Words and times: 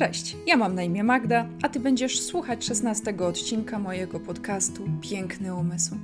Cześć, 0.00 0.36
ja 0.46 0.56
mam 0.56 0.74
na 0.74 0.82
imię 0.82 1.04
Magda, 1.04 1.46
a 1.62 1.68
ty 1.68 1.80
będziesz 1.80 2.20
słuchać 2.20 2.64
16 2.64 3.14
odcinka 3.18 3.78
mojego 3.78 4.20
podcastu 4.20 4.88
Piękny 5.00 5.54
Umysł. 5.54 5.94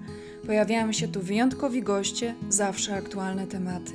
Pojawiają 0.46 0.92
się 0.92 1.08
tu 1.08 1.21
wyjątkowi 1.21 1.83
goście, 1.83 2.35
zawsze 2.49 2.95
aktualne 2.95 3.47
tematy, 3.47 3.93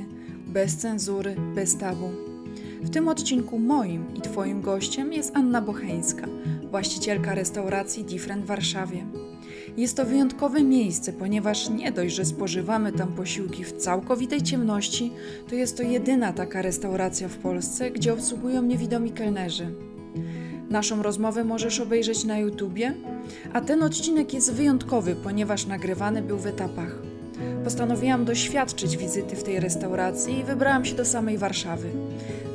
bez 0.47 0.77
cenzury, 0.77 1.35
bez 1.55 1.77
tabu. 1.77 2.09
W 2.81 2.89
tym 2.89 3.07
odcinku 3.07 3.59
moim 3.59 4.15
i 4.15 4.21
twoim 4.21 4.61
gościem 4.61 5.13
jest 5.13 5.35
Anna 5.35 5.61
Bocheńska, 5.61 6.27
właścicielka 6.71 7.35
restauracji 7.35 8.03
Different 8.03 8.43
w 8.43 8.47
Warszawie. 8.47 9.05
Jest 9.77 9.97
to 9.97 10.05
wyjątkowe 10.05 10.63
miejsce, 10.63 11.13
ponieważ 11.13 11.69
nie 11.69 11.91
dość, 11.91 12.15
że 12.15 12.25
spożywamy 12.25 12.91
tam 12.91 13.13
posiłki 13.13 13.63
w 13.63 13.73
całkowitej 13.73 14.41
ciemności, 14.41 15.11
to 15.49 15.55
jest 15.55 15.77
to 15.77 15.83
jedyna 15.83 16.33
taka 16.33 16.61
restauracja 16.61 17.27
w 17.27 17.37
Polsce, 17.37 17.91
gdzie 17.91 18.13
obsługują 18.13 18.61
niewidomi 18.61 19.11
kelnerzy. 19.11 19.90
Naszą 20.71 21.03
rozmowę 21.03 21.43
możesz 21.43 21.79
obejrzeć 21.79 22.23
na 22.23 22.37
YouTubie, 22.37 22.93
a 23.53 23.61
ten 23.61 23.83
odcinek 23.83 24.33
jest 24.33 24.53
wyjątkowy, 24.53 25.15
ponieważ 25.15 25.65
nagrywany 25.65 26.21
był 26.21 26.37
w 26.37 26.45
etapach. 26.45 26.95
Postanowiłam 27.63 28.25
doświadczyć 28.25 28.97
wizyty 28.97 29.35
w 29.35 29.43
tej 29.43 29.59
restauracji 29.59 30.39
i 30.39 30.43
wybrałam 30.43 30.85
się 30.85 30.95
do 30.95 31.05
samej 31.05 31.37
Warszawy. 31.37 31.89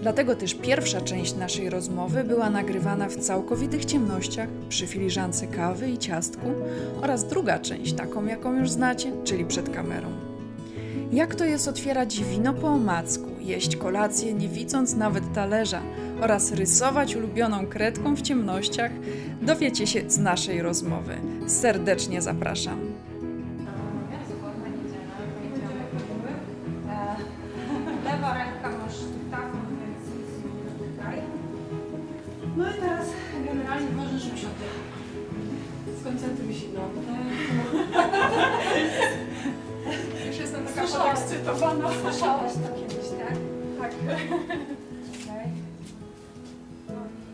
Dlatego 0.02 0.37
też 0.37 0.55
pierwsza 0.55 1.01
część 1.01 1.37
naszej 1.37 1.70
rozmowy 1.70 2.25
była 2.25 2.51
nagrywana 2.51 3.09
w 3.09 3.16
całkowitych 3.16 3.84
ciemnościach 3.84 4.48
przy 4.69 4.87
filiżance 4.87 5.47
kawy 5.47 5.91
i 5.91 5.98
ciastku 5.98 6.47
oraz 7.03 7.25
druga 7.25 7.59
część, 7.59 7.92
taką 7.92 8.27
jaką 8.27 8.59
już 8.59 8.70
znacie, 8.70 9.12
czyli 9.25 9.45
przed 9.45 9.70
kamerą. 9.70 10.09
Jak 11.12 11.34
to 11.34 11.45
jest 11.45 11.69
otwierać 11.69 12.25
wino 12.25 12.55
po 12.55 12.69
omacku, 12.69 13.36
jeść 13.46 13.77
kolację 13.77 14.34
nie 14.34 14.48
widząc 14.48 14.95
nawet 14.96 15.32
talerza 15.32 15.82
oraz 16.20 16.52
rysować 16.52 17.16
ulubioną 17.16 17.66
kredką 17.66 18.16
w 18.16 18.22
ciemnościach, 18.22 18.91
dowiecie 19.42 19.86
się 19.86 20.10
z 20.10 20.19
naszej 20.19 20.62
rozmowy. 20.62 21.14
Serdecznie 21.47 22.22
zapraszam. 22.22 22.80
Lewa 28.05 28.34
ręka 28.34 28.69
masz 28.78 28.97
taką, 29.30 29.58
więc 29.81 30.05
dotykaj. 30.78 31.20
No 32.56 32.64
i 32.70 32.75
teraz 32.81 33.06
generalnie 33.47 33.91
możesz 33.97 34.25
usiąść. 34.27 34.47
Skoncentruj 36.00 36.55
się 36.55 36.66
na 36.75 36.81
oddechu. 36.84 37.77
Już 40.27 40.36
jestem 40.38 40.64
taka 40.66 40.83
podekscytowana. 40.86 41.88
Słyszałaś 42.03 42.53
to 42.53 42.58
tak? 42.58 42.66
Okej. 44.07 45.53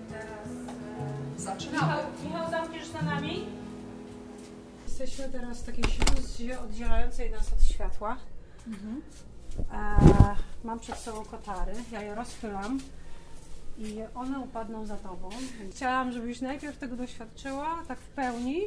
I 0.09 0.13
teraz... 0.13 0.49
e, 1.37 1.41
Zaczynamy. 1.41 2.03
Michał, 2.25 2.51
zamkniesz 2.51 2.87
za 2.87 3.03
nami? 3.03 3.47
Jesteśmy 4.89 5.29
teraz 5.29 5.63
w 5.63 5.67
takiej 5.67 5.85
śluzie 5.85 6.61
oddzielającej 6.61 7.31
nas 7.31 7.53
od 7.53 7.63
światła. 7.63 8.17
E, 9.73 9.97
mam 10.65 10.81
przed 10.81 10.97
sobą 10.99 11.25
kotary, 11.25 11.73
ja 11.93 12.03
je 12.03 12.15
rozchylam 12.15 12.81
i 13.79 13.99
one 14.15 14.39
upadną 14.41 14.87
za 14.87 14.97
tobą. 14.97 15.29
Chciałam, 15.71 16.13
żebyś 16.13 16.41
najpierw 16.41 16.79
tego 16.79 16.97
doświadczyła, 16.97 17.83
tak 17.89 17.99
w 17.99 18.09
pełni. 18.09 18.61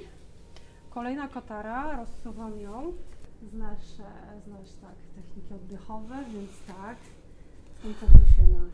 Kolejna 0.90 1.28
kotara, 1.28 1.98
rozsuwam 1.98 2.60
ją. 2.60 2.94
Znasz, 3.54 4.00
e, 4.00 4.42
znasz 4.48 4.70
tak, 4.82 4.96
techniki 5.16 5.54
oddechowe, 5.54 6.16
więc 6.34 6.52
tak. 6.68 6.98
Koncentruj 7.86 8.28
się 8.28 8.48
na 8.48 8.66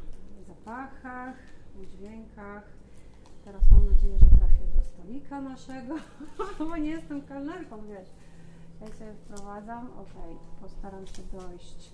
zapachach, 0.47 1.35
dźwiękach. 1.97 2.63
Teraz 3.45 3.71
mam 3.71 3.91
nadzieję, 3.91 4.17
że 4.19 4.25
trafię 4.37 4.67
do 4.75 4.83
stolika 4.83 5.41
naszego, 5.41 5.95
bo 6.69 6.77
nie 6.77 6.89
jestem 6.89 7.21
kelnerką, 7.21 7.87
wiesz. 7.87 8.07
Ja 8.81 8.87
się 8.87 9.15
wprowadzam, 9.25 9.89
okej, 9.93 10.35
postaram 10.61 11.07
się 11.07 11.23
dojść 11.23 11.91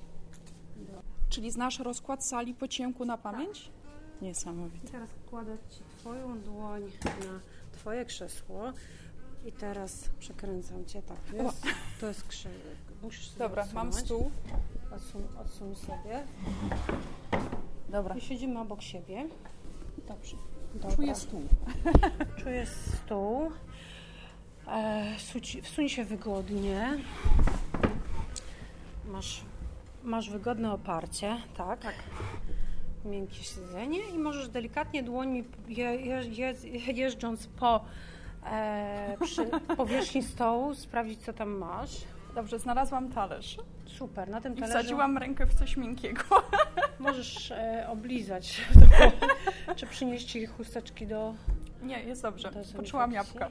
do... 0.75 1.01
Czyli 1.29 1.51
znasz 1.51 1.79
rozkład 1.79 2.27
sali 2.27 2.53
po 2.53 2.67
ciemku 2.67 3.05
na 3.05 3.17
pamięć? 3.17 3.71
Niesamowite. 4.21 4.87
I 4.87 4.89
teraz 4.91 5.09
kładę 5.29 5.57
Ci 5.69 5.83
Twoją 5.97 6.39
dłoń 6.39 6.81
na 7.05 7.39
Twoje 7.71 8.05
krzesło 8.05 8.73
i 9.45 9.51
teraz 9.51 10.09
przekręcam 10.19 10.85
Cię 10.85 11.01
tak, 11.01 11.19
wiesz? 11.33 11.73
To 11.99 12.07
jest 12.07 12.27
krzyżyk. 12.27 12.77
Musisz 13.03 13.29
Dobra, 13.29 13.67
mam 13.73 13.93
stół. 13.93 14.31
Odsuń, 14.95 15.23
odsuń 15.41 15.75
sobie 15.75 16.23
Dobra. 17.89 18.15
i 18.15 18.21
siedzimy 18.21 18.59
obok 18.59 18.81
siebie. 18.81 19.27
Dobrze. 20.07 20.37
Dobra. 20.73 20.95
Czuję 20.95 21.15
stół. 21.15 21.41
Czuję 22.43 22.65
stół. 22.65 23.51
E, 24.67 25.15
wsuń, 25.17 25.41
wsuń 25.61 25.89
się 25.89 26.05
wygodnie. 26.05 26.97
Masz, 29.05 29.41
masz 30.03 30.29
wygodne 30.29 30.73
oparcie, 30.73 31.41
tak? 31.57 31.79
Tak. 31.79 31.95
Miękkie 33.05 33.43
siedzenie 33.43 33.99
i 34.09 34.19
możesz 34.19 34.49
delikatnie 34.49 35.03
dłońmi 35.03 35.43
je, 35.67 35.95
je, 35.95 36.23
je, 36.23 36.53
jeżdżąc 36.93 37.47
po 37.47 37.85
e, 38.45 39.17
powierzchni 39.77 40.23
stołu 40.23 40.75
sprawdzić, 40.75 41.21
co 41.21 41.33
tam 41.33 41.49
masz. 41.49 42.01
Dobrze, 42.37 42.59
znalazłam 42.59 43.11
talerz 43.11 43.57
Super, 43.85 44.29
na 44.29 44.41
tym 44.41 44.53
i 44.53 44.55
talerzu 44.55 44.79
wsadziłam 44.79 45.17
rękę 45.17 45.45
w 45.45 45.53
coś 45.53 45.77
miękkiego. 45.77 46.23
możesz 46.99 47.51
e, 47.51 47.85
oblizać, 47.89 48.61
czy 49.75 49.87
przynieść 49.87 50.25
ci 50.25 50.45
chusteczki 50.45 51.07
do, 51.07 51.33
Nie, 51.81 52.03
jest 52.03 52.21
dobrze. 52.21 52.63
Są 52.63 52.77
Poczułam 52.77 53.11
jabłka. 53.11 53.49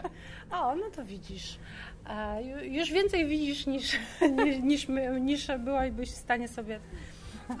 O, 0.50 0.76
no 0.76 0.90
to 0.96 1.04
widzisz. 1.04 1.58
E, 2.06 2.42
ju- 2.42 2.62
już 2.62 2.90
więcej 2.90 3.26
widzisz 3.26 3.66
niż, 3.66 3.98
niż, 4.44 4.58
niż, 4.62 4.88
my, 4.88 5.20
niż 5.20 5.46
byłabyś 5.58 6.10
w 6.10 6.16
stanie 6.16 6.48
sobie 6.48 6.80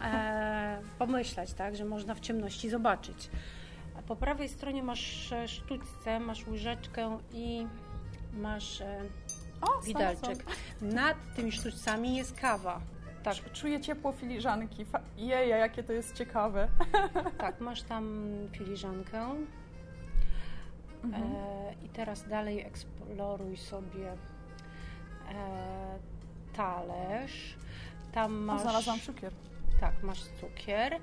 e, 0.04 0.80
pomyśleć, 0.98 1.52
tak, 1.52 1.76
że 1.76 1.84
można 1.84 2.14
w 2.14 2.20
ciemności 2.20 2.70
zobaczyć. 2.70 3.30
A 3.98 4.02
po 4.02 4.16
prawej 4.16 4.48
stronie 4.48 4.82
masz 4.82 5.32
e, 5.32 5.48
sztućce, 5.48 6.20
masz 6.20 6.46
łyżeczkę 6.46 7.18
i 7.32 7.66
masz 8.32 8.80
e, 8.80 9.00
O, 9.60 9.66
są, 9.66 9.86
widelczyk. 9.86 10.44
Nad 10.82 11.16
tymi 11.36 11.52
sztućcami 11.52 12.16
jest 12.16 12.40
kawa. 12.40 12.80
Tak, 13.22 13.52
czuję 13.52 13.80
ciepło 13.80 14.12
filiżanki. 14.12 14.86
Jeja, 15.16 15.56
jakie 15.56 15.82
to 15.82 15.92
jest 15.92 16.14
ciekawe. 16.14 16.68
Tak, 17.38 17.60
masz 17.60 17.82
tam 17.82 18.28
filiżankę. 18.52 19.34
Mhm. 21.04 21.22
E, 21.22 21.74
I 21.84 21.88
teraz 21.88 22.28
dalej 22.28 22.60
eksploruj 22.60 23.56
sobie 23.56 24.12
e, 24.12 24.16
talerz. 26.56 27.56
Tam 28.12 28.36
O, 28.36 28.52
masz. 28.52 28.62
znalazłam 28.62 29.00
cukier. 29.00 29.32
Tak, 29.80 30.02
masz 30.02 30.24
cukier. 30.40 31.00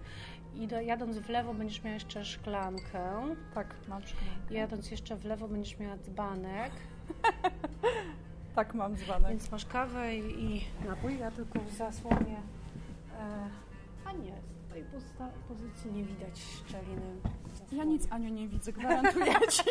I 0.55 0.67
do, 0.67 0.81
jadąc 0.81 1.17
w 1.17 1.29
lewo 1.29 1.53
będziesz 1.53 1.83
miała 1.83 1.93
jeszcze 1.93 2.25
szklankę. 2.25 3.35
Tak, 3.53 3.75
mam 3.87 4.01
szklankę. 4.07 4.53
Jadąc 4.53 4.91
jeszcze 4.91 5.15
w 5.15 5.25
lewo 5.25 5.47
będziesz 5.47 5.79
miała 5.79 5.97
dzbanek. 5.97 6.71
Tak, 8.55 8.73
mam 8.73 8.95
dzbanek. 8.95 9.29
Więc 9.29 9.51
masz 9.51 9.65
kawę 9.65 10.15
i, 10.15 10.43
i 10.43 10.65
napój. 10.87 11.19
Ja 11.19 11.31
tylko 11.31 11.59
w 11.59 11.71
zasłonie. 11.71 12.37
E, 13.19 13.49
a 14.05 14.11
nie, 14.11 14.33
z 14.69 14.93
posta- 14.95 15.29
pozycji 15.47 15.91
nie 15.91 16.03
widać 16.03 16.39
szczeliny. 16.39 17.15
Ja 17.71 17.83
nic, 17.83 18.07
Aniu, 18.11 18.29
nie 18.29 18.47
widzę, 18.47 18.73
gwarantuję 18.73 19.33
Ci. 19.51 19.63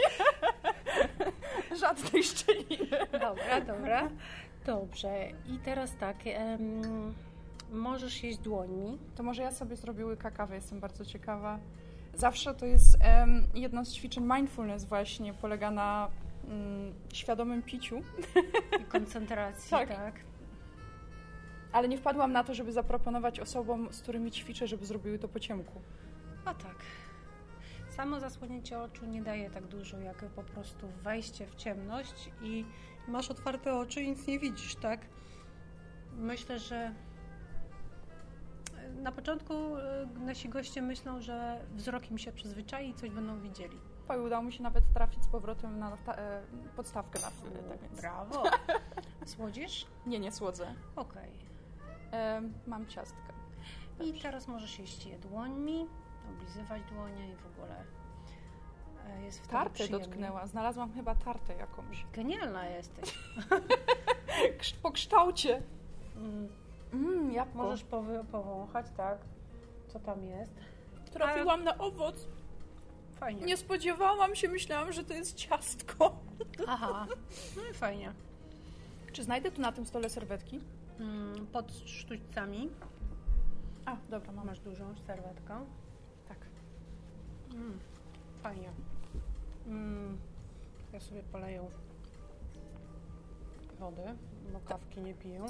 Żadnej 1.81 2.23
szczeliny. 2.23 2.99
Dobra, 3.13 3.61
dobra. 3.61 4.09
Dobrze. 4.67 5.29
I 5.47 5.59
teraz 5.59 5.97
tak. 5.97 6.17
em, 6.25 7.15
możesz 7.73 8.23
jeść 8.23 8.39
dłońmi. 8.39 8.99
To 9.17 9.23
może 9.23 9.43
ja 9.43 9.53
sobie 9.53 9.77
zrobię 9.77 10.07
łyka 10.07 10.31
kawy, 10.31 10.55
jestem 10.55 10.81
bardzo 10.81 11.05
ciekawa. 11.05 11.59
Zawsze 12.15 12.55
to 12.55 12.67
jest 12.67 12.97
em, 13.01 13.47
jedno 13.55 13.85
z 13.85 13.93
ćwiczeń 13.93 14.25
mindfulness 14.37 14.85
właśnie, 14.85 15.35
polega 15.35 15.71
na 15.71 16.09
mm, 16.49 16.95
świadomym 17.13 17.63
piciu, 17.63 18.03
i 18.81 18.85
koncentracji, 18.85 19.71
Tak. 19.79 19.89
tak. 19.89 20.15
ale 21.73 21.89
nie 21.89 21.99
wpadłam 21.99 22.33
na 22.33 22.45
to, 22.45 22.55
żeby 22.55 22.73
zaproponować 22.73 23.41
osobom, 23.41 23.93
z 23.93 24.03
którymi 24.03 24.31
ćwiczę, 24.31 24.67
żeby 24.67 24.87
zrobiły 24.87 25.19
to 25.19 25.29
po 25.29 25.41
ciemku. 25.41 25.81
A 26.45 26.55
tak. 26.55 26.77
Samo 27.91 28.21
zasłonięcie 28.21 28.81
oczu 28.81 29.07
nie 29.07 29.23
daje 29.23 29.51
tak 29.51 29.67
dużo, 29.67 29.99
jak 29.99 30.25
po 30.25 30.43
prostu 30.43 30.89
wejście 31.03 31.47
w 31.47 31.55
ciemność 31.55 32.31
i 32.43 32.65
masz 33.09 33.31
otwarte 33.31 33.75
oczy 33.75 34.03
i 34.03 34.11
nic 34.11 34.27
nie 34.27 34.39
widzisz, 34.39 34.77
tak? 34.77 35.01
Myślę, 36.17 36.59
że 36.59 36.95
na 39.03 39.13
początku 39.13 39.55
e, 39.77 40.07
nasi 40.21 40.49
goście 40.49 40.83
myślą, 40.83 41.21
że 41.21 41.61
wzrok 41.75 42.11
im 42.11 42.19
się 42.19 42.33
przyzwyczai 42.33 42.89
i 42.89 42.95
coś 42.95 43.11
będą 43.11 43.41
widzieli. 43.41 43.79
Oj, 44.09 44.21
udało 44.21 44.43
mi 44.43 44.53
się 44.53 44.63
nawet 44.63 44.85
trafić 44.95 45.25
z 45.25 45.27
powrotem 45.29 45.79
na 45.79 45.97
ta, 45.97 46.15
e, 46.15 46.43
podstawkę 46.77 47.21
na 47.21 47.31
chwilę, 47.31 47.63
tak 47.69 47.81
więc... 47.81 48.01
Brawo! 48.01 48.43
Słodzisz? 49.27 49.87
Nie, 50.07 50.21
nie 50.21 50.33
słodzę. 50.33 50.75
Okej. 50.97 51.31
Em, 52.11 52.55
mam 52.67 52.87
ciastka. 52.87 53.35
I 54.01 54.21
teraz 54.21 54.49
możesz 54.49 54.79
jeść 54.79 55.07
je 55.07 55.19
dłońmi, 55.19 55.87
oblizywać 56.31 56.83
dłonie 56.83 57.33
i 57.33 57.37
w 57.37 57.47
ogóle 57.47 57.85
jest 59.25 59.39
wtedy 59.39 59.53
Tartę 59.53 59.89
dotknęła. 59.89 60.47
Znalazłam 60.47 60.93
chyba 60.93 61.15
tartę 61.15 61.55
jakąś. 61.55 62.07
Genialna 62.13 62.67
jesteś. 62.67 63.19
Po 64.83 64.91
kształcie. 64.91 65.63
Mm, 66.17 66.49
Mmm, 66.93 67.33
jabłko. 67.33 67.59
Możesz 67.59 67.85
powąchać, 68.33 68.87
tak? 68.97 69.19
Co 69.89 70.01
tam 70.01 70.25
jest? 70.25 70.53
Trafiłam 71.13 71.65
na 71.65 71.79
owoc. 71.79 72.29
Fajnie. 73.21 73.43
Nie 73.47 73.57
spodziewałam 73.57 74.35
się, 74.35 74.49
myślałam, 74.49 74.93
że 74.93 75.05
to 75.05 75.15
jest 75.15 75.35
ciastko. 75.35 76.17
Aha, 76.67 77.07
no 77.57 77.63
i 77.71 77.75
fajnie. 77.75 78.13
Czy 79.13 79.25
znajdę 79.25 79.51
tu 79.51 79.61
na 79.61 79.73
tym 79.73 79.87
stole 79.87 80.11
serwetki? 80.11 80.61
Mm, 81.01 81.47
pod 81.47 81.73
sztućcami 81.87 82.71
A, 83.85 83.97
dobra, 84.11 84.33
mam. 84.33 84.47
masz 84.47 84.61
dużą 84.61 84.95
serwetkę. 85.07 85.67
Tak. 86.29 86.39
Mm, 87.55 87.79
fajnie. 88.43 88.71
Mm, 89.67 90.19
ja 90.93 91.01
sobie 91.01 91.23
poleję 91.23 91.69
wody, 93.79 94.03
bo 94.53 94.61
kawki 94.61 95.01
nie 95.01 95.15
piję. 95.15 95.47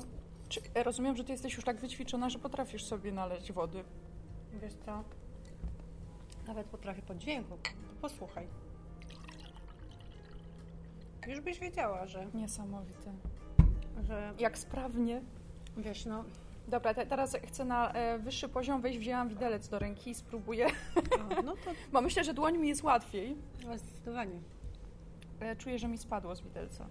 Czy, 0.49 0.61
e, 0.75 0.82
rozumiem, 0.82 1.16
że 1.16 1.25
ty 1.25 1.32
jesteś 1.32 1.55
już 1.55 1.64
tak 1.64 1.81
wyćwiczona, 1.81 2.31
że 2.31 2.38
potrafisz 2.38 2.84
sobie 2.84 3.12
naleźć 3.12 3.52
wody. 3.52 3.84
Wiesz 4.62 4.75
co? 4.87 5.05
Nawet 6.46 6.67
potrafię 6.67 7.02
po 7.02 7.14
dźwięku. 7.14 7.58
Posłuchaj. 8.00 8.46
Już 11.26 11.41
byś 11.41 11.58
wiedziała, 11.58 12.06
że, 12.06 12.26
Niesamowite. 12.35 13.12
że 14.02 14.32
Jak 14.38 14.58
sprawnie. 14.58 15.23
wiesz, 15.76 16.06
no, 16.06 16.25
Dobra, 16.69 16.94
te, 16.94 17.06
teraz 17.06 17.37
chcę 17.46 17.64
na 17.64 17.93
e, 17.93 18.19
wyższy 18.19 18.49
poziom 18.49 18.81
wejść. 18.81 18.99
Wzięłam 18.99 19.29
widelec 19.29 19.69
do 19.69 19.79
ręki 19.79 20.11
i 20.11 20.14
spróbuję. 20.14 20.67
o, 21.38 21.43
no 21.43 21.52
to 21.52 21.70
Bo 21.93 22.00
myślę, 22.00 22.25
że 22.25 22.35
dłońmi 22.35 22.69
jest 22.69 22.82
łatwiej. 22.82 23.37
ale 23.67 23.79
zdecydowanie. 23.79 24.40
E, 25.40 25.56
czuję, 25.56 25.79
że 25.79 25.88
mi 25.88 25.99
spadło 25.99 26.35
z 26.37 26.40
widelca. 26.43 26.87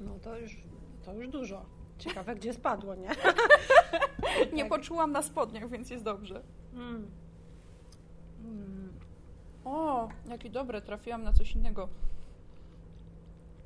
No 0.00 0.10
to 0.22 0.38
już, 0.38 0.56
to 1.04 1.14
już 1.14 1.28
dużo. 1.28 1.64
Ciekawe, 1.98 2.34
gdzie 2.34 2.52
spadło, 2.54 2.94
nie? 2.94 3.08
Nie 4.56 4.62
Tak. 4.62 4.68
poczułam 4.68 5.12
na 5.12 5.22
spodniach, 5.22 5.68
więc 5.70 5.90
jest 5.90 6.04
dobrze. 6.04 6.42
Mm. 6.74 7.10
Mm. 8.48 8.92
O, 9.64 10.08
jakie 10.28 10.50
dobre, 10.50 10.82
trafiłam 10.82 11.22
na 11.22 11.32
coś 11.32 11.52
innego. 11.52 11.88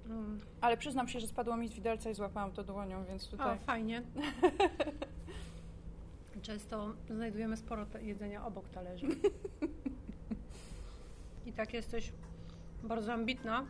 Mm. 0.07 0.41
Ale 0.61 0.77
przyznam 0.77 1.09
się, 1.09 1.21
że 1.21 1.27
spadło 1.27 1.57
mi 1.57 1.69
z 1.69 1.73
widelca 1.73 2.11
i 2.11 2.15
złapałam 2.15 2.53
to 2.53 2.65
dłonią, 2.65 3.05
więc 3.05 3.29
O, 3.29 3.31
tutaj... 3.31 3.59
fajnie. 3.59 4.03
Często 6.43 6.95
znajdujemy 7.11 7.57
sporo 7.57 7.87
jedzenia 8.01 8.47
obok 8.47 8.69
talerzy. 8.69 9.07
I 11.47 11.53
tak 11.53 11.75
jesteś 11.75 12.13
bardzo 12.83 13.13
ambitna, 13.13 13.67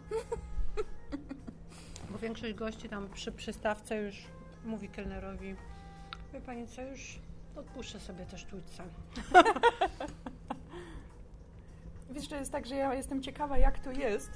bo 2.13 2.19
większość 2.19 2.55
gości 2.55 2.89
tam 2.89 3.09
przy 3.09 3.33
przystawce 3.33 4.03
już 4.03 4.25
mówi 4.65 4.89
kelnerowi 4.89 5.57
wie 6.33 6.41
Pani 6.41 6.67
co, 6.67 6.83
już 6.83 7.19
odpuszczę 7.57 8.01
sobie 8.01 8.27
te 8.27 8.39
sztućce. 8.39 8.83
Wiesz, 12.13 12.29
że 12.31 12.37
jest 12.37 12.53
tak, 12.53 12.67
że 12.67 12.75
ja 12.77 12.95
jestem 12.95 13.23
ciekawa, 13.23 13.59
jak 13.59 13.79
to 13.79 13.91
jest, 13.93 14.31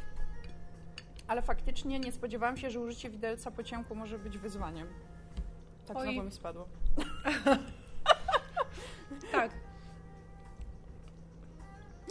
ale 1.29 1.43
faktycznie 1.43 1.99
nie 1.99 2.13
spodziewałam 2.13 2.57
się, 2.57 2.71
że 2.71 2.81
użycie 2.81 3.11
widelca 3.11 3.51
po 3.51 3.63
ciemku 3.63 3.95
może 3.95 4.19
być 4.19 4.39
wyzwaniem. 4.39 4.89
Tak 5.87 5.97
Oj. 5.97 6.05
znowu 6.07 6.23
mi 6.23 6.33
spadło. 6.33 6.69
Tak, 9.33 9.51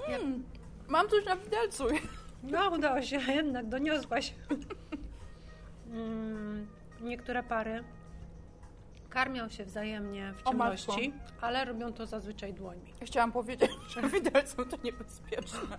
Mm, 0.09 0.43
mam 0.87 1.09
coś 1.09 1.25
na 1.25 1.35
widelcu. 1.35 1.83
no 2.43 2.69
udało 2.69 3.01
się, 3.01 3.17
jednak 3.33 3.69
doniosłaś. 3.69 4.33
Mm, 5.91 6.67
Niektóre 7.01 7.43
pary 7.43 7.83
karmią 9.15 9.49
się 9.49 9.65
wzajemnie 9.65 10.33
w 10.37 10.49
ciemności, 10.49 11.13
ale 11.41 11.65
robią 11.65 11.93
to 11.93 12.05
zazwyczaj 12.05 12.53
dłońmi. 12.53 12.93
Chciałam 13.01 13.31
powiedzieć, 13.31 13.71
że 13.93 14.09
widelcem 14.09 14.65
to 14.65 14.77
niebezpieczne. 14.83 15.77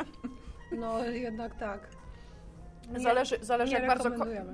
No 0.73 1.05
jednak 1.05 1.55
tak. 1.55 1.89
Nie, 2.93 3.01
Zależy, 3.01 3.39
zależy 3.41 3.73
nie 3.73 3.79
jak 3.79 3.89
bardzo. 3.89 4.11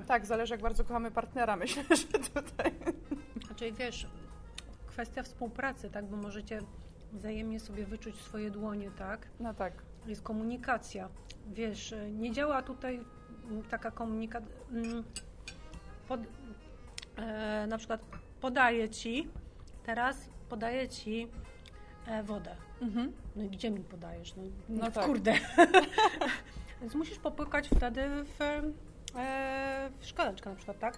Tak, 0.07 0.25
zależy 0.25 0.53
jak 0.53 0.61
bardzo 0.61 0.83
kochamy 0.83 1.11
partnera. 1.11 1.55
Myślę, 1.63 1.83
że 1.89 2.05
tutaj. 2.05 2.71
Znaczy 3.45 3.71
wiesz, 3.71 4.07
kwestia 4.87 5.23
współpracy, 5.23 5.89
tak, 5.89 6.05
bo 6.05 6.17
możecie 6.17 6.59
wzajemnie 7.13 7.59
sobie 7.59 7.85
wyczuć 7.85 8.15
swoje 8.15 8.51
dłonie, 8.51 8.91
tak? 8.91 9.27
No 9.39 9.53
tak. 9.53 9.73
Jest 10.05 10.21
komunikacja. 10.21 11.09
Wiesz, 11.47 11.95
nie 12.11 12.31
działa 12.31 12.61
tutaj 12.61 12.99
mm, 13.49 13.63
taka 13.63 13.91
komunikacja. 13.91 14.49
Pod, 16.07 16.19
e, 17.17 17.67
na 17.67 17.77
przykład 17.77 18.01
podaję 18.43 18.89
ci, 18.89 19.27
teraz 19.85 20.29
podaję 20.49 20.89
ci 20.89 21.27
e, 22.07 22.23
wodę. 22.23 22.55
Mhm. 22.81 23.11
No 23.35 23.43
i 23.43 23.49
gdzie 23.49 23.71
mi 23.71 23.79
podajesz? 23.83 24.35
No, 24.35 24.43
No 24.69 24.83
no 24.85 24.91
tak. 24.91 25.05
kurde. 25.05 25.33
Więc 26.81 26.95
musisz 26.95 27.19
popłykać 27.19 27.69
wtedy 27.69 28.01
w, 28.23 28.41
e, 28.41 28.61
w 29.99 30.05
szklaneczkę 30.05 30.49
na 30.49 30.55
przykład, 30.55 30.79
tak? 30.79 30.97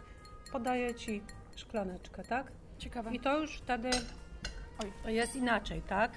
Podaję 0.52 0.96
ci 0.96 1.22
szklaneczkę, 1.56 2.24
tak? 2.24 2.52
Ciekawe. 2.78 3.12
I 3.16 3.20
to 3.20 3.40
już 3.40 3.58
wtedy 3.58 3.90
Oj. 5.06 5.16
jest 5.16 5.36
inaczej, 5.36 5.82
tak? 5.82 6.12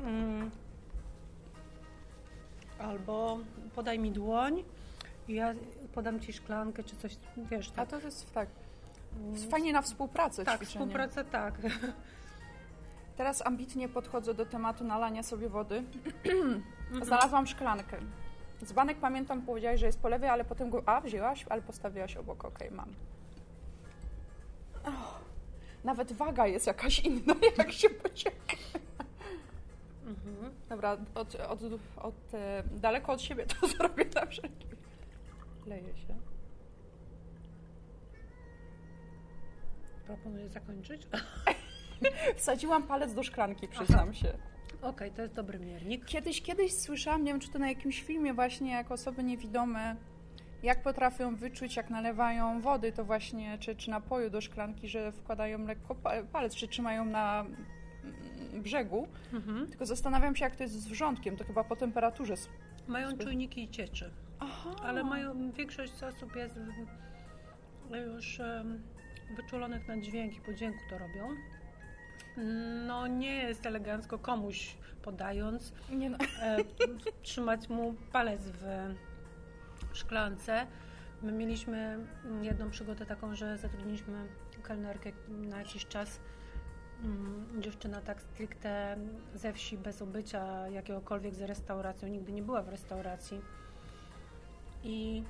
Mm. 0.00 0.50
Albo 2.78 3.38
podaj 3.74 3.98
mi 3.98 4.10
dłoń 4.12 4.64
i 5.28 5.34
ja 5.34 5.54
podam 5.94 6.20
ci 6.20 6.32
szklankę 6.32 6.84
czy 6.84 6.96
coś, 6.96 7.16
wiesz, 7.50 7.70
A 7.70 7.74
tak. 7.74 7.88
to 7.88 8.00
jest 8.00 8.32
tak. 8.34 8.48
Fajnie 9.50 9.72
na 9.72 9.82
współpracę 9.82 10.44
tak, 10.44 10.56
ćwiczenie. 10.56 10.84
współpraca 10.84 11.24
tak. 11.24 11.54
Teraz 13.16 13.46
ambitnie 13.46 13.88
podchodzę 13.88 14.34
do 14.34 14.46
tematu 14.46 14.84
nalania 14.84 15.22
sobie 15.22 15.48
wody. 15.48 15.82
Mhm. 16.24 16.62
Znalazłam 17.02 17.46
szklankę. 17.46 17.96
Dzbanek 18.64 18.98
pamiętam, 18.98 19.42
powiedziałaś, 19.42 19.80
że 19.80 19.86
jest 19.86 20.00
po 20.00 20.08
lewej, 20.08 20.30
ale 20.30 20.44
potem 20.44 20.70
go. 20.70 20.82
A, 20.86 21.00
wzięłaś, 21.00 21.44
ale 21.48 21.62
postawiłaś 21.62 22.16
obok. 22.16 22.44
Okej, 22.44 22.70
mam. 22.70 22.94
Och, 24.84 25.20
nawet 25.84 26.12
waga 26.12 26.46
jest 26.46 26.66
jakaś 26.66 27.00
inna, 27.00 27.34
jak 27.58 27.72
się 27.72 27.90
pociąga. 27.90 28.38
Mhm. 30.06 30.52
Dobra, 30.68 30.96
od, 31.14 31.34
od, 31.34 31.60
od, 31.96 32.34
e, 32.34 32.62
daleko 32.72 33.12
od 33.12 33.22
siebie 33.22 33.46
to 33.46 33.66
zrobię 33.76 34.04
na 34.14 34.26
wszelki. 34.26 34.66
Leje 35.66 35.96
się. 35.96 36.14
Proponuję 40.06 40.48
zakończyć. 40.48 41.06
Wsadziłam 42.36 42.82
palec 42.82 43.14
do 43.14 43.22
szklanki, 43.22 43.68
przyznam 43.68 44.14
się. 44.14 44.32
Okej, 44.82 45.10
to 45.12 45.22
jest 45.22 45.34
dobry 45.34 45.58
miernik. 45.58 46.04
Kiedyś, 46.04 46.42
kiedyś 46.42 46.72
słyszałam, 46.74 47.24
nie 47.24 47.32
wiem 47.32 47.40
czy 47.40 47.50
to 47.50 47.58
na 47.58 47.68
jakimś 47.68 48.02
filmie 48.02 48.34
właśnie, 48.34 48.70
jak 48.72 48.90
osoby 48.90 49.24
niewidome, 49.24 49.96
jak 50.62 50.82
potrafią 50.82 51.36
wyczuć, 51.36 51.76
jak 51.76 51.90
nalewają 51.90 52.60
wody, 52.60 52.92
to 52.92 53.04
właśnie, 53.04 53.58
czy, 53.58 53.76
czy 53.76 53.90
napoju 53.90 54.30
do 54.30 54.40
szklanki, 54.40 54.88
że 54.88 55.12
wkładają 55.12 55.66
lekko 55.66 55.94
pa- 55.94 56.22
palec, 56.22 56.54
czy 56.54 56.68
trzymają 56.68 57.04
na 57.04 57.40
mm, 57.40 58.62
brzegu. 58.62 59.08
Mhm. 59.32 59.66
Tylko 59.68 59.86
zastanawiam 59.86 60.36
się, 60.36 60.44
jak 60.44 60.56
to 60.56 60.62
jest 60.62 60.74
z 60.80 60.88
wrzątkiem, 60.88 61.36
to 61.36 61.44
chyba 61.44 61.64
po 61.64 61.76
temperaturze. 61.76 62.34
Mają 62.88 63.18
czujniki 63.18 63.62
i 63.64 63.68
cieczy. 63.68 64.10
Aha. 64.40 64.70
Ale 64.82 65.04
mają, 65.04 65.52
większość 65.52 66.02
osób 66.02 66.36
jest 66.36 66.54
w- 66.58 67.94
już 67.96 68.40
em, 68.40 68.82
wyczulonych 69.36 69.88
na 69.88 70.00
dźwięk 70.00 70.36
i 70.36 70.40
po 70.40 70.54
dźwięku 70.54 70.78
to 70.90 70.98
robią. 70.98 71.28
No 72.86 73.06
nie 73.06 73.36
jest 73.36 73.66
elegancko 73.66 74.18
komuś 74.18 74.76
podając, 75.02 75.72
Nie 75.90 76.10
no. 76.10 76.18
e, 76.42 76.56
trzymać 77.22 77.68
mu 77.68 77.94
palec 78.12 78.40
w 78.42 78.94
szklance. 79.92 80.66
My 81.22 81.32
mieliśmy 81.32 81.98
jedną 82.42 82.70
przygodę 82.70 83.06
taką, 83.06 83.34
że 83.34 83.58
zatrudniliśmy 83.58 84.28
kelnerkę 84.62 85.12
na 85.28 85.58
jakiś 85.58 85.86
czas. 85.86 86.20
Mm, 87.02 87.62
Dziewczyna 87.62 88.00
tak 88.00 88.22
stricte 88.22 88.96
ze 89.34 89.52
wsi, 89.52 89.78
bez 89.78 90.02
obycia 90.02 90.68
jakiegokolwiek 90.68 91.34
z 91.34 91.40
restauracją, 91.40 92.08
nigdy 92.08 92.32
nie 92.32 92.42
była 92.42 92.62
w 92.62 92.68
restauracji. 92.68 93.40
I 94.84 95.22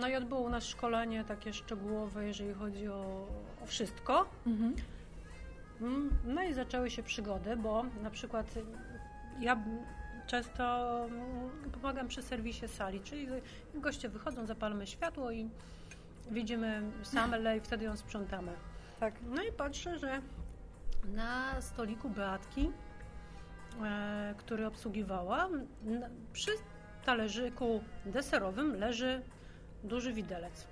no 0.00 0.08
i 0.08 0.14
odbyło 0.14 0.40
u 0.40 0.48
nas 0.48 0.64
szkolenie 0.64 1.24
takie 1.24 1.52
szczegółowe, 1.52 2.26
jeżeli 2.26 2.54
chodzi 2.54 2.88
o, 2.88 3.26
o 3.62 3.66
wszystko. 3.66 4.28
Mhm. 4.46 4.74
Mm, 5.80 6.10
No 6.24 6.42
i 6.42 6.54
zaczęły 6.54 6.90
się 6.90 7.02
przygody, 7.02 7.56
bo 7.56 7.84
na 8.02 8.10
przykład 8.10 8.46
ja 9.40 9.64
często 10.26 10.64
mm, 11.04 11.50
pomagam 11.72 12.08
przy 12.08 12.22
serwisie 12.22 12.68
sali, 12.68 13.00
czyli 13.00 13.26
goście 13.74 14.08
wychodzą, 14.08 14.46
zapalamy 14.46 14.86
światło 14.86 15.30
i 15.30 15.50
widzimy 16.30 16.82
samele 17.02 17.56
i 17.56 17.60
wtedy 17.60 17.84
ją 17.84 17.96
sprzątamy. 17.96 18.52
Tak. 19.00 19.14
No 19.34 19.42
i 19.42 19.52
patrzę, 19.52 19.98
że 19.98 20.20
na 21.14 21.60
stoliku 21.60 22.10
Beatki, 22.10 22.70
e, 23.82 24.34
który 24.38 24.66
obsługiwała, 24.66 25.48
przy 26.32 26.50
talerzyku 27.04 27.80
deserowym 28.06 28.76
leży 28.76 29.22
duży 29.84 30.12
widelec. 30.12 30.66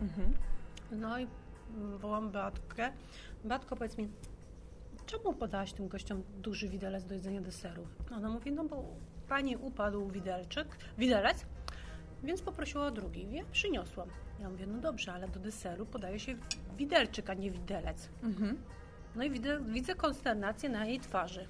Mhm. 0.00 0.34
No 0.92 1.18
i 1.18 1.26
mm, 1.76 1.98
wołam 1.98 2.30
Beatkę. 2.30 2.92
Beatko, 3.44 3.76
powiedz 3.76 3.98
mi, 3.98 4.08
czemu 5.06 5.32
podałaś 5.32 5.72
tym 5.72 5.88
gościom 5.88 6.22
duży 6.42 6.68
widelec 6.68 7.04
do 7.04 7.14
jedzenia 7.14 7.40
deseru? 7.40 7.86
Ona 8.12 8.30
mówi, 8.30 8.52
no 8.52 8.64
bo 8.64 8.84
pani 9.28 9.56
upadł 9.56 10.08
widelczyk, 10.08 10.68
widelec, 10.98 11.46
więc 12.22 12.42
poprosiła 12.42 12.86
o 12.86 12.90
drugi. 12.90 13.32
Ja 13.32 13.44
przyniosłam. 13.52 14.08
Ja 14.40 14.50
mówię, 14.50 14.66
no 14.66 14.78
dobrze, 14.78 15.12
ale 15.12 15.28
do 15.28 15.40
deseru 15.40 15.86
podaje 15.86 16.20
się 16.20 16.34
widelczyk, 16.76 17.30
a 17.30 17.34
nie 17.34 17.50
widelec. 17.50 18.08
Mhm. 18.22 18.58
No 19.16 19.24
i 19.24 19.30
widzę, 19.30 19.60
widzę 19.60 19.94
konsternację 19.94 20.68
na 20.68 20.86
jej 20.86 21.00
twarzy. 21.00 21.46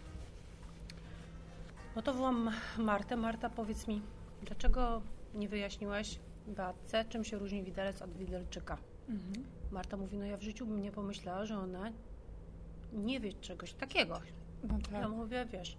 No 1.97 2.03
to 2.03 2.15
wołam 2.15 2.51
Martę. 2.79 3.17
Marta, 3.17 3.51
powiedz 3.51 3.89
mi, 3.89 4.03
dlaczego 4.43 5.03
nie 5.35 5.49
wyjaśniłaś 5.49 6.19
Beatce, 6.47 7.05
czym 7.09 7.25
się 7.25 7.39
różni 7.39 7.63
widelec 7.63 8.03
od 8.03 8.11
widelczyka? 8.17 8.79
Mhm. 9.09 9.45
Marta 9.71 9.97
mówi, 9.97 10.19
no 10.19 10.25
ja 10.27 10.37
w 10.37 10.43
życiu 10.43 10.67
bym 10.67 10.83
nie 10.83 10.93
pomyślała, 10.93 11.45
że 11.45 11.59
ona 11.59 11.93
nie 12.93 13.21
wie 13.21 13.33
czegoś 13.33 13.73
takiego. 13.73 14.21
No 14.63 14.79
tak. 14.79 14.93
Ja 14.93 15.09
mówię, 15.09 15.47
wiesz, 15.53 15.77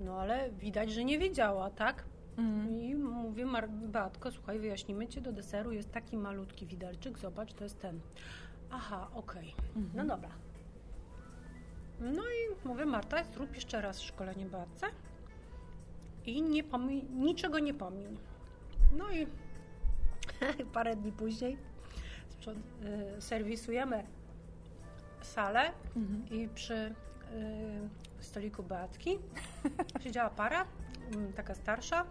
no 0.00 0.20
ale 0.20 0.50
widać, 0.50 0.92
że 0.92 1.04
nie 1.04 1.18
wiedziała, 1.18 1.70
tak? 1.70 2.04
Mhm. 2.38 2.80
I 2.82 2.94
mówię, 2.94 3.46
Mar- 3.46 3.70
Beatko, 3.70 4.30
słuchaj, 4.32 4.58
wyjaśnimy 4.58 5.08
Cię, 5.08 5.20
do 5.20 5.32
deseru 5.32 5.72
jest 5.72 5.92
taki 5.92 6.16
malutki 6.16 6.66
widelczyk, 6.66 7.18
zobacz, 7.18 7.52
to 7.54 7.64
jest 7.64 7.80
ten. 7.80 8.00
Aha, 8.70 9.08
okej, 9.14 9.54
Mhm. 9.76 9.90
no 9.96 10.16
dobra. 10.16 10.30
No 12.00 12.22
i 12.22 12.68
mówię, 12.68 12.86
Marta, 12.86 13.24
zrób 13.24 13.54
jeszcze 13.54 13.80
raz 13.80 14.00
szkolenie 14.00 14.46
Beatce 14.46 14.86
i 16.26 16.42
nie 16.42 16.64
pomi- 16.64 17.10
niczego 17.10 17.58
nie 17.58 17.74
pomiń. 17.74 18.18
No 18.96 19.10
i 19.10 19.26
parę 20.74 20.96
dni 20.96 21.12
później 21.12 21.58
y, 23.16 23.20
serwisujemy 23.20 24.04
salę 25.22 25.72
Mhm. 25.96 26.28
i 26.30 26.48
przy 26.48 26.74
y, 26.74 28.24
stoliku 28.24 28.62
Beatki 28.62 29.18
siedziała 30.02 30.30
para, 30.30 30.64
mm, 31.14 31.32
taka 31.32 31.54
starsza. 31.54 32.04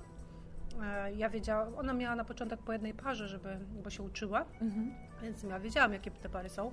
E, 0.84 1.14
Ja 1.14 1.30
wiedziałam, 1.30 1.76
ona 1.76 1.94
miała 1.94 2.16
na 2.16 2.24
początek 2.26 2.60
po 2.60 2.74
jednej 2.74 2.94
parze, 2.94 3.28
żeby, 3.28 3.58
bo 3.84 3.90
się 3.90 4.04
uczyła, 4.04 4.46
Mhm. 4.62 4.94
więc 5.22 5.44
ja 5.44 5.60
wiedziałam, 5.60 5.94
jakie 5.94 6.12
te 6.12 6.30
pary 6.30 6.50
są. 6.50 6.72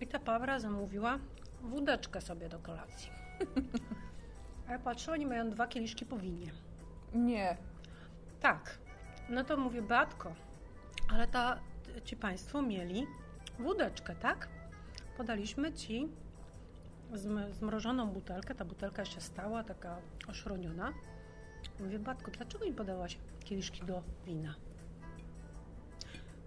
I 0.00 0.06
ta 0.06 0.18
para 0.18 0.58
zamówiła 0.60 1.18
wódeczkę 1.62 2.20
sobie 2.20 2.48
do 2.48 2.58
kolacji. 2.58 3.10
A 4.68 4.72
ja 4.72 4.78
patrzę, 4.78 5.12
oni 5.12 5.26
mają 5.26 5.50
dwa 5.50 5.66
kieliszki 5.66 6.06
po 6.06 6.16
winie. 6.18 6.50
Nie. 7.14 7.56
Tak. 8.40 8.78
No 9.28 9.44
to 9.44 9.56
mówię, 9.56 9.82
Beatko, 9.82 10.32
ale 11.08 11.26
ta, 11.26 11.58
ci 12.04 12.16
Państwo 12.16 12.62
mieli 12.62 13.06
wódeczkę, 13.58 14.14
tak? 14.16 14.48
Podaliśmy 15.16 15.72
Ci 15.72 16.08
zm- 17.12 17.52
zmrożoną 17.52 18.06
butelkę, 18.06 18.54
ta 18.54 18.64
butelka 18.64 19.02
jeszcze 19.02 19.20
stała, 19.20 19.64
taka 19.64 19.96
oszroniona. 20.28 20.92
Mówię, 21.80 21.98
Batko, 21.98 22.30
dlaczego 22.30 22.64
mi 22.66 22.72
podałaś 22.72 23.18
kieliszki 23.44 23.82
do 23.86 24.02
wina? 24.26 24.54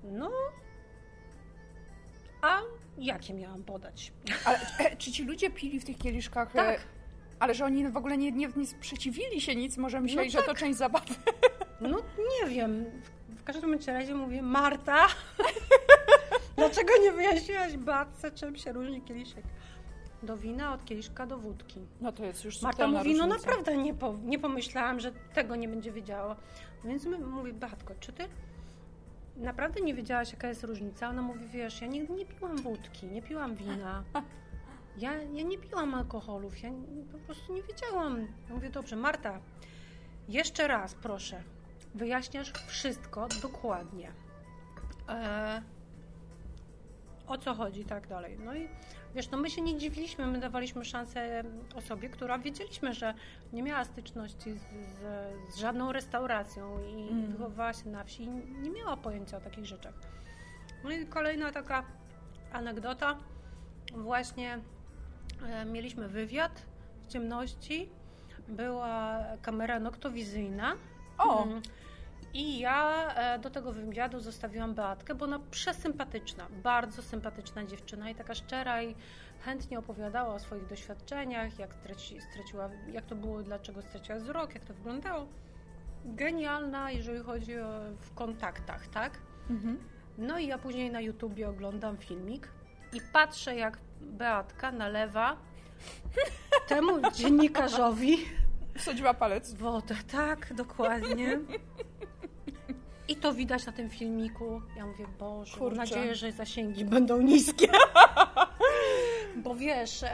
No, 0.03 0.31
a 2.41 2.59
jakie 2.97 3.33
miałam 3.33 3.63
podać? 3.63 4.13
Ale 4.45 4.59
e, 4.79 4.97
czy 4.97 5.11
ci 5.11 5.23
ludzie 5.23 5.49
pili 5.49 5.79
w 5.79 5.85
tych 5.85 5.97
kieliszkach? 5.97 6.51
Tak. 6.53 6.79
E, 6.79 6.83
ale 7.39 7.53
że 7.53 7.65
oni 7.65 7.87
w 7.89 7.97
ogóle 7.97 8.17
nie, 8.17 8.31
nie, 8.31 8.47
nie 8.55 8.67
sprzeciwili 8.67 9.41
się 9.41 9.55
nic, 9.55 9.77
może 9.77 10.01
myśleli, 10.01 10.33
No 10.33 10.39
że 10.41 10.45
to 10.45 10.55
część 10.55 10.77
zabawy. 10.77 11.13
No 11.81 11.97
nie 12.41 12.49
wiem. 12.49 12.85
W, 13.41 13.43
każdym 13.43 13.77
razie 13.87 14.15
mówię, 14.15 14.41
Marta, 14.41 15.07
dlaczego 16.57 16.93
nie 17.01 17.11
wyjaśniłaś 17.11 17.77
Batce, 17.77 18.31
czym 18.31 18.55
się 18.55 18.71
różni 18.73 19.01
kieliszek 19.01 19.43
do 20.23 20.37
wina 20.37 20.73
od 20.73 20.85
kieliszka 20.85 21.25
do 21.25 21.37
wódki? 21.37 21.79
No 22.01 22.11
to 22.11 22.25
jest 22.25 22.45
już 22.45 22.61
Marta 22.61 22.87
mówi, 22.87 23.13
no 23.15 23.23
różnica. 23.25 23.27
naprawdę 23.47 23.77
nie, 23.77 23.93
po, 23.93 24.15
nie 24.23 24.39
pomyślałam, 24.39 24.99
że 24.99 25.11
tego 25.33 25.55
nie 25.55 25.67
będzie 25.67 25.91
wiedziała. 25.91 26.35
Więc 26.83 27.05
mówię, 27.05 27.53
Batko, 27.53 27.93
czy 27.99 28.13
ty 28.13 28.23
naprawdę 29.37 29.81
nie 29.81 29.93
wiedziałaś, 29.93 30.31
jaka 30.31 30.47
jest 30.47 30.63
różnica? 30.63 31.09
Ona 31.09 31.21
mówi, 31.21 31.47
wiesz, 31.47 31.81
ja 31.81 31.87
nigdy 31.87 32.13
nie 32.13 32.25
piłam 32.25 32.57
wódki, 32.57 33.05
nie 33.07 33.21
piłam 33.21 33.55
wina. 33.55 34.03
Ja, 34.97 35.13
ja 35.13 35.43
nie 35.43 35.57
piłam 35.57 35.93
alkoholów, 35.93 36.61
ja 36.63 36.69
nie- 36.69 37.03
po 37.11 37.17
prostu 37.17 37.53
nie 37.53 37.63
wiedziałam. 37.63 38.19
Ja 38.21 38.55
mówię, 38.55 38.69
dobrze, 38.69 38.95
Marta, 38.95 39.39
jeszcze 40.29 40.67
raz 40.67 40.95
proszę, 40.95 41.43
wyjaśniasz 41.95 42.51
wszystko 42.67 43.27
dokładnie. 43.41 44.11
E, 45.09 45.61
o 47.27 47.37
co 47.37 47.53
chodzi 47.53 47.81
i 47.81 47.85
tak 47.85 48.07
dalej. 48.07 48.37
No 48.45 48.55
i 48.55 48.67
wiesz, 49.15 49.29
no 49.31 49.37
my 49.37 49.49
się 49.49 49.61
nie 49.61 49.77
dziwiliśmy, 49.77 50.27
my 50.27 50.39
dawaliśmy 50.39 50.85
szansę 50.85 51.43
osobie, 51.75 52.09
która 52.09 52.37
wiedzieliśmy, 52.39 52.93
że 52.93 53.13
nie 53.53 53.63
miała 53.63 53.85
styczności 53.85 54.53
z, 54.53 54.61
z, 54.61 55.53
z 55.53 55.57
żadną 55.57 55.91
restauracją 55.91 56.79
i 56.79 57.11
Mm. 57.11 57.31
wychowywała 57.31 57.73
się 57.73 57.89
na 57.89 58.03
wsi 58.03 58.23
i 58.23 58.29
nie 58.61 58.69
miała 58.69 58.97
pojęcia 58.97 59.37
o 59.37 59.41
takich 59.41 59.65
rzeczach. 59.65 59.93
No 60.83 60.91
i 60.91 61.05
kolejna 61.05 61.51
taka 61.51 61.83
anegdota. 62.53 63.17
Właśnie 63.93 64.59
e, 65.45 65.65
mieliśmy 65.65 66.07
wywiad 66.07 66.65
w 67.01 67.07
ciemności. 67.07 67.89
Była 68.47 69.19
kamera 69.41 69.79
noktowizyjna. 69.79 70.73
O! 71.23 71.43
Mm. 71.43 71.61
I 72.33 72.59
ja 72.59 73.07
e, 73.15 73.39
do 73.39 73.49
tego 73.49 73.71
wywiadu 73.73 74.19
zostawiłam 74.19 74.73
Beatkę, 74.73 75.15
bo 75.15 75.25
ona 75.25 75.39
przesympatyczna, 75.51 76.47
bardzo 76.63 77.01
sympatyczna 77.01 77.65
dziewczyna 77.65 78.09
i 78.09 78.15
taka 78.15 78.35
szczera 78.35 78.83
i 78.83 78.95
chętnie 79.45 79.79
opowiadała 79.79 80.33
o 80.33 80.39
swoich 80.39 80.67
doświadczeniach, 80.67 81.59
jak 81.59 81.73
straci, 81.73 82.21
straciła, 82.21 82.69
jak 82.91 83.05
to 83.05 83.15
było, 83.15 83.43
dlaczego 83.43 83.81
straciła 83.81 84.19
wzrok, 84.19 84.53
jak 84.53 84.65
to 84.65 84.73
wyglądało. 84.73 85.27
Genialna, 86.05 86.91
jeżeli 86.91 87.19
chodzi 87.19 87.59
o 87.59 87.79
w 88.01 88.13
kontaktach, 88.13 88.87
tak? 88.87 89.17
Mhm. 89.49 89.79
No 90.17 90.39
i 90.39 90.47
ja 90.47 90.57
później 90.57 90.91
na 90.91 91.01
YouTubie 91.01 91.49
oglądam 91.49 91.97
filmik 91.97 92.47
i 92.93 93.01
patrzę, 93.13 93.55
jak 93.55 93.77
Beatka 94.01 94.71
nalewa 94.71 95.37
temu 96.67 97.11
dziennikarzowi 97.11 98.17
Wsadziła 98.81 99.13
palec. 99.13 99.53
wodę. 99.53 99.95
Tak, 100.11 100.53
dokładnie. 100.53 101.39
I 103.07 103.15
to 103.15 103.33
widać 103.33 103.65
na 103.65 103.71
tym 103.71 103.89
filmiku. 103.89 104.61
Ja 104.75 104.85
mówię, 104.85 105.05
Boże, 105.19 105.51
mam 105.51 105.59
Kurczę. 105.59 105.77
nadzieję, 105.77 106.15
że 106.15 106.31
zasięgi 106.31 106.85
będą 106.85 107.21
niskie. 107.21 107.67
Bo 109.43 109.55
wiesz, 109.55 110.05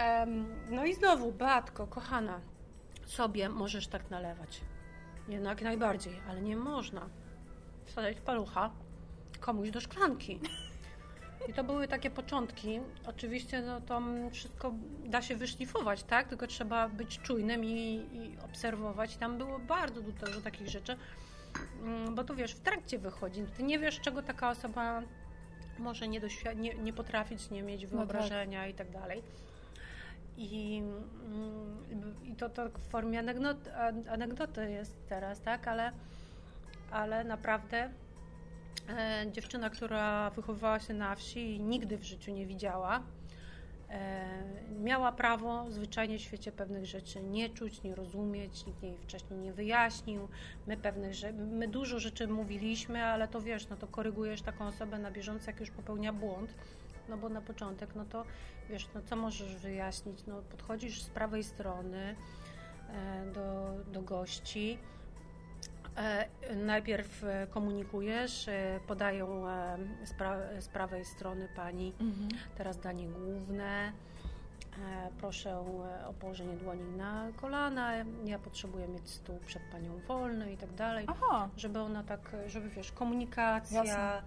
no 0.70 0.86
i 0.86 0.94
znowu, 0.94 1.32
Beatko, 1.32 1.88
kochana, 1.88 2.42
sobie 3.06 3.50
możesz 3.50 3.88
tak 3.88 4.10
nalewać. 4.10 4.62
Jednak 5.28 5.62
najbardziej, 5.62 6.14
ale 6.30 6.42
nie 6.42 6.58
można 6.58 7.10
wsadzać 7.86 8.18
palucha 8.22 8.72
komuś 9.40 9.70
do 9.70 9.82
szklanki. 9.82 10.40
I 11.50 11.54
to 11.54 11.64
były 11.64 11.88
takie 11.88 12.10
początki. 12.10 12.80
Oczywiście 13.08 13.62
no, 13.62 13.82
to 13.82 14.02
wszystko 14.32 14.74
da 15.06 15.22
się 15.22 15.36
wyszlifować, 15.36 16.04
tak? 16.04 16.28
Tylko 16.28 16.48
trzeba 16.48 16.90
być 16.90 17.20
czujnym 17.20 17.66
i, 17.66 17.94
i 18.14 18.38
obserwować. 18.46 19.18
Tam 19.18 19.38
było 19.38 19.60
bardzo 19.60 20.02
dużo 20.02 20.42
takich 20.42 20.68
rzeczy, 20.68 20.98
Mm, 21.84 22.16
bo 22.16 22.24
to 22.24 22.36
wiesz, 22.36 22.54
w 22.54 22.60
trakcie 22.60 23.00
wychodzi. 23.00 23.46
Ty 23.58 23.64
nie 23.64 23.80
wiesz, 23.80 24.00
czego 24.00 24.24
taka 24.24 24.50
osoba 24.50 25.02
może 25.80 26.08
nie, 26.08 26.22
doświ- 26.22 26.56
nie, 26.56 26.74
nie 26.74 26.94
potrafić, 26.94 27.50
nie 27.50 27.64
mieć 27.64 27.82
tak. 27.82 27.90
wyobrażenia 27.90 28.68
i 28.68 28.74
tak 28.74 28.92
dalej. 28.92 29.24
I, 30.38 30.84
mm, 31.26 32.16
i 32.24 32.36
to, 32.36 32.50
to 32.50 32.70
w 32.70 32.90
formie 32.90 33.20
anegdot, 33.20 33.58
anegdoty 34.10 34.72
jest 34.72 35.08
teraz, 35.10 35.42
tak? 35.42 35.68
Ale, 35.68 35.92
ale 36.92 37.24
naprawdę 37.24 37.90
dziewczyna, 39.32 39.70
która 39.70 40.30
wychowywała 40.30 40.80
się 40.80 40.94
na 40.94 41.16
wsi 41.16 41.56
i 41.56 41.60
nigdy 41.60 41.98
w 41.98 42.04
życiu 42.04 42.32
nie 42.32 42.46
widziała, 42.46 43.04
e, 43.90 44.28
miała 44.80 45.12
prawo 45.12 45.66
zwyczajnie 45.70 46.18
w 46.18 46.22
świecie 46.22 46.52
pewnych 46.52 46.86
rzeczy 46.86 47.24
nie 47.24 47.50
czuć, 47.50 47.84
nie 47.84 47.96
rozumieć, 47.96 48.66
nikt 48.66 48.84
jej 48.84 48.98
wcześniej 48.98 49.40
nie 49.40 49.54
wyjaśnił. 49.54 50.28
My 50.68 50.78
pewnych 50.78 51.14
my 51.36 51.68
dużo 51.68 52.00
rzeczy 52.00 52.28
mówiliśmy, 52.28 53.04
ale 53.04 53.28
to 53.28 53.42
wiesz, 53.42 53.70
no 53.70 53.76
to 53.76 53.88
korygujesz 53.88 54.42
taką 54.42 54.68
osobę 54.68 55.00
na 55.00 55.12
bieżąco, 55.12 55.52
jak 55.52 55.60
już 55.60 55.72
popełnia 55.72 56.14
błąd. 56.14 56.56
No 57.10 57.18
bo 57.18 57.30
na 57.30 57.42
początek, 57.42 57.96
no 57.96 58.06
to 58.06 58.24
wiesz, 58.70 58.88
no 58.96 59.02
co 59.02 59.16
możesz 59.16 59.56
wyjaśnić? 59.56 60.26
No 60.28 60.42
podchodzisz 60.42 61.02
z 61.02 61.10
prawej 61.10 61.44
strony 61.44 62.16
e, 62.90 63.26
do, 63.34 63.74
do 63.92 64.02
gości. 64.02 64.78
E, 65.98 66.26
Najpierw 66.56 67.24
e, 67.24 67.48
komunikujesz, 67.50 68.48
e, 68.48 68.80
podają 68.88 69.28
z, 70.06 70.14
pra- 70.14 70.62
z 70.62 70.68
prawej 70.68 71.06
strony 71.06 71.48
pani 71.56 71.94
Mhm. 72.00 72.30
teraz 72.58 72.78
danie 72.80 73.08
główne. 73.08 73.92
Proszę 75.20 75.58
o 76.08 76.14
położenie 76.20 76.54
dłoni 76.58 76.98
na 76.98 77.28
kolana, 77.36 77.94
ja 78.26 78.40
potrzebuję 78.40 78.88
mieć 78.88 79.10
stół 79.10 79.40
przed 79.46 79.62
panią 79.72 80.00
wolny 80.08 80.52
i 80.54 80.58
tak 80.58 80.74
dalej, 80.74 81.06
Aha, 81.10 81.50
żeby 81.58 81.80
ona 81.80 82.04
tak, 82.04 82.36
żeby 82.48 82.70
wiesz, 82.70 82.92
komunikacja 82.92 83.84
Jasne. 83.84 84.22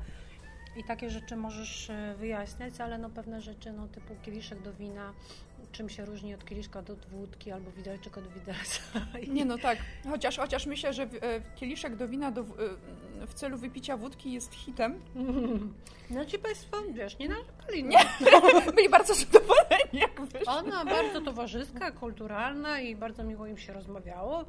i 0.76 0.84
takie 0.84 1.10
rzeczy 1.10 1.36
możesz 1.36 1.90
wyjaśniać, 2.16 2.80
ale 2.80 2.98
no 2.98 3.10
pewne 3.10 3.40
rzeczy, 3.40 3.72
no 3.72 3.88
typu 3.88 4.14
kieliszek 4.22 4.62
do 4.62 4.72
wina, 4.72 5.12
czym 5.72 5.88
się 5.88 6.04
różni 6.04 6.34
od 6.34 6.44
kieliszka 6.44 6.82
do 6.82 6.96
wódki 6.96 7.50
albo 7.52 7.70
widelczyk 7.70 8.18
od 8.18 8.28
widelca. 8.28 8.80
nie 9.34 9.44
no 9.44 9.58
tak. 9.58 9.78
Chociaż, 10.10 10.36
chociaż 10.38 10.66
myślę, 10.66 10.92
że 10.92 11.02
e, 11.02 11.08
kieliszek 11.56 11.96
do 11.96 12.08
wina 12.08 12.30
do, 12.30 12.44
w- 12.44 12.60
e, 12.60 13.26
w 13.26 13.34
celu 13.34 13.58
wypicia 13.58 13.96
wódki 13.96 14.32
jest 14.32 14.54
hitem. 14.54 15.00
No 16.10 16.24
ci 16.24 16.38
Państwo, 16.38 16.76
wiesz, 16.92 17.18
nie 17.18 17.28
narzekali. 17.28 17.84
Nie. 17.84 17.98
Byli 18.76 18.88
bardzo 18.88 19.14
zadowoleni, 19.14 19.92
jak 19.92 20.20
wyszło. 20.20 20.52
Ona 20.52 20.84
bardzo 20.84 21.20
towarzyska, 21.20 21.90
kulturalna 21.90 22.80
i 22.80 22.96
bardzo 22.96 23.24
miło 23.24 23.46
im 23.46 23.58
się 23.58 23.72
rozmawiało. 23.72 24.44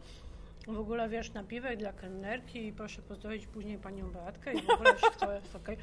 W 0.67 0.79
ogóle 0.79 1.09
wiesz, 1.09 1.33
napiwek 1.33 1.79
dla 1.79 1.93
kelnerki 1.93 2.67
i 2.67 2.73
proszę 2.73 3.01
pozdrowić 3.01 3.47
później 3.47 3.77
panią 3.77 4.11
Beatkę 4.11 4.53
i 4.53 4.61
w 4.61 4.69
ogóle 4.69 4.95
wszystko 4.95 5.31
jest 5.33 5.55
okej. 5.55 5.77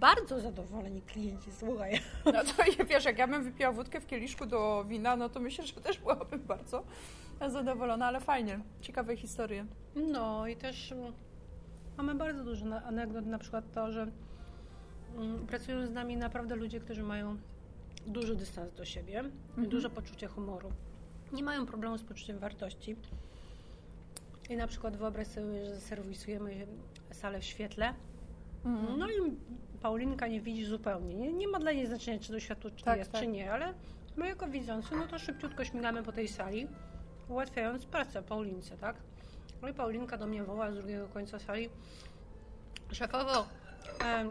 Bardzo 0.00 0.40
zadowoleni 0.40 1.02
klienci, 1.02 1.52
słuchaj. 1.52 2.00
No 2.24 2.32
to 2.32 2.64
ja- 2.78 2.84
wiesz, 2.84 3.04
jak 3.04 3.18
ja 3.18 3.26
bym 3.28 3.44
wypiła 3.44 3.72
wódkę 3.72 4.00
w 4.00 4.06
kieliszku 4.06 4.46
do 4.46 4.84
wina, 4.88 5.16
no 5.16 5.28
to 5.28 5.40
myślę, 5.40 5.66
że 5.66 5.72
też 5.72 5.98
byłabym 5.98 6.40
bardzo 6.40 6.84
zadowolona, 7.48 8.06
ale 8.06 8.20
fajnie. 8.20 8.60
Ciekawe 8.80 9.16
historie. 9.16 9.66
No 9.96 10.46
i 10.46 10.56
też 10.56 10.92
mm, 10.92 11.12
mamy 11.96 12.14
bardzo 12.14 12.44
dużo 12.44 12.66
anegdot, 12.82 13.26
na 13.26 13.38
przykład 13.38 13.72
to, 13.72 13.92
że 13.92 14.06
mm, 15.16 15.46
pracują 15.46 15.86
z 15.86 15.90
nami 15.90 16.16
naprawdę 16.16 16.56
ludzie, 16.56 16.80
którzy 16.80 17.02
mają 17.02 17.36
duży 18.06 18.36
dystans 18.36 18.74
do 18.74 18.84
siebie, 18.84 19.18
Mhm. 19.18 19.68
duże 19.68 19.90
poczucie 19.90 20.26
humoru. 20.26 20.72
Nie 21.32 21.42
mają 21.42 21.66
problemu 21.66 21.98
z 21.98 22.02
poczuciem 22.02 22.38
wartości. 22.38 22.96
I 24.50 24.56
na 24.56 24.66
przykład 24.66 24.96
wyobraź 24.96 25.26
sobie, 25.26 25.64
że 25.64 25.80
serwisujemy 25.80 26.66
salę 27.12 27.40
w 27.40 27.44
świetle, 27.44 27.94
Mhm. 28.64 28.98
no 28.98 29.08
i 29.10 29.14
Paulinka 29.88 30.26
nie 30.26 30.40
widzi 30.40 30.64
zupełnie. 30.64 31.14
Nie, 31.14 31.32
nie 31.32 31.48
ma 31.48 31.58
dla 31.58 31.72
niej 31.72 31.86
znaczenia, 31.86 32.18
czy 32.18 32.32
to 32.32 32.40
światło 32.40 32.70
czy 32.76 32.84
Tak, 32.84 32.98
jest, 32.98 33.12
tak. 33.12 33.20
czy 33.20 33.26
nie, 33.26 33.52
ale 33.52 33.74
my 34.16 34.26
jako 34.28 34.46
widzący, 34.46 34.96
no 34.96 35.06
to 35.06 35.18
szybciutko 35.18 35.64
śmigamy 35.64 36.02
po 36.02 36.12
tej 36.12 36.28
sali, 36.28 36.68
ułatwiając 37.28 37.86
pracę 37.86 38.22
Paulince, 38.22 38.76
tak? 38.76 38.96
No 39.62 39.68
i 39.68 39.74
Paulinka 39.74 40.16
do 40.16 40.26
mnie 40.26 40.42
woła 40.44 40.70
z 40.72 40.74
drugiego 40.74 41.06
końca 41.08 41.38
sali. 41.38 41.68
Szefowo, 42.92 43.46
em, 44.04 44.30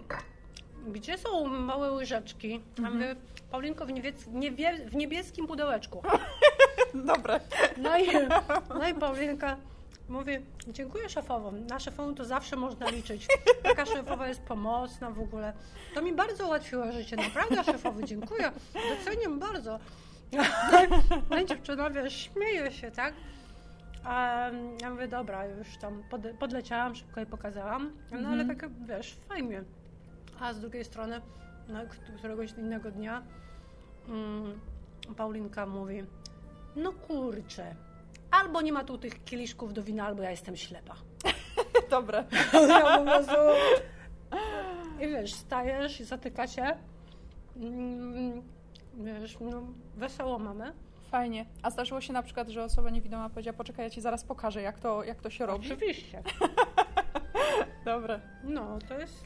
gdzie 0.87 1.17
są 1.17 1.47
małe 1.47 1.91
łyżeczki? 1.91 2.61
A 2.77 2.79
Mhm. 2.79 2.93
mówię, 2.93 3.15
Paulinko, 3.51 3.85
w, 3.85 3.89
niebies- 3.89 4.27
niewie- 4.33 4.85
w 4.89 4.95
niebieskim 4.95 5.47
pudełeczku. 5.47 6.01
Dobre. 7.05 7.39
No 7.77 7.97
i, 7.97 8.05
no 8.69 8.87
i 8.89 8.93
Paulinka 8.93 9.57
mówi, 10.09 10.31
dziękuję 10.67 11.09
szefową. 11.09 11.51
Na 11.51 11.79
szefową 11.79 12.15
to 12.15 12.25
zawsze 12.25 12.55
można 12.55 12.89
liczyć. 12.89 13.27
Taka 13.63 13.85
szefowa 13.85 14.27
jest 14.27 14.41
pomocna 14.41 15.11
w 15.11 15.19
ogóle. 15.19 15.53
To 15.95 16.01
mi 16.01 16.13
bardzo 16.13 16.45
ułatwiło 16.47 16.91
życie. 16.91 17.15
Naprawdę 17.15 17.63
szefowy, 17.63 18.03
dziękuję. 18.03 18.51
Doceniam 18.99 19.39
bardzo. 19.39 19.79
No 21.29 21.39
i 21.41 21.45
dziewczyna, 21.45 21.89
wiesz, 21.89 22.13
śmieje 22.13 22.71
się, 22.71 22.91
tak? 22.91 23.13
A 24.03 24.49
ja 24.81 24.89
mówię, 24.89 25.07
dobra, 25.07 25.45
już 25.45 25.77
tam 25.77 26.03
pod, 26.09 26.21
podleciałam, 26.39 26.95
szybko 26.95 27.19
jej 27.19 27.27
pokazałam. 27.29 27.91
No 28.11 28.29
ale 28.29 28.45
tak, 28.45 28.69
wiesz, 28.87 29.17
fajnie. 29.29 29.63
A 30.39 30.53
z 30.53 30.59
drugiej 30.59 30.85
strony, 30.85 31.21
no, 31.67 31.79
któregoś 32.17 32.51
innego 32.51 32.91
dnia 32.91 33.23
mm, 34.07 34.59
Paulinka 35.17 35.65
mówi, 35.65 36.03
no 36.75 36.91
kurczę, 36.91 37.75
albo 38.41 38.61
nie 38.61 38.73
ma 38.73 38.83
tu 38.83 38.97
tych 38.97 39.23
kieliszków 39.23 39.73
do 39.73 39.83
wina, 39.83 40.05
albo 40.05 40.23
ja 40.23 40.31
jestem 40.31 40.55
ślepa. 40.57 40.95
Dobre. 41.89 42.25
Ja 42.69 42.97
po 42.97 43.03
prostu... 43.03 43.35
I 45.01 45.07
wiesz, 45.07 45.33
stajesz 45.33 45.99
i 45.99 46.05
zatyka 46.05 46.47
się. 46.47 46.77
Mm, 47.55 48.41
Wiesz, 48.93 49.37
no, 49.39 49.61
wesoło 49.95 50.39
mamy. 50.39 50.73
Fajnie. 51.11 51.45
A 51.63 51.69
zdarzyło 51.69 52.01
się 52.01 52.13
na 52.13 52.23
przykład, 52.23 52.49
że 52.49 52.63
osoba 52.63 52.89
niewidoma 52.89 53.29
powiedziała, 53.29 53.57
poczekaj, 53.57 53.85
ja 53.85 53.89
ci 53.89 54.01
zaraz 54.01 54.23
pokażę, 54.23 54.61
jak 54.61 54.79
to, 54.79 55.03
jak 55.03 55.21
to 55.21 55.29
się 55.29 55.45
robi. 55.45 55.67
Oczywiście. 55.67 56.23
Dobre. 57.85 58.19
No, 58.43 58.79
to 58.87 58.99
jest 58.99 59.25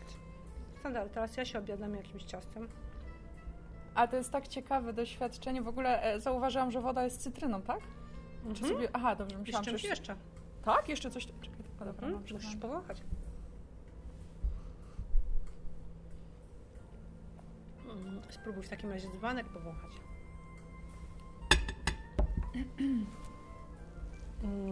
standard. 0.80 1.13
Teraz 1.13 1.38
ja 1.38 1.46
się 1.46 1.60
obiadam 1.60 1.96
jakimś 1.96 2.24
ciastem. 2.24 2.67
A 3.96 4.08
to 4.08 4.15
jest 4.15 4.32
tak 4.32 4.48
ciekawe 4.48 4.93
doświadczenie. 4.93 5.62
W 5.62 5.67
ogóle 5.67 6.04
e, 6.04 6.20
zauważyłam, 6.20 6.72
że 6.72 6.82
woda 6.82 7.04
jest 7.04 7.22
cytryną, 7.22 7.62
tak? 7.62 7.80
Czy 8.56 8.64
Mhm. 8.64 8.74
sobie... 8.74 8.90
Aha, 8.94 9.16
dobrze, 9.16 9.38
myślałam, 9.38 9.66
że... 9.78 9.88
jeszcze. 9.88 10.16
Tak? 10.66 10.90
Jeszcze 10.90 11.12
coś... 11.12 11.26
Czekaj, 11.26 11.64
tylko 11.64 11.86
dobra, 11.86 12.08
Mhm. 12.08 12.24
Musisz 12.34 12.56
powąchać. 12.56 13.02
Mm, 17.86 18.22
Spróbuj 18.30 18.64
w 18.64 18.70
takim 18.70 18.92
razie 18.92 19.08
dzbanek 19.12 19.48
powąchać. 19.50 19.92
Mm, 24.44 24.72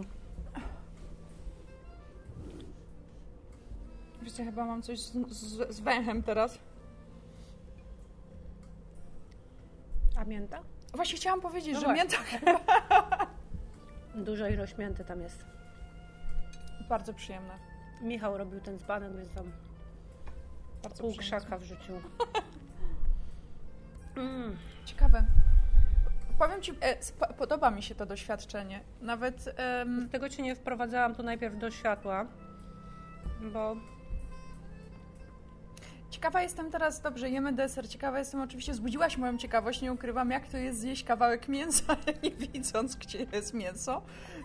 Wiecie, 4.22 4.44
chyba 4.44 4.64
mam 4.64 4.82
coś 4.82 5.00
z, 5.00 5.12
z, 5.30 5.74
z 5.76 5.80
węchem 5.80 6.22
teraz. 6.22 6.58
A 10.16 10.24
mięta? 10.24 10.60
Właśnie 10.94 11.16
chciałam 11.16 11.40
powiedzieć, 11.40 11.74
No 11.74 11.80
że 11.80 11.86
właśnie. 11.86 12.02
mięta 12.04 12.16
Duża 14.16 14.48
ilość 14.48 14.76
mięty 14.78 15.04
tam 15.04 15.20
jest. 15.22 15.44
bardzo 16.88 17.14
przyjemne. 17.14 17.58
Michał 18.02 18.38
robił 18.38 18.60
ten 18.60 18.78
dzbanek, 18.78 19.16
więc 19.16 19.32
tam 19.34 19.52
Bardzo 20.82 21.02
pół 21.02 21.12
przyjemne. 21.12 21.38
krzaka 21.40 21.58
wrzucił. 21.58 21.94
Mm. 24.16 24.56
Ciekawe. 24.84 25.24
Powiem 26.38 26.62
Ci, 26.62 26.72
e, 26.80 26.96
podoba 27.38 27.70
mi 27.70 27.82
się 27.82 27.94
to 27.94 28.06
doświadczenie. 28.06 28.80
Nawet 29.00 29.54
em, 29.56 30.08
Tego 30.08 30.28
Cię 30.28 30.42
nie 30.42 30.54
wprowadzałam 30.54 31.14
tu 31.14 31.22
najpierw 31.22 31.58
do 31.58 31.70
światła, 31.70 32.26
bo 33.52 33.76
ciekawa 36.10 36.42
jestem 36.42 36.70
teraz, 36.70 37.00
dobrze, 37.00 37.30
jemy 37.30 37.52
deser, 37.52 37.88
ciekawa 37.88 38.18
jestem, 38.18 38.40
oczywiście 38.40 38.74
zbudziłaś 38.74 39.16
moją 39.16 39.38
ciekawość, 39.38 39.82
nie 39.82 39.92
ukrywam, 39.92 40.30
jak 40.30 40.48
to 40.48 40.56
jest 40.56 40.80
zjeść 40.80 41.04
kawałek 41.04 41.48
mięsa, 41.48 41.96
nie 42.22 42.30
widząc, 42.30 42.96
gdzie 42.96 43.26
jest 43.32 43.54
mięso, 43.54 44.02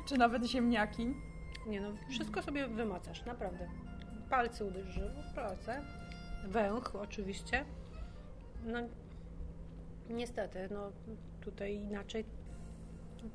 czy 0.07 0.17
nawet 0.17 0.45
ziemniaki. 0.45 1.13
nie 1.67 1.81
no, 1.81 1.89
wszystko 2.09 2.41
sobie 2.41 2.67
wymacasz, 2.67 3.25
naprawdę. 3.25 3.67
Palce 4.29 4.65
uderzyły 4.65 5.11
w 5.31 5.33
pracę, 5.33 5.81
węch 6.47 6.95
oczywiście. 6.95 7.65
No 8.65 8.79
niestety, 10.09 10.67
no 10.71 10.91
tutaj 11.41 11.75
inaczej. 11.75 12.25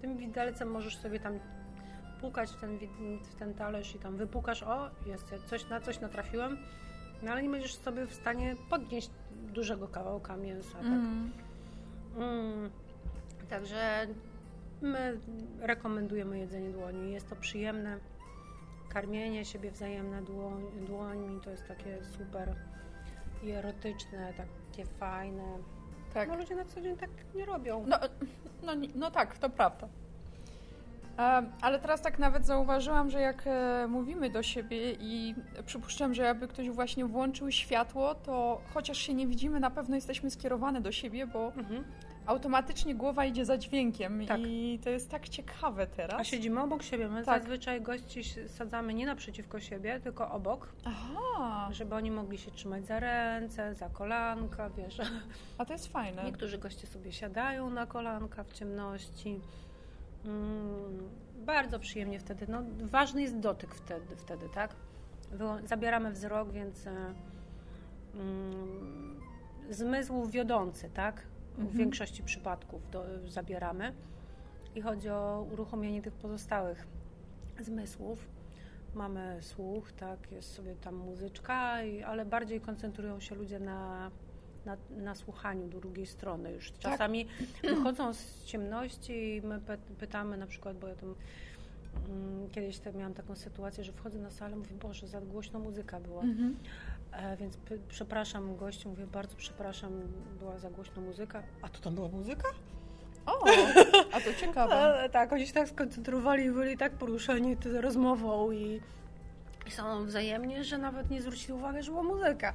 Tym 0.01 0.17
widelcem 0.17 0.71
możesz 0.71 0.97
sobie 0.97 1.21
tam 1.21 1.39
pukać 2.21 2.51
w 2.51 2.61
ten, 2.61 2.79
w 3.23 3.35
ten 3.35 3.55
talerz 3.55 3.95
i 3.95 3.99
tam 3.99 4.17
wypukasz, 4.17 4.63
o, 4.63 4.91
jest, 5.07 5.35
coś, 5.47 5.69
na 5.69 5.81
coś 5.81 6.01
natrafiłem, 6.01 6.59
no 7.23 7.33
ale 7.33 7.43
nie 7.43 7.49
będziesz 7.49 7.75
sobie 7.75 8.07
w 8.07 8.15
stanie 8.15 8.57
podnieść 8.71 9.11
dużego 9.55 9.89
kawałka 9.89 10.37
mięsa, 10.37 10.79
tak? 10.79 10.87
Mm. 10.87 11.31
Mm, 12.17 12.71
także 13.51 14.07
my 14.83 15.19
rekomendujemy 15.61 16.39
jedzenie 16.39 16.71
dłoni. 16.71 17.13
Jest 17.13 17.31
to 17.31 17.37
przyjemne. 17.37 17.99
Karmienie 18.89 19.45
siebie 19.45 19.71
wzajemne 19.71 20.23
dłoń, 20.23 20.63
dłońmi 20.87 21.41
to 21.41 21.51
jest 21.51 21.69
takie 21.69 22.05
super 22.05 22.55
i 23.43 23.51
erotyczne, 23.51 24.33
takie 24.37 24.87
fajne. 24.87 25.59
Tak. 26.15 26.29
No 26.29 26.37
ludzie 26.37 26.55
na 26.55 26.65
co 26.65 26.81
dzień 26.81 26.97
tak 26.97 27.11
nie 27.35 27.45
robią. 27.45 27.85
No, 27.87 27.99
no, 28.63 28.73
no 28.95 29.11
tak, 29.11 29.39
to 29.39 29.51
prawda. 29.51 29.89
Ale 31.61 31.79
teraz 31.79 32.03
tak 32.03 32.19
nawet 32.19 32.47
zauważyłam, 32.47 33.11
że 33.11 33.21
jak 33.21 33.43
e, 33.47 33.87
mówimy 33.89 34.31
do 34.31 34.43
siebie 34.43 34.93
i 34.93 35.35
przypuszczam, 35.67 36.15
że 36.15 36.23
jakby 36.23 36.49
ktoś 36.49 36.71
właśnie 36.71 37.05
włączył 37.05 37.51
światło, 37.51 38.15
to 38.15 38.61
chociaż 38.75 38.99
się 38.99 39.15
nie 39.15 39.27
widzimy, 39.27 39.61
na 39.61 39.71
pewno 39.71 39.95
jesteśmy 39.95 40.31
skierowane 40.31 40.81
do 40.81 40.93
siebie, 40.93 41.27
bo 41.27 41.53
Mhm. 41.57 41.85
automatycznie 42.27 42.95
głowa 42.95 43.25
idzie 43.25 43.45
za 43.45 43.59
dźwiękiem 43.59 44.27
Tak. 44.27 44.41
i 44.47 44.79
to 44.85 44.91
jest 44.91 45.11
tak 45.11 45.29
ciekawe 45.29 45.83
A 45.83 45.87
teraz. 45.87 46.27
siedzimy 46.27 46.61
obok 46.63 46.83
siebie. 46.83 47.09
My 47.09 47.25
Tak. 47.25 47.41
zazwyczaj 47.43 47.81
gości 47.83 48.23
sadzamy 48.49 48.95
nie 48.95 49.07
naprzeciwko 49.07 49.61
siebie, 49.61 50.01
tylko 50.01 50.31
obok, 50.31 50.73
Aha, 50.85 51.69
żeby 51.73 51.95
oni 51.95 52.11
mogli 52.11 52.39
się 52.39 52.51
trzymać 52.51 52.87
za 52.87 53.01
ręce, 53.01 53.75
za 53.75 53.89
kolanka, 53.89 54.71
wiesz. 54.71 54.99
a 55.59 55.65
to 55.65 55.73
jest 55.73 55.87
fajne. 55.93 56.25
Niektórzy 56.25 56.59
goście 56.59 56.87
sobie 56.87 57.13
siadają 57.13 57.71
na 57.71 57.87
kolanka 57.87 58.45
w 58.45 58.53
ciemności. 58.53 59.41
Mm, 60.27 61.09
bardzo 61.47 61.79
przyjemnie 61.79 62.19
wtedy. 62.19 62.47
No, 62.49 62.63
ważny 62.83 63.23
jest 63.23 63.39
dotyk 63.39 63.75
wtedy, 63.75 64.17
wtedy 64.17 64.49
tak? 64.49 64.75
Zabieramy 65.65 66.11
wzrok, 66.11 66.51
więc 66.51 66.87
e, 66.87 67.15
mm, 68.15 69.21
zmysł 69.71 70.27
wiodący, 70.27 70.91
tak? 70.95 71.23
w 71.55 71.59
Mhm. 71.59 71.79
większości 71.79 72.23
przypadków 72.23 72.91
do, 72.91 73.05
zabieramy. 73.29 73.93
I 74.75 74.81
chodzi 74.81 75.09
o 75.11 75.47
uruchomienie 75.53 76.03
tych 76.03 76.15
pozostałych 76.15 76.87
zmysłów. 77.61 78.29
Mamy 78.95 79.39
słuch, 79.41 79.93
tak, 79.93 80.33
jest 80.33 80.55
sobie 80.55 80.75
tam 80.75 80.95
muzyczka, 80.95 81.83
i, 81.83 82.03
ale 82.03 82.25
bardziej 82.25 82.61
koncentrują 82.61 83.21
się 83.21 83.35
ludzie 83.35 83.61
na, 83.61 84.11
na, 84.67 84.77
na 84.91 85.15
słuchaniu 85.15 85.69
drugiej 85.69 86.07
strony. 86.07 86.53
Już 86.53 86.73
czasami 86.79 87.27
wychodzą 87.63 88.15
z 88.15 88.45
ciemności 88.45 89.37
i 89.37 89.43
my 89.43 89.61
py, 89.61 89.79
pytamy 89.99 90.37
na 90.37 90.47
przykład, 90.47 90.79
bo 90.79 90.89
ja 90.89 90.95
tam 90.95 91.15
mm, 92.09 92.51
kiedyś 92.51 92.79
tak 92.79 92.95
miałam 92.95 93.15
taką 93.15 93.37
sytuację, 93.37 93.85
że 93.85 93.93
wchodzę 93.93 94.19
na 94.19 94.31
salę, 94.31 94.57
mówię, 94.57 94.77
Boże, 94.83 95.09
za 95.09 95.21
głośno 95.21 95.59
muzyka 95.59 96.01
była. 96.01 96.23
Mhm. 96.23 96.57
E, 97.13 97.37
więc 97.37 97.59
przepraszam 97.89 98.57
gości, 98.57 98.89
mówię, 98.89 99.07
bardzo 99.07 99.37
przepraszam, 99.37 99.93
była 100.39 100.59
za 100.59 100.71
głośno 100.71 101.03
muzyka. 101.03 101.43
A 101.63 101.69
to 101.69 101.81
tam 101.81 101.95
była 101.95 102.09
muzyka? 102.09 102.49
O, 103.27 103.45
a 104.13 104.21
to 104.21 104.35
ciekawe. 104.41 104.75
Ale, 104.75 105.09
tak, 105.19 105.33
oni 105.33 105.47
się 105.47 105.53
tak 105.53 105.69
skoncentrowali, 105.69 106.51
byli 106.51 106.77
tak 106.77 106.93
poruszeni 106.93 107.57
tą 107.57 107.81
rozmową 107.81 108.51
i, 108.53 108.81
i 109.67 109.71
są 109.71 110.07
wzajemnie, 110.07 110.65
że 110.65 110.79
nawet 110.79 111.11
nie 111.11 111.23
zwrócili 111.23 111.53
uwagi, 111.53 111.83
że 111.83 111.91
była 111.91 112.03
muzyka. 112.03 112.53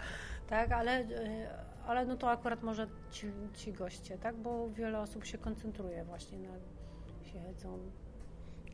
Tak, 0.50 0.72
ale, 0.72 0.92
e, 0.92 1.71
ale 1.92 2.06
no 2.06 2.16
to 2.16 2.30
akurat 2.32 2.64
może 2.64 2.88
ci, 3.12 3.28
ci 3.56 3.74
goście, 3.74 4.18
tak, 4.18 4.36
bo 4.36 4.70
wiele 4.70 5.00
osób 5.00 5.26
się 5.26 5.38
koncentruje 5.38 6.04
właśnie 6.06 6.40
na, 6.40 6.50
siedzą, 7.24 7.80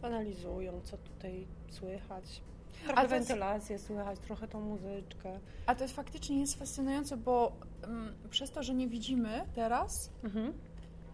analizują, 0.01 0.81
co 0.83 0.97
tutaj 0.97 1.47
słychać. 1.69 2.41
Trochę 2.85 2.93
Ale 2.99 3.09
jest- 3.15 3.27
wentylację 3.27 3.79
słychać, 3.79 4.19
trochę 4.19 4.47
tą 4.47 4.61
muzyczkę. 4.61 5.39
A 5.65 5.75
to 5.75 5.83
jest 5.83 5.95
faktycznie 5.95 6.39
jest 6.39 6.59
fascynujące, 6.59 7.17
bo 7.17 7.51
mm, 7.83 8.13
przez 8.29 8.51
to, 8.51 8.63
że 8.63 8.73
nie 8.73 8.87
widzimy 8.87 9.41
teraz, 9.55 10.11
Mhm. 10.23 10.53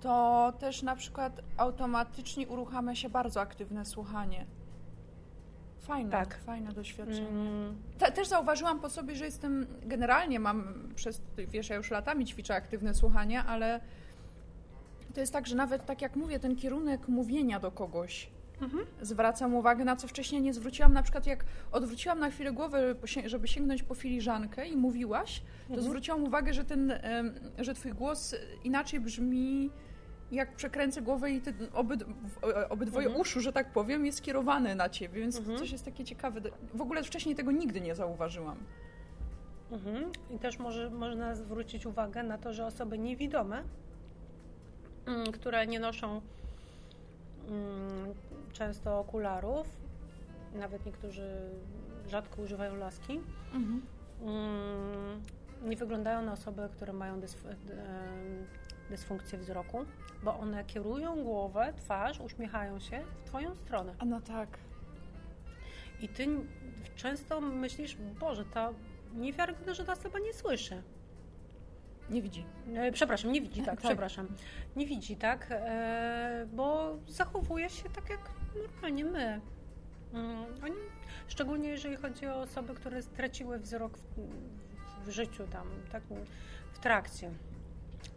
to 0.02 0.54
też 0.60 0.82
na 0.82 0.96
przykład 0.96 1.42
automatycznie 1.58 2.48
uruchamia 2.48 2.96
się 2.96 3.10
bardzo 3.10 3.42
aktywne 3.42 3.86
słuchanie. 3.86 4.46
Fajne, 5.84 6.12
Tak. 6.12 6.38
fajne 6.38 6.74
doświadczenie. 6.74 7.28
Mm, 7.28 7.76
Te- 7.98 8.12
Też 8.12 8.28
zauważyłam 8.28 8.80
po 8.80 8.90
sobie, 8.90 9.16
że 9.16 9.26
jestem 9.26 9.66
generalnie 9.86 10.40
mam 10.40 10.64
przez, 10.96 11.22
wiesz, 11.38 11.70
ja 11.70 11.76
już 11.76 11.92
latami 11.92 12.26
ćwiczę 12.26 12.56
aktywne 12.56 12.94
słuchanie, 12.94 13.44
ale 13.44 13.80
to 15.14 15.20
jest 15.20 15.34
tak, 15.34 15.48
że 15.48 15.56
nawet 15.56 15.86
tak 15.86 16.02
jak 16.02 16.16
mówię, 16.16 16.40
ten 16.40 16.56
kierunek 16.56 17.08
mówienia 17.08 17.60
do 17.60 17.72
kogoś 17.72 18.30
Mhm. 18.62 18.86
zwracam 19.02 19.54
uwagę, 19.56 19.86
na 19.86 19.96
co 19.96 20.08
wcześniej 20.08 20.42
nie 20.42 20.54
zwróciłam. 20.54 20.94
Na 20.94 21.04
przykład 21.04 21.28
jak 21.28 21.46
odwróciłam 21.72 22.20
na 22.20 22.30
chwilę 22.30 22.52
głowę, 22.52 22.96
żeby 23.26 23.48
sięgnąć 23.48 23.84
po 23.84 23.96
filiżankę 23.96 24.68
i 24.68 24.78
mówiłaś, 24.78 25.40
to 25.68 25.74
Mhm. 25.74 25.82
zwróciłam 25.84 26.24
uwagę, 26.24 26.54
że 26.54 26.64
ten, 26.64 26.94
że 27.58 27.74
twój 27.74 27.92
głos 27.92 28.36
inaczej 28.64 29.00
brzmi 29.00 29.70
jak 30.34 30.56
przekręcę 30.56 31.02
głowę 31.02 31.32
i 31.32 31.42
obyd, 31.74 32.04
w- 32.04 32.44
obydwoje 32.70 33.06
Mhm. 33.08 33.22
uszu, 33.22 33.42
że 33.42 33.54
tak 33.54 33.72
powiem, 33.72 34.06
jest 34.06 34.18
skierowane 34.18 34.76
na 34.76 34.90
ciebie, 34.90 35.20
więc 35.20 35.38
Mhm. 35.38 35.58
coś 35.58 35.72
jest 35.72 35.86
takie 35.86 36.04
ciekawe. 36.04 36.42
W 36.74 36.82
ogóle 36.82 37.04
wcześniej 37.04 37.36
tego 37.36 37.52
nigdy 37.52 37.82
nie 37.82 37.96
zauważyłam. 37.96 38.58
Mhm. 39.72 40.12
I 40.30 40.40
też 40.40 40.60
może, 40.60 40.90
można 40.90 41.36
zwrócić 41.36 41.86
uwagę 41.86 42.24
na 42.24 42.38
to, 42.38 42.54
że 42.54 42.66
osoby 42.66 42.98
niewidome, 42.98 43.64
mm, 45.06 45.32
które 45.32 45.68
nie 45.68 45.80
noszą 45.80 46.22
mm, 47.50 48.14
często 48.54 49.00
okularów, 49.00 49.68
nawet 50.56 50.86
niektórzy 50.86 51.42
rzadko 52.08 52.42
używają 52.42 52.76
laski, 52.76 53.20
Mhm. 53.54 53.82
mm, 54.22 55.22
nie 55.64 55.76
wyglądają 55.78 56.22
na 56.22 56.32
osoby, 56.34 56.70
które 56.72 56.94
mają 56.94 57.20
dysf- 57.20 57.48
em, 57.50 57.56
dysfunkcję 58.98 59.40
wzroku, 59.40 59.86
bo 60.24 60.40
one 60.40 60.64
kierują 60.66 61.24
głowę, 61.24 61.74
twarz, 61.78 62.20
uśmiechają 62.20 62.80
się 62.80 63.04
w 63.22 63.24
Twoją 63.28 63.56
stronę. 63.56 63.94
A 64.00 64.06
no 64.06 64.22
tak. 64.22 64.58
I 66.02 66.10
Ty 66.10 66.28
często 66.96 67.42
myślisz, 67.42 67.98
Boże, 68.20 68.46
ta 68.46 68.70
niewiarygodne, 69.14 69.76
że 69.76 69.86
ta 69.86 69.94
osoba 69.94 70.20
nie 70.20 70.34
słyszy. 70.34 70.84
Nie 72.10 72.22
widzi. 72.22 72.46
E, 72.76 72.92
Przepraszam, 72.92 73.32
nie 73.32 73.42
widzi, 73.42 73.62
tak, 73.70 73.76
Tak. 73.76 73.80
przepraszam. 73.80 74.28
Nie 74.76 74.86
widzi, 74.86 75.16
tak, 75.16 75.48
e, 75.50 76.48
bo 76.54 76.98
zachowuje 77.08 77.70
się 77.70 77.90
tak 77.90 78.10
jak 78.10 78.20
normalnie 78.68 79.06
my. 79.06 79.42
Mm, 80.14 80.46
Oni, 80.64 80.76
szczególnie 81.28 81.70
jeżeli 81.70 81.96
chodzi 81.96 82.28
o 82.28 82.36
osoby, 82.42 82.74
które 82.74 83.02
straciły 83.02 83.60
wzrok 83.60 83.98
w, 83.98 84.04
w 85.06 85.10
życiu 85.10 85.48
tam, 85.48 85.68
tak, 85.92 86.04
w 86.74 86.80
trakcie, 86.80 87.32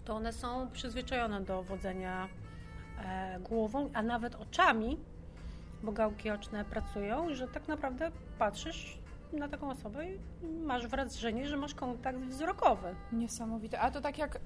to 0.07 0.15
one 0.15 0.33
są 0.33 0.71
przyzwyczajone 0.71 1.41
do 1.41 1.63
wodzenia 1.63 2.29
e, 3.05 3.41
głową, 3.41 3.91
a 3.95 4.03
nawet 4.03 4.35
oczami, 4.35 4.99
bo 5.83 5.93
gałki 5.93 6.31
oczne 6.31 6.65
pracują, 6.65 7.35
że 7.35 7.49
tak 7.49 7.69
naprawdę 7.69 8.11
patrzysz 8.39 8.99
na 9.33 9.49
taką 9.49 9.71
osobę 9.71 10.07
i 10.13 10.19
masz 10.65 10.87
wrażenie, 10.87 11.49
że 11.49 11.57
masz 11.57 11.75
kontakt 11.75 12.19
wzrokowy. 12.19 12.95
Niesamowite. 13.13 13.81
A 13.81 13.91
to 13.91 14.01
tak 14.01 14.19
jak 14.19 14.39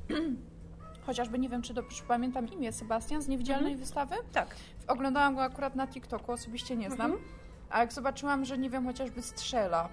chociażby 1.06 1.38
nie 1.38 1.48
wiem, 1.48 1.62
czy 1.62 1.74
dobrze 1.74 2.02
pamiętam 2.08 2.48
imię 2.48 2.72
Sebastian 2.72 3.22
z 3.22 3.28
niewidzialnej 3.28 3.76
wystawy. 3.76 4.14
Tak. 4.32 4.56
Oglądałam 4.86 5.34
go 5.34 5.42
akurat 5.42 5.74
na 5.74 5.86
TikToku, 5.86 6.32
osobiście 6.32 6.76
nie 6.76 6.90
znam. 6.90 7.10
Mhm. 7.12 7.28
A 7.70 7.80
jak 7.80 7.92
zobaczyłam, 7.92 8.44
że 8.44 8.58
nie 8.58 8.70
wiem, 8.70 8.86
chociażby 8.86 9.22
strzela. 9.22 9.88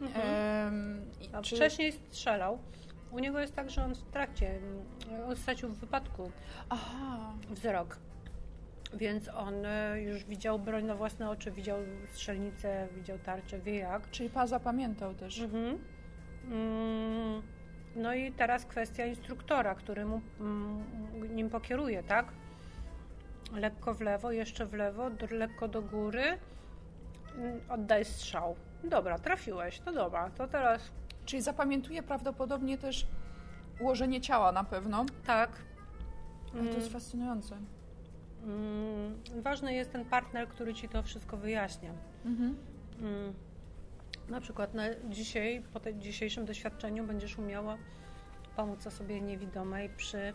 Mhm. 0.00 1.00
czy- 1.42 1.56
wcześniej 1.56 1.92
strzelał. 1.92 2.58
U 3.10 3.18
niego 3.18 3.40
jest 3.40 3.54
tak, 3.54 3.70
że 3.70 3.84
on 3.84 3.94
w 3.94 4.02
trakcie, 4.02 4.50
mm, 4.50 5.28
on 5.28 5.36
stracił 5.36 5.68
w 5.68 5.76
wypadku 5.78 6.30
Aha. 6.68 7.32
wzrok. 7.50 7.98
Więc 8.94 9.28
on 9.28 9.66
e, 9.66 10.02
już 10.02 10.24
widział 10.24 10.58
broń 10.58 10.84
na 10.84 10.94
własne 10.94 11.30
oczy, 11.30 11.50
widział 11.50 11.78
strzelnicę, 12.12 12.88
widział 12.96 13.18
tarczę, 13.18 13.58
wie 13.58 13.76
jak. 13.78 14.10
Czyli 14.10 14.30
pa 14.30 14.46
zapamiętał 14.46 15.14
też. 15.14 15.40
Mhm. 15.40 15.78
Mm, 16.50 17.42
No 17.96 18.14
i 18.14 18.32
teraz 18.32 18.64
kwestia 18.64 19.06
instruktora, 19.06 19.74
który 19.74 20.04
mu, 20.04 20.20
mm, 20.40 20.84
nim 21.36 21.50
pokieruje, 21.50 22.02
tak? 22.02 22.32
Lekko 23.52 23.94
w 23.94 24.00
lewo, 24.00 24.32
jeszcze 24.32 24.66
w 24.66 24.74
lewo, 24.74 25.10
lekko 25.30 25.68
do 25.68 25.82
góry. 25.82 26.38
Oddaj 27.68 28.04
strzał. 28.04 28.56
Dobra, 28.84 29.18
trafiłeś, 29.18 29.82
no 29.86 29.92
dobra, 29.92 30.30
to 30.30 30.48
teraz 30.48 30.92
Czyli 31.30 31.42
zapamiętuje 31.42 32.02
prawdopodobnie 32.02 32.78
też 32.78 33.06
ułożenie 33.80 34.20
ciała 34.20 34.52
na 34.52 34.64
pewno. 34.64 35.04
tak. 35.26 35.50
Ale 36.54 36.62
to 36.62 36.68
jest 36.68 36.78
Mm, 36.78 36.90
fascynujące. 36.90 37.56
mm, 38.42 39.14
Ważny 39.42 39.74
jest 39.74 39.92
ten 39.92 40.04
partner, 40.04 40.48
który 40.48 40.74
ci 40.74 40.88
to 40.88 41.02
wszystko 41.02 41.36
wyjaśnia. 41.36 41.92
Mhm. 42.24 42.56
Mm. 43.00 43.34
Na 44.28 44.40
przykład 44.40 44.74
na 44.74 44.82
dzisiaj, 45.08 45.62
po 45.72 45.80
dzisiejszym 45.92 46.44
doświadczeniu 46.44 47.06
będziesz 47.06 47.38
umiała 47.38 47.76
pomóc 48.56 48.86
osobie 48.86 49.20
niewidomej 49.20 49.88
przy 49.96 50.32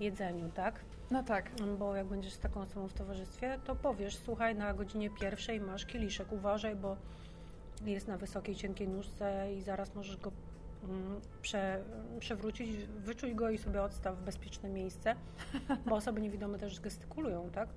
jedzeniu, 0.00 0.48
tak? 0.54 0.80
No 1.10 1.22
tak. 1.22 1.50
Bo 1.78 1.96
jak 1.96 2.06
będziesz 2.06 2.32
z 2.32 2.38
taką 2.38 2.60
osobą 2.60 2.88
w 2.88 2.92
towarzystwie, 2.92 3.58
to 3.64 3.76
powiesz, 3.76 4.16
słuchaj, 4.16 4.54
na 4.54 4.74
godzinie 4.74 5.10
pierwszej 5.10 5.60
masz 5.60 5.86
kieliszek, 5.86 6.32
uważaj, 6.32 6.76
bo 6.76 6.96
jest 7.90 8.08
na 8.08 8.16
wysokiej, 8.16 8.54
cienkiej 8.54 8.88
nóżce 8.88 9.54
i 9.54 9.62
zaraz 9.62 9.94
możesz 9.94 10.16
go 10.16 10.32
mm, 10.84 11.20
prze, 11.42 11.84
przewrócić, 12.18 12.76
wyczuj 12.86 13.34
go 13.34 13.50
i 13.50 13.58
sobie 13.58 13.82
odstaw 13.82 14.16
w 14.18 14.22
bezpieczne 14.22 14.68
miejsce, 14.68 15.14
bo 15.86 15.94
osoby 15.94 16.20
niewidome 16.20 16.58
też 16.58 16.80
gestykulują, 16.80 17.50
tak? 17.50 17.68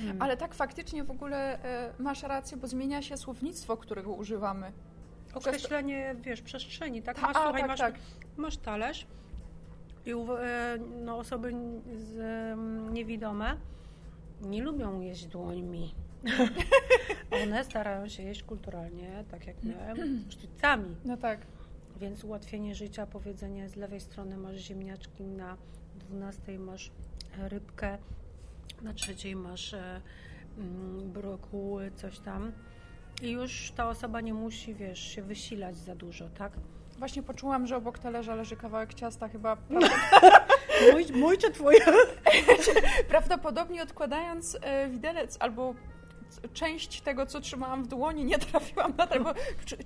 Mm. 0.00 0.22
Ale 0.22 0.36
tak 0.36 0.54
faktycznie 0.54 1.04
w 1.04 1.10
ogóle 1.10 1.62
e, 1.64 1.92
masz 1.98 2.22
rację, 2.22 2.56
bo 2.56 2.66
zmienia 2.66 3.02
się 3.02 3.16
słownictwo, 3.16 3.76
którego 3.76 4.12
używamy. 4.12 4.72
Określenie, 5.34 6.14
wiesz, 6.20 6.42
przestrzeni, 6.42 7.02
tak? 7.02 7.16
Ta, 7.16 7.26
Masz, 7.26 7.36
a, 7.36 7.42
słuchaj, 7.42 7.60
tak, 7.60 7.68
masz, 7.68 7.78
tak. 7.78 7.94
masz 8.36 8.56
talerz 8.56 9.06
i 10.06 10.10
e, 10.12 10.78
no, 11.04 11.18
osoby 11.18 11.52
z, 11.96 12.18
em, 12.18 12.94
niewidome 12.94 13.56
nie 14.40 14.62
lubią 14.62 15.00
jeść 15.00 15.26
dłońmi. 15.26 15.94
One 17.42 17.64
starają 17.64 18.08
się 18.08 18.22
jeść 18.22 18.42
kulturalnie, 18.42 19.24
tak 19.30 19.46
jak 19.46 19.56
my, 19.62 19.74
sztycami. 20.28 20.96
No 21.04 21.16
tak. 21.16 21.46
Więc 22.00 22.24
ułatwienie 22.24 22.74
życia, 22.74 23.06
powiedzenie 23.06 23.68
z 23.68 23.76
lewej 23.76 24.00
strony 24.00 24.36
masz 24.36 24.56
ziemniaczki, 24.56 25.24
na 25.24 25.56
dwunastej 25.94 26.58
masz 26.58 26.90
rybkę, 27.38 27.98
na 28.82 28.94
trzeciej 28.94 29.36
masz 29.36 29.74
e, 29.74 30.00
mm, 30.58 31.12
brokuły, 31.12 31.90
coś 31.90 32.18
tam. 32.18 32.52
I 33.22 33.30
już 33.30 33.72
ta 33.76 33.88
osoba 33.88 34.20
nie 34.20 34.34
musi, 34.34 34.74
wiesz, 34.74 35.00
się 35.00 35.22
wysilać 35.22 35.76
za 35.76 35.94
dużo, 35.94 36.28
tak? 36.28 36.52
Właśnie 36.98 37.22
poczułam, 37.22 37.66
że 37.66 37.76
obok 37.76 37.98
talerza 37.98 38.34
leży 38.34 38.56
kawałek 38.56 38.94
ciasta, 38.94 39.28
chyba 39.28 39.56
Mój, 40.92 41.06
mój 41.14 41.38
czy 41.38 41.50
twój? 41.50 41.74
prawdopodobnie 43.08 43.82
odkładając 43.82 44.58
e, 44.60 44.88
widelec 44.88 45.36
albo 45.40 45.74
część 46.52 47.00
tego, 47.00 47.26
co 47.26 47.40
trzymałam 47.40 47.84
w 47.84 47.88
dłoni, 47.88 48.24
nie 48.24 48.38
trafiłam 48.50 48.96
na 48.96 49.06
to, 49.06 49.20
bo 49.20 49.34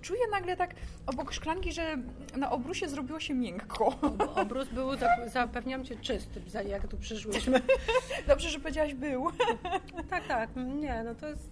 czuję 0.00 0.20
nagle 0.30 0.56
tak 0.56 0.74
obok 1.06 1.32
szklanki, 1.32 1.72
że 1.72 1.96
na 2.36 2.50
obrusie 2.50 2.88
zrobiło 2.88 3.20
się 3.20 3.34
miękko. 3.34 3.98
Obrus 4.34 4.68
był, 4.68 4.88
zapewniam 5.26 5.84
cię, 5.84 5.96
czysty, 5.96 6.42
jak 6.68 6.88
tu 6.88 6.96
przyszłyśmy. 6.96 7.60
Dobrze, 8.28 8.50
że 8.50 8.58
powiedziałaś 8.58 8.94
był. 8.94 9.26
Tak, 10.10 10.26
tak. 10.28 10.50
Nie, 10.56 11.02
no 11.04 11.14
to 11.14 11.28
jest... 11.28 11.50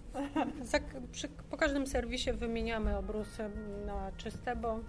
Po 1.49 1.57
każdym 1.57 1.87
serwisie 1.87 2.33
wymieniamy 2.33 2.97
obrusy 2.97 3.49
na 3.85 4.11
czyste, 4.17 4.55
bo 4.55 4.79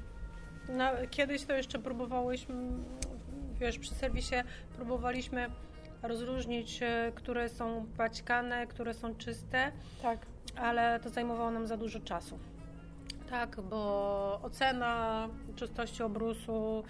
na, 0.68 0.92
kiedyś 1.10 1.44
to 1.44 1.52
jeszcze 1.52 1.78
próbowałyśmy, 1.78 2.54
wiesz, 3.60 3.78
przy 3.78 3.94
serwisie 3.94 4.34
próbowaliśmy 4.76 5.50
rozróżnić, 6.02 6.82
e, 6.82 7.12
które 7.14 7.48
są 7.48 7.86
paćkane, 7.96 8.66
które 8.66 8.94
są 8.94 9.14
czyste. 9.14 9.72
Tak. 10.02 10.26
Ale 10.56 11.00
to 11.00 11.08
zajmowało 11.08 11.50
nam 11.50 11.66
za 11.66 11.76
dużo 11.76 12.00
czasu. 12.00 12.38
Tak, 13.30 13.60
bo 13.60 14.40
ocena 14.42 15.28
czystości 15.56 16.02
obrusu, 16.02 16.84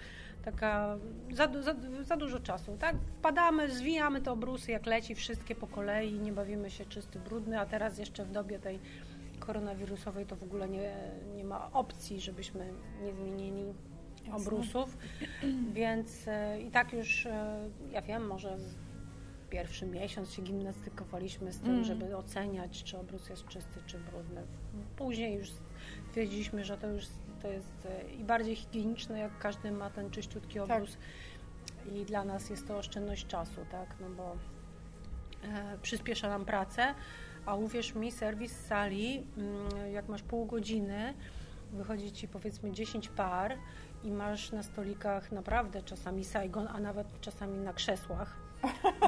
taka 0.45 0.97
za, 1.31 1.61
za, 1.61 1.75
za, 2.01 2.17
dużo 2.17 2.39
czasu, 2.39 2.77
tak? 2.79 2.95
Wpadamy, 3.19 3.69
zwijamy 3.69 4.21
te 4.21 4.31
obrusy 4.31 4.71
jak 4.71 4.85
leci, 4.85 5.15
wszystkie 5.15 5.55
po 5.55 5.67
kolei, 5.67 6.13
nie 6.13 6.31
bawimy 6.31 6.69
się 6.69 6.85
czysty, 6.85 7.19
brudny, 7.19 7.59
a 7.59 7.65
teraz 7.65 7.97
jeszcze 7.97 8.25
w 8.25 8.31
dobie 8.31 8.59
tej 8.59 8.79
koronawirusowej 9.39 10.25
to 10.25 10.35
w 10.35 10.43
ogóle 10.43 10.69
nie, 10.69 10.93
nie 11.35 11.43
ma 11.43 11.71
opcji, 11.71 12.21
żebyśmy 12.21 12.73
nie 13.01 13.13
zmienili 13.13 13.65
Jasne. 14.25 14.35
obrusów, 14.35 14.97
więc 15.73 16.27
e, 16.27 16.61
i 16.61 16.71
tak 16.71 16.93
już, 16.93 17.25
e, 17.25 17.69
ja 17.91 18.01
wiem, 18.01 18.27
może 18.27 18.57
pierwszy 19.51 19.85
miesiąc 19.85 20.33
się 20.33 20.41
gimnastykowaliśmy 20.41 21.53
z 21.53 21.59
tym, 21.59 21.71
mm. 21.71 21.83
żeby 21.83 22.17
oceniać, 22.17 22.83
czy 22.83 22.97
obrus 22.97 23.29
jest 23.29 23.47
czysty, 23.47 23.79
czy 23.85 23.99
brudny. 23.99 24.41
Później 24.95 25.37
już 25.37 25.51
stwierdziliśmy, 26.09 26.63
że 26.63 26.77
to 26.77 26.87
już 26.87 27.05
to 27.41 27.47
jest 27.47 27.85
e, 27.85 28.13
i 28.13 28.23
bardziej 28.23 28.55
higieniczne, 28.55 29.19
jak 29.19 29.39
każdy 29.39 29.71
ma 29.71 29.89
ten 29.89 30.09
czyściutki 30.09 30.59
tak. 30.59 30.63
obrus. 30.63 30.97
Tak. 30.97 31.93
I 31.93 32.05
dla 32.05 32.25
nas 32.25 32.49
jest 32.49 32.67
to 32.67 32.77
oszczędność 32.77 33.27
czasu, 33.27 33.65
tak? 33.71 33.95
No 33.99 34.09
bo 34.09 34.35
e, 35.47 35.77
przyspiesza 35.81 36.29
nam 36.29 36.45
pracę, 36.45 36.95
a 37.45 37.55
uwierz 37.55 37.95
mi, 37.95 38.11
serwis 38.11 38.59
sali, 38.65 39.27
mm, 39.37 39.91
jak 39.93 40.07
masz 40.07 40.23
pół 40.23 40.45
godziny, 40.45 41.13
wychodzi 41.73 42.11
ci 42.11 42.27
powiedzmy 42.27 42.71
10 42.71 43.09
par 43.09 43.57
i 44.03 44.11
masz 44.11 44.51
na 44.51 44.63
stolikach 44.63 45.31
naprawdę 45.31 45.81
czasami 45.81 46.23
Saigon, 46.23 46.67
a 46.67 46.79
nawet 46.79 47.21
czasami 47.21 47.57
na 47.57 47.73
krzesłach 47.73 48.50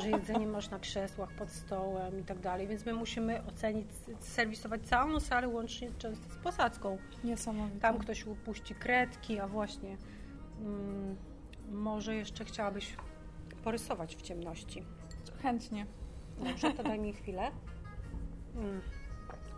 że 0.02 0.10
jedzenie 0.10 0.48
masz 0.48 0.70
na 0.70 0.80
krzesłach, 0.80 1.32
pod 1.32 1.50
stołem 1.50 2.20
i 2.20 2.24
tak 2.24 2.40
dalej, 2.40 2.68
więc 2.68 2.86
my 2.86 2.94
musimy 2.94 3.46
ocenić, 3.46 3.88
serwisować 4.20 4.82
całą 4.82 5.20
salę 5.20 5.48
łącznie 5.48 5.92
często 5.98 6.34
z 6.34 6.38
posadzką. 6.38 6.98
Niesamowite. 7.24 7.80
Tam 7.80 7.98
ktoś 7.98 8.26
upuści 8.26 8.76
kredki, 8.76 9.40
a 9.40 9.48
właśnie 9.48 9.98
mm, 10.60 11.16
może 11.72 12.16
jeszcze 12.16 12.46
chciałabyś 12.46 12.96
porysować 13.64 14.16
w 14.16 14.22
ciemności. 14.22 14.84
Chętnie. 15.42 15.86
Dobrze, 16.38 16.72
to 16.72 16.84
daj 16.84 17.00
mi 17.00 17.14
chwilę. 17.14 17.52
Mm. 18.56 18.82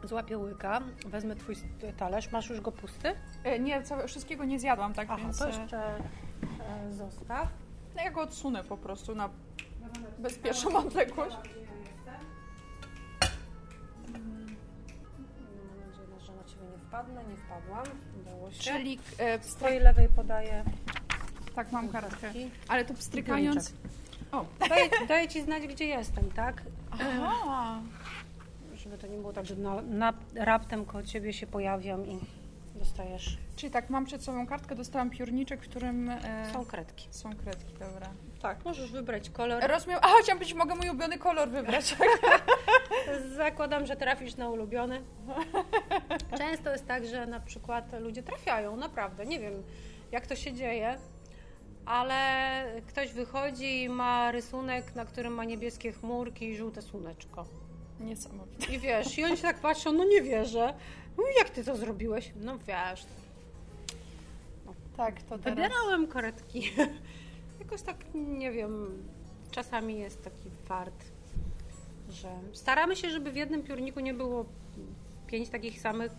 Złapię 0.03 0.37
łyka, 0.37 0.81
wezmę 1.05 1.35
twój 1.35 1.55
talerz. 1.97 2.31
Masz 2.31 2.49
już 2.49 2.61
go 2.61 2.71
pusty? 2.71 3.13
E, 3.43 3.59
nie, 3.59 3.83
całe, 3.83 4.07
wszystkiego 4.07 4.45
nie 4.45 4.59
zjadłam, 4.59 4.93
tak 4.93 5.07
Aha, 5.09 5.21
więc... 5.21 5.39
to 5.39 5.45
e, 5.45 5.49
jeszcze 5.49 5.77
e, 5.77 6.93
zostaw. 6.93 7.47
No 7.95 8.01
ja 8.01 8.11
go 8.11 8.21
odsunę 8.21 8.63
po 8.63 8.77
prostu 8.77 9.15
na 9.15 9.29
bezpieczną 10.19 10.75
odległość. 10.77 11.37
Że 16.25 16.33
na 16.33 16.43
Ciebie 16.43 16.65
nie 16.71 16.77
wpadnę, 16.77 17.23
nie 17.29 17.35
wpadłam. 17.35 17.85
Udało 18.21 18.51
się. 18.51 18.59
Czyli 18.59 18.99
e, 19.17 19.43
z 19.43 19.55
Twojej 19.55 19.79
lewej 19.79 20.07
podaję. 20.09 20.63
Tak, 21.55 21.71
mam 21.71 21.89
kartkę. 21.89 22.31
Ale 22.67 22.85
to 22.85 22.93
pstrykając... 22.93 23.73
O. 24.31 24.45
Daję, 24.69 24.89
daję 25.07 25.27
Ci 25.27 25.41
znać, 25.41 25.67
gdzie 25.67 25.85
jestem, 25.85 26.31
tak? 26.31 26.61
Aha. 26.91 27.81
Żeby 28.73 28.97
to 28.97 29.07
nie 29.07 29.17
było 29.17 29.33
tak, 29.33 29.45
że 29.45 29.55
na, 29.55 29.81
na 29.81 30.13
raptem 30.35 30.85
koło 30.85 31.03
Ciebie 31.03 31.33
się 31.33 31.47
pojawiam 31.47 32.07
i 32.07 32.19
dostajesz. 32.75 33.37
Czyli 33.55 33.71
tak, 33.71 33.89
mam 33.89 34.05
przed 34.05 34.23
sobą 34.23 34.47
kartkę, 34.47 34.75
dostałam 34.75 35.09
piórniczek, 35.09 35.61
w 35.63 35.69
którym... 35.69 36.09
E... 36.09 36.49
Są 36.53 36.65
kredki. 36.65 37.07
Są 37.11 37.35
kredki, 37.35 37.73
dobra. 37.73 38.09
Tak, 38.41 38.65
możesz 38.65 38.91
wybrać 38.91 39.29
kolor. 39.29 39.63
Rozumiem. 39.67 39.99
A, 40.01 40.07
chciałam 40.21 40.39
być, 40.39 40.53
mogę 40.53 40.75
mój 40.75 40.89
ulubiony 40.89 41.17
kolor 41.17 41.49
wybrać. 41.49 41.95
Zakładam, 43.37 43.85
że 43.85 43.95
trafisz 43.95 44.35
na 44.35 44.49
ulubiony. 44.49 45.01
Często 46.37 46.71
jest 46.71 46.87
tak, 46.87 47.05
że 47.05 47.25
na 47.25 47.39
przykład 47.39 47.85
ludzie 47.99 48.23
trafiają, 48.23 48.77
naprawdę. 48.77 49.25
Nie 49.25 49.39
wiem, 49.39 49.63
jak 50.11 50.27
to 50.27 50.35
się 50.35 50.53
dzieje, 50.53 50.97
ale 51.85 52.65
ktoś 52.87 53.13
wychodzi 53.13 53.83
i 53.83 53.89
ma 53.89 54.31
rysunek, 54.31 54.95
na 54.95 55.05
którym 55.05 55.33
ma 55.33 55.43
niebieskie 55.45 55.91
chmurki 55.91 56.45
i 56.45 56.55
żółte 56.55 56.81
słoneczko. 56.81 57.45
Niesamowite. 57.99 58.73
I 58.73 58.79
wiesz, 58.79 59.17
i 59.17 59.23
oni 59.23 59.37
się 59.37 59.43
tak 59.43 59.59
patrzą, 59.59 59.91
no 59.91 60.03
nie 60.05 60.21
wierzę. 60.21 60.73
No 61.17 61.23
jak 61.37 61.49
ty 61.49 61.63
to 61.63 61.75
zrobiłeś? 61.75 62.31
No 62.35 62.57
wiesz. 62.57 63.05
No. 64.65 64.73
Tak, 64.97 65.21
to 65.21 65.37
teraz... 65.37 65.43
Wybierałem 65.43 66.07
koretki 66.07 66.71
jakoś 67.65 67.81
tak, 67.81 67.97
nie 68.13 68.51
wiem, 68.51 69.03
czasami 69.51 69.99
jest 69.99 70.23
taki 70.23 70.49
fart, 70.49 71.05
że 72.09 72.29
staramy 72.53 72.95
się, 72.95 73.09
żeby 73.09 73.31
w 73.31 73.35
jednym 73.35 73.63
piórniku 73.63 73.99
nie 73.99 74.13
było 74.13 74.45
pięć 75.27 75.49
takich 75.49 75.81
samych 75.81 76.11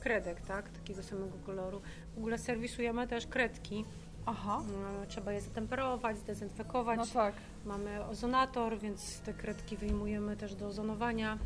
kredek, 0.00 0.40
tak? 0.40 0.68
Takiego 0.68 1.02
samego 1.02 1.38
koloru. 1.46 1.80
W 2.14 2.18
ogóle 2.18 2.38
serwisujemy 2.38 3.08
też 3.08 3.26
kredki. 3.26 3.84
Aha. 4.26 4.62
No, 4.72 5.06
trzeba 5.06 5.32
je 5.32 5.40
zatemperować, 5.40 6.18
zdezynfekować. 6.18 6.98
No 6.98 7.06
tak. 7.06 7.34
Mamy 7.64 8.04
ozonator, 8.04 8.78
więc 8.78 9.20
te 9.20 9.34
kredki 9.34 9.76
wyjmujemy 9.76 10.36
też 10.36 10.54
do 10.54 10.66
ozonowania. 10.66 11.38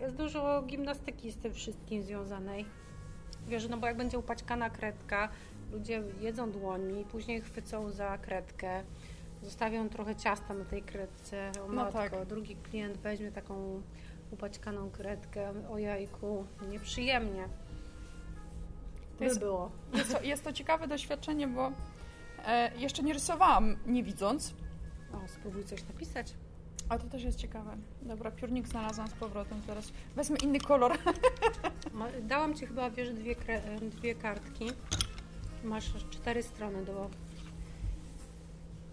Jest 0.00 0.16
dużo 0.16 0.62
gimnastyki 0.62 1.30
z 1.32 1.36
tym 1.36 1.54
wszystkim 1.54 2.02
związanej. 2.02 2.66
Wiesz, 3.48 3.68
no 3.68 3.76
bo 3.76 3.86
jak 3.86 3.96
będzie 3.96 4.18
upaćkana 4.18 4.70
kredka, 4.70 5.28
ludzie 5.74 6.02
jedzą 6.20 6.50
dłońmi, 6.50 7.04
później 7.04 7.40
chwycą 7.40 7.90
za 7.90 8.18
kredkę, 8.18 8.82
zostawią 9.42 9.88
trochę 9.88 10.16
ciasta 10.16 10.54
na 10.54 10.64
tej 10.64 10.82
kredce, 10.82 11.52
o 11.64 11.68
no 11.68 11.74
matko, 11.74 11.98
tak. 11.98 12.26
drugi 12.26 12.56
klient 12.56 12.96
weźmie 12.96 13.32
taką 13.32 13.82
upaćkaną 14.30 14.90
kredkę, 14.90 15.52
o 15.70 15.78
jajku, 15.78 16.46
nieprzyjemnie. 16.68 17.48
To 19.18 19.24
jest, 19.24 19.38
było. 19.38 19.70
Jest 19.94 20.12
to, 20.12 20.22
jest 20.22 20.44
to 20.44 20.52
ciekawe 20.52 20.88
doświadczenie, 20.88 21.48
bo 21.48 21.72
e, 22.46 22.70
jeszcze 22.76 23.02
nie 23.02 23.12
rysowałam 23.12 23.76
nie 23.86 24.02
widząc. 24.02 24.54
O, 25.12 25.28
spróbuj 25.28 25.64
coś 25.64 25.84
napisać. 25.84 26.34
A 26.88 26.98
to 26.98 27.06
też 27.06 27.22
jest 27.22 27.38
ciekawe. 27.38 27.76
Dobra, 28.02 28.30
piórnik 28.30 28.68
znalazłam 28.68 29.08
z 29.08 29.12
powrotem. 29.12 29.62
Teraz 29.66 29.92
wezmę 30.16 30.36
inny 30.42 30.60
kolor. 30.60 30.98
Dałam 32.22 32.54
Ci 32.54 32.66
chyba, 32.66 32.90
wiesz, 32.90 33.12
dwie, 33.12 33.36
dwie 33.82 34.14
kartki. 34.14 34.70
Masz 35.64 35.92
cztery 36.10 36.42
strony 36.42 36.84
do, 36.84 37.10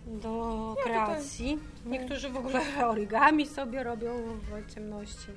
do 0.08 0.76
kreacji. 0.84 1.60
Niektórzy 1.86 2.30
w 2.30 2.38
ogóle 2.38 2.62
origami 2.94 3.46
sobie 3.46 3.84
robią 3.84 4.12
w 4.40 4.74
ciemności. 4.74 5.28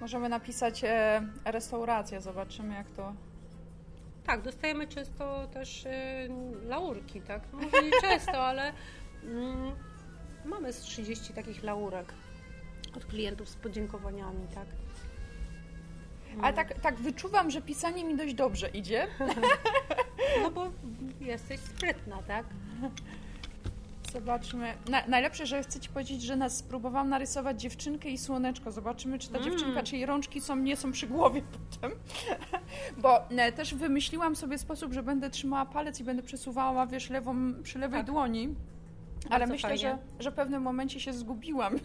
Możemy 0.00 0.28
napisać 0.28 0.84
e, 0.84 1.22
restaurację, 1.44 2.20
zobaczymy 2.20 2.74
jak 2.74 2.90
to... 2.90 3.12
Tak, 4.26 4.42
dostajemy 4.42 4.86
często 4.86 5.48
też 5.52 5.86
e, 5.86 6.28
laurki, 6.66 7.20
tak? 7.20 7.42
Może 7.52 7.82
nie 7.82 8.00
często, 8.00 8.46
ale 8.46 8.72
mm, 9.22 9.72
mamy 10.44 10.72
z 10.72 10.80
30 10.80 11.32
takich 11.32 11.62
laurek 11.62 12.14
od 12.96 13.04
klientów 13.04 13.48
z 13.48 13.56
podziękowaniami, 13.56 14.46
tak? 14.54 14.66
Ale 16.42 16.52
tak, 16.52 16.80
tak 16.80 16.94
wyczuwam, 16.94 17.50
że 17.50 17.62
pisanie 17.62 18.04
mi 18.04 18.16
dość 18.16 18.34
dobrze 18.34 18.68
idzie. 18.68 19.06
No 20.42 20.50
bo 20.50 20.70
jesteś 21.20 21.60
sprytna, 21.60 22.22
tak? 22.22 22.46
Zobaczmy. 24.12 24.74
Na, 24.88 25.06
najlepsze, 25.06 25.46
że 25.46 25.62
chcę 25.62 25.80
Ci 25.80 25.88
powiedzieć, 25.88 26.22
że 26.22 26.36
nas 26.36 26.56
spróbowałam 26.56 27.08
narysować 27.08 27.60
dziewczynkę 27.60 28.08
i 28.08 28.18
słoneczko. 28.18 28.72
Zobaczymy, 28.72 29.18
czy 29.18 29.28
ta 29.28 29.38
mm. 29.38 29.50
dziewczynka, 29.50 29.82
czy 29.82 29.96
jej 29.96 30.06
rączki 30.06 30.40
są, 30.40 30.56
nie 30.56 30.76
są 30.76 30.92
przy 30.92 31.06
głowie 31.06 31.42
potem. 31.70 31.92
Bo 32.96 33.20
ne, 33.30 33.52
też 33.52 33.74
wymyśliłam 33.74 34.36
sobie 34.36 34.58
sposób, 34.58 34.92
że 34.92 35.02
będę 35.02 35.30
trzymała 35.30 35.66
palec 35.66 36.00
i 36.00 36.04
będę 36.04 36.22
przesuwała, 36.22 36.86
wiesz, 36.86 37.10
lewą, 37.10 37.54
przy 37.62 37.78
lewej 37.78 38.00
tak. 38.00 38.06
dłoni. 38.06 38.54
Ale 39.30 39.46
myślę, 39.46 39.78
że, 39.78 39.98
że 40.18 40.30
w 40.30 40.34
pewnym 40.34 40.62
momencie 40.62 41.00
się 41.00 41.12
zgubiłam. 41.12 41.78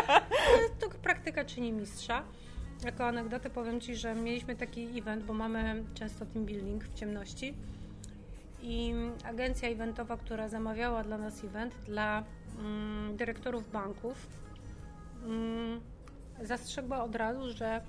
to 0.80 0.88
praktyka 1.02 1.44
czyni 1.44 1.72
mistrza. 1.72 2.22
Jako 2.84 3.06
anegdotę 3.06 3.50
powiem 3.50 3.80
Ci, 3.80 3.96
że 3.96 4.14
mieliśmy 4.14 4.56
taki 4.56 4.98
event, 4.98 5.24
bo 5.24 5.32
mamy 5.32 5.84
często 5.94 6.26
team 6.26 6.44
building 6.44 6.84
w 6.84 6.94
ciemności 6.94 7.54
i 8.62 8.94
agencja 9.24 9.68
eventowa, 9.68 10.16
która 10.16 10.48
zamawiała 10.48 11.04
dla 11.04 11.18
nas 11.18 11.44
event 11.44 11.74
dla 11.86 12.24
mm, 12.58 13.16
dyrektorów 13.16 13.72
banków, 13.72 14.26
mm, 15.24 15.80
zastrzegła 16.42 17.04
od 17.04 17.16
razu, 17.16 17.52
że 17.52 17.80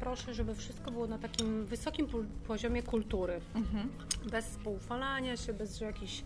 proszę, 0.00 0.34
żeby 0.34 0.54
wszystko 0.54 0.90
było 0.90 1.06
na 1.06 1.18
takim 1.18 1.66
wysokim 1.66 2.06
poziomie 2.46 2.82
kultury. 2.82 3.40
Mhm. 3.54 3.88
Bez 4.30 4.44
spoufalania 4.44 5.36
się, 5.36 5.52
bez 5.52 5.80
jakichś 5.80 6.22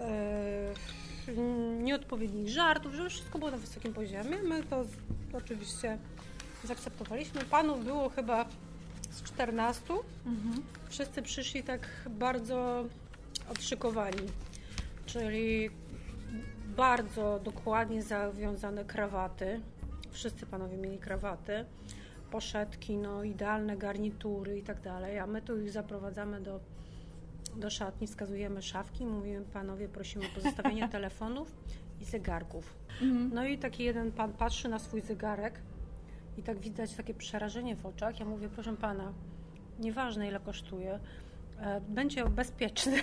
e, 0.00 0.74
nieodpowiednich 1.82 2.48
żartów, 2.48 2.94
żeby 2.94 3.10
wszystko 3.10 3.38
było 3.38 3.50
na 3.50 3.56
wysokim 3.56 3.92
poziomie. 3.94 4.42
My 4.42 4.62
to 4.62 4.84
oczywiście 5.32 5.98
zaakceptowaliśmy. 6.66 7.40
Panów 7.40 7.84
było 7.84 8.08
chyba 8.08 8.46
z 9.10 9.22
14. 9.22 9.94
Mhm. 10.26 10.62
Wszyscy 10.88 11.22
przyszli 11.22 11.62
tak 11.62 11.88
bardzo 12.10 12.84
odszykowani, 13.50 14.26
czyli 15.06 15.70
bardzo 16.76 17.40
dokładnie 17.44 18.02
zawiązane 18.02 18.84
krawaty. 18.84 19.60
Wszyscy 20.10 20.46
panowie 20.46 20.76
mieli 20.76 20.98
krawaty, 20.98 21.64
poszetki, 22.30 22.96
no, 22.96 23.24
idealne 23.24 23.76
garnitury 23.76 24.58
i 24.58 24.62
tak 24.62 24.80
dalej, 24.80 25.18
a 25.18 25.26
my 25.26 25.42
tu 25.42 25.60
ich 25.60 25.70
zaprowadzamy 25.70 26.40
do, 26.40 26.60
do 27.56 27.70
szatni, 27.70 28.06
wskazujemy 28.06 28.62
szafki, 28.62 29.06
mówimy 29.06 29.44
panowie, 29.44 29.88
prosimy 29.88 30.24
o 30.26 30.34
pozostawienie 30.34 30.88
telefonów 30.98 31.56
i 32.00 32.04
zegarków. 32.04 32.74
Mhm. 33.02 33.30
No 33.34 33.46
i 33.46 33.58
taki 33.58 33.84
jeden 33.84 34.12
pan 34.12 34.32
patrzy 34.32 34.68
na 34.68 34.78
swój 34.78 35.00
zegarek 35.00 35.60
i 36.38 36.42
tak 36.42 36.58
widać 36.58 36.94
takie 36.94 37.14
przerażenie 37.14 37.76
w 37.76 37.86
oczach. 37.86 38.20
Ja 38.20 38.26
mówię, 38.26 38.48
proszę 38.48 38.76
pana, 38.76 39.12
nieważne 39.78 40.28
ile 40.28 40.40
kosztuje, 40.40 40.98
e, 41.60 41.80
będzie 41.80 42.24
bezpieczny. 42.24 42.96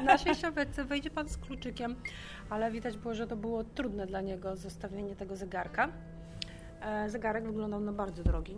W 0.00 0.04
naszej 0.04 0.34
szafce 0.34 0.84
wejdzie 0.84 1.10
pan 1.10 1.28
z 1.28 1.36
kluczykiem, 1.36 1.96
ale 2.50 2.70
widać 2.70 2.96
było, 2.96 3.14
że 3.14 3.26
to 3.26 3.36
było 3.36 3.64
trudne 3.64 4.06
dla 4.06 4.20
niego 4.20 4.56
zostawienie 4.56 5.16
tego 5.16 5.36
zegarka. 5.36 5.88
E, 6.80 7.10
zegarek 7.10 7.44
wyglądał 7.44 7.80
na 7.80 7.92
bardzo 7.92 8.22
drogi. 8.22 8.56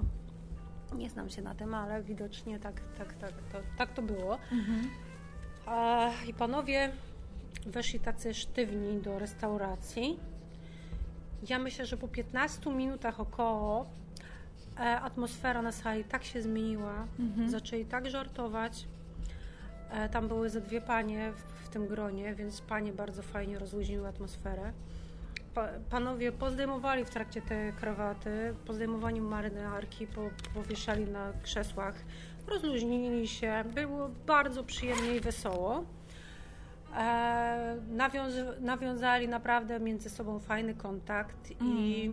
Nie 0.97 1.11
znam 1.11 1.31
się 1.31 1.43
na 1.43 1.55
tym, 1.55 1.75
ale 1.75 2.03
widocznie 2.03 2.59
tak, 2.59 2.81
tak, 2.99 3.13
tak, 3.13 3.33
to, 3.53 3.59
tak 3.79 3.93
to 3.93 4.03
było. 4.03 4.39
Mhm. 4.53 4.91
I 6.29 6.35
panowie 6.35 6.93
weszli 7.67 8.01
tacy 8.01 8.35
sztywni 8.35 9.01
do 9.01 9.19
restauracji. 9.19 10.19
Ja 11.49 11.59
myślę, 11.59 11.87
że 11.87 11.97
po 11.97 12.09
15 12.09 12.73
minutach 12.73 13.21
około 13.21 13.87
E, 13.87 14.02
atmosfera 14.77 15.63
na 15.63 15.73
sali 15.73 16.05
tak 16.05 16.25
się 16.25 16.43
zmieniła, 16.43 17.07
mhm. 17.19 17.51
zaczęli 17.51 17.85
tak 17.85 18.11
żartować. 18.11 18.87
E, 19.91 20.09
tam 20.09 20.29
były 20.29 20.51
ze 20.51 20.61
dwie 20.61 20.81
panie 20.81 21.33
w, 21.33 21.67
w 21.67 21.69
tym 21.69 21.87
gronie, 21.87 22.35
więc 22.35 22.61
panie 22.61 22.93
bardzo 22.93 23.23
fajnie 23.23 23.59
rozluźniły 23.59 24.09
atmosferę. 24.09 24.73
Pa, 25.55 25.69
panowie 25.91 26.33
pozdejmowali 26.33 27.05
w 27.05 27.11
trakcie 27.11 27.43
te 27.43 27.73
krawaty, 27.73 28.55
po 28.67 28.75
zdejmowaniu 28.75 29.23
marynarki, 29.25 30.07
po, 30.07 30.31
powieszali 30.55 31.05
na 31.05 31.33
krzesłach, 31.43 31.95
rozluźnili 32.47 33.29
się, 33.29 33.65
było 33.75 34.11
bardzo 34.27 34.65
przyjemnie 34.65 35.17
i 35.17 35.21
wesoło. 35.21 35.85
E, 36.97 37.77
nawiąz, 37.89 38.35
nawiązali 38.61 39.29
naprawdę 39.29 39.81
między 39.81 40.11
sobą 40.11 40.39
fajny 40.39 40.75
kontakt 40.75 41.53
mm. 41.61 41.73
i 41.79 42.13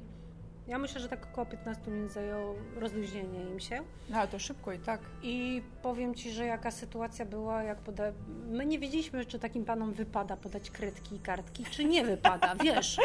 ja 0.69 0.77
myślę, 0.77 1.01
że 1.01 1.09
tak 1.09 1.27
około 1.31 1.45
15 1.45 1.91
minut 1.91 2.11
zajęło 2.11 2.55
rozluźnienie 2.75 3.43
im 3.43 3.59
się. 3.59 3.81
No, 4.09 4.27
to 4.27 4.39
szybko 4.39 4.73
i 4.73 4.79
tak. 4.79 5.01
I 5.21 5.61
powiem 5.81 6.15
Ci, 6.15 6.31
że 6.31 6.45
jaka 6.45 6.71
sytuacja 6.71 7.25
była, 7.25 7.63
jak 7.63 7.77
poda... 7.77 8.03
My 8.47 8.65
nie 8.65 8.79
wiedzieliśmy, 8.79 9.25
czy 9.25 9.39
takim 9.39 9.65
panom 9.65 9.93
wypada 9.93 10.37
podać 10.37 10.71
kredki 10.71 11.15
i 11.15 11.19
kartki, 11.19 11.65
czy 11.65 11.85
nie 11.85 12.05
wypada, 12.05 12.55
wiesz. 12.63 12.97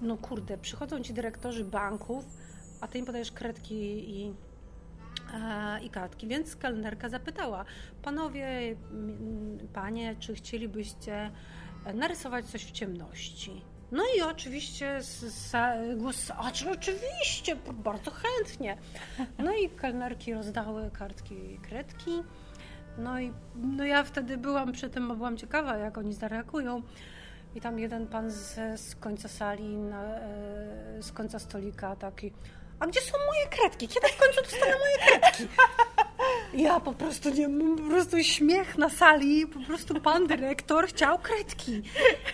No 0.00 0.16
kurde, 0.16 0.58
przychodzą 0.58 1.00
Ci 1.00 1.14
dyrektorzy 1.14 1.64
banków, 1.64 2.24
a 2.80 2.88
Ty 2.88 2.98
im 2.98 3.06
podajesz 3.06 3.32
kredki 3.32 4.10
i, 4.10 4.34
e, 5.34 5.84
i 5.84 5.90
kartki, 5.90 6.28
więc 6.28 6.56
kelnerka 6.56 7.08
zapytała, 7.08 7.64
panowie, 8.02 8.76
panie, 9.72 10.16
czy 10.18 10.34
chcielibyście 10.34 11.30
narysować 11.94 12.46
coś 12.46 12.64
w 12.64 12.70
ciemności? 12.70 13.62
No 13.92 14.02
i 14.18 14.22
oczywiście 14.22 15.00
głos, 15.96 16.32
oczywiście, 16.38 17.56
bardzo 17.72 18.10
chętnie. 18.10 18.76
No 19.38 19.52
i 19.52 19.68
kelnerki 19.68 20.34
rozdały 20.34 20.90
kartki 20.90 21.34
i 21.34 21.58
kredki. 21.58 22.10
No 22.98 23.20
i 23.20 23.32
no 23.54 23.84
ja 23.84 24.04
wtedy 24.04 24.36
byłam 24.36 24.72
przy 24.72 24.90
tym, 24.90 25.08
bo 25.08 25.16
byłam 25.16 25.36
ciekawa, 25.36 25.76
jak 25.76 25.98
oni 25.98 26.14
zareagują. 26.14 26.82
I 27.54 27.60
tam 27.60 27.78
jeden 27.78 28.06
pan 28.06 28.30
z, 28.30 28.54
z 28.80 28.94
końca 28.94 29.28
sali, 29.28 29.76
na, 29.76 30.04
e, 30.04 31.02
z 31.02 31.12
końca 31.12 31.38
stolika 31.38 31.96
taki, 31.96 32.32
a 32.80 32.86
gdzie 32.86 33.00
są 33.00 33.18
moje 33.26 33.46
kredki? 33.46 33.88
Kiedy 33.88 34.08
w 34.08 34.16
końcu 34.16 34.42
dostanę 34.42 34.72
moje 34.78 35.18
kredki? 35.18 35.48
Ja 36.56 36.80
po 36.80 36.92
prostu 36.92 37.30
nie, 37.30 37.48
po 37.76 37.82
prostu 37.82 38.22
śmiech 38.22 38.78
na 38.78 38.88
sali, 38.88 39.46
po 39.46 39.60
prostu 39.60 40.00
pan 40.00 40.26
dyrektor 40.26 40.86
chciał 40.86 41.18
kredki. 41.18 41.82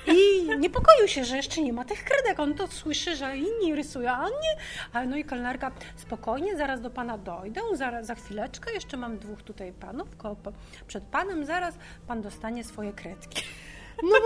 I 0.06 0.48
niepokoił 0.58 1.08
się, 1.08 1.24
że 1.24 1.36
jeszcze 1.36 1.62
nie 1.62 1.72
ma 1.72 1.84
tych 1.84 2.04
kredek. 2.04 2.40
On 2.40 2.54
to 2.54 2.66
słyszy, 2.66 3.16
że 3.16 3.36
inni 3.36 3.74
rysują, 3.74 4.10
a 4.10 4.18
on 4.18 4.30
nie. 4.30 4.56
Ale 4.92 5.06
no 5.06 5.16
i 5.16 5.24
kelnerka, 5.24 5.70
spokojnie, 5.96 6.56
zaraz 6.56 6.80
do 6.80 6.90
pana 6.90 7.18
dojdę, 7.18 7.60
zaraz, 7.74 8.06
za 8.06 8.14
chwileczkę, 8.14 8.72
jeszcze 8.72 8.96
mam 8.96 9.18
dwóch 9.18 9.42
tutaj 9.42 9.72
panów 9.72 10.08
przed 10.86 11.04
panem, 11.04 11.46
zaraz 11.46 11.74
pan 12.06 12.22
dostanie 12.22 12.64
swoje 12.64 12.92
kredki. 12.92 13.42
No, 14.02 14.18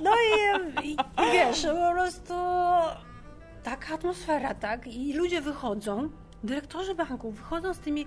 no 0.00 0.10
i, 0.10 0.88
i, 0.88 0.92
i 0.92 1.32
wiesz, 1.32 1.62
po 1.62 1.92
prostu 1.92 2.34
taka 3.62 3.94
atmosfera, 3.94 4.54
tak? 4.54 4.86
I 4.86 5.12
ludzie 5.12 5.40
wychodzą, 5.40 6.10
dyrektorzy 6.44 6.94
banków 6.94 7.36
wychodzą 7.36 7.74
z 7.74 7.78
tymi 7.78 8.06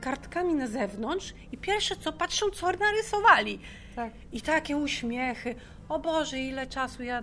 kartkami 0.00 0.54
na 0.54 0.66
zewnątrz 0.66 1.34
i 1.52 1.58
pierwsze 1.58 1.96
co 1.96 2.12
patrzą, 2.12 2.50
co 2.50 2.72
narysowali. 2.72 3.60
Tak. 3.96 4.12
I 4.32 4.40
takie 4.40 4.76
uśmiechy. 4.76 5.54
O 5.88 5.98
Boże, 5.98 6.38
ile 6.38 6.66
czasu 6.66 7.02
ja, 7.02 7.22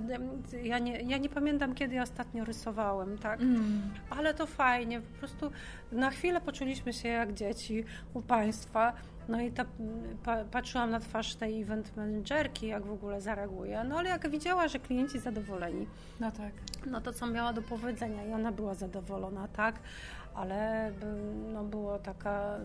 ja, 0.63 0.79
nie, 0.79 1.01
ja 1.01 1.17
nie 1.17 1.29
pamiętam, 1.29 1.75
kiedy 1.75 1.95
ja 1.95 2.03
ostatnio 2.03 2.45
rysowałem, 2.45 3.17
tak? 3.17 3.41
Mm. 3.41 3.81
Ale 4.09 4.33
to 4.33 4.45
fajnie, 4.45 5.01
po 5.01 5.19
prostu 5.19 5.51
na 5.91 6.09
chwilę 6.09 6.41
poczuliśmy 6.41 6.93
się 6.93 7.09
jak 7.09 7.33
dzieci 7.33 7.83
u 8.13 8.21
Państwa. 8.21 8.93
No 9.27 9.41
i 9.41 9.51
ta, 9.51 9.65
pa, 10.23 10.43
patrzyłam 10.43 10.91
na 10.91 10.99
twarz 10.99 11.35
tej 11.35 11.61
event 11.61 11.97
managerki, 11.97 12.67
jak 12.67 12.85
w 12.85 12.91
ogóle 12.91 13.21
zareaguje. 13.21 13.83
No 13.83 13.97
ale 13.97 14.09
jak 14.09 14.29
widziała, 14.29 14.67
że 14.67 14.79
klienci 14.79 15.19
zadowoleni, 15.19 15.87
no 16.19 16.31
tak. 16.31 16.51
No 16.85 17.01
to 17.01 17.13
co 17.13 17.27
miała 17.27 17.53
do 17.53 17.61
powiedzenia 17.61 18.25
i 18.25 18.33
ona 18.33 18.51
była 18.51 18.73
zadowolona, 18.73 19.47
tak? 19.47 19.75
Ale 20.35 20.91
no, 21.53 21.63
było 21.63 21.99
taka, 21.99 22.59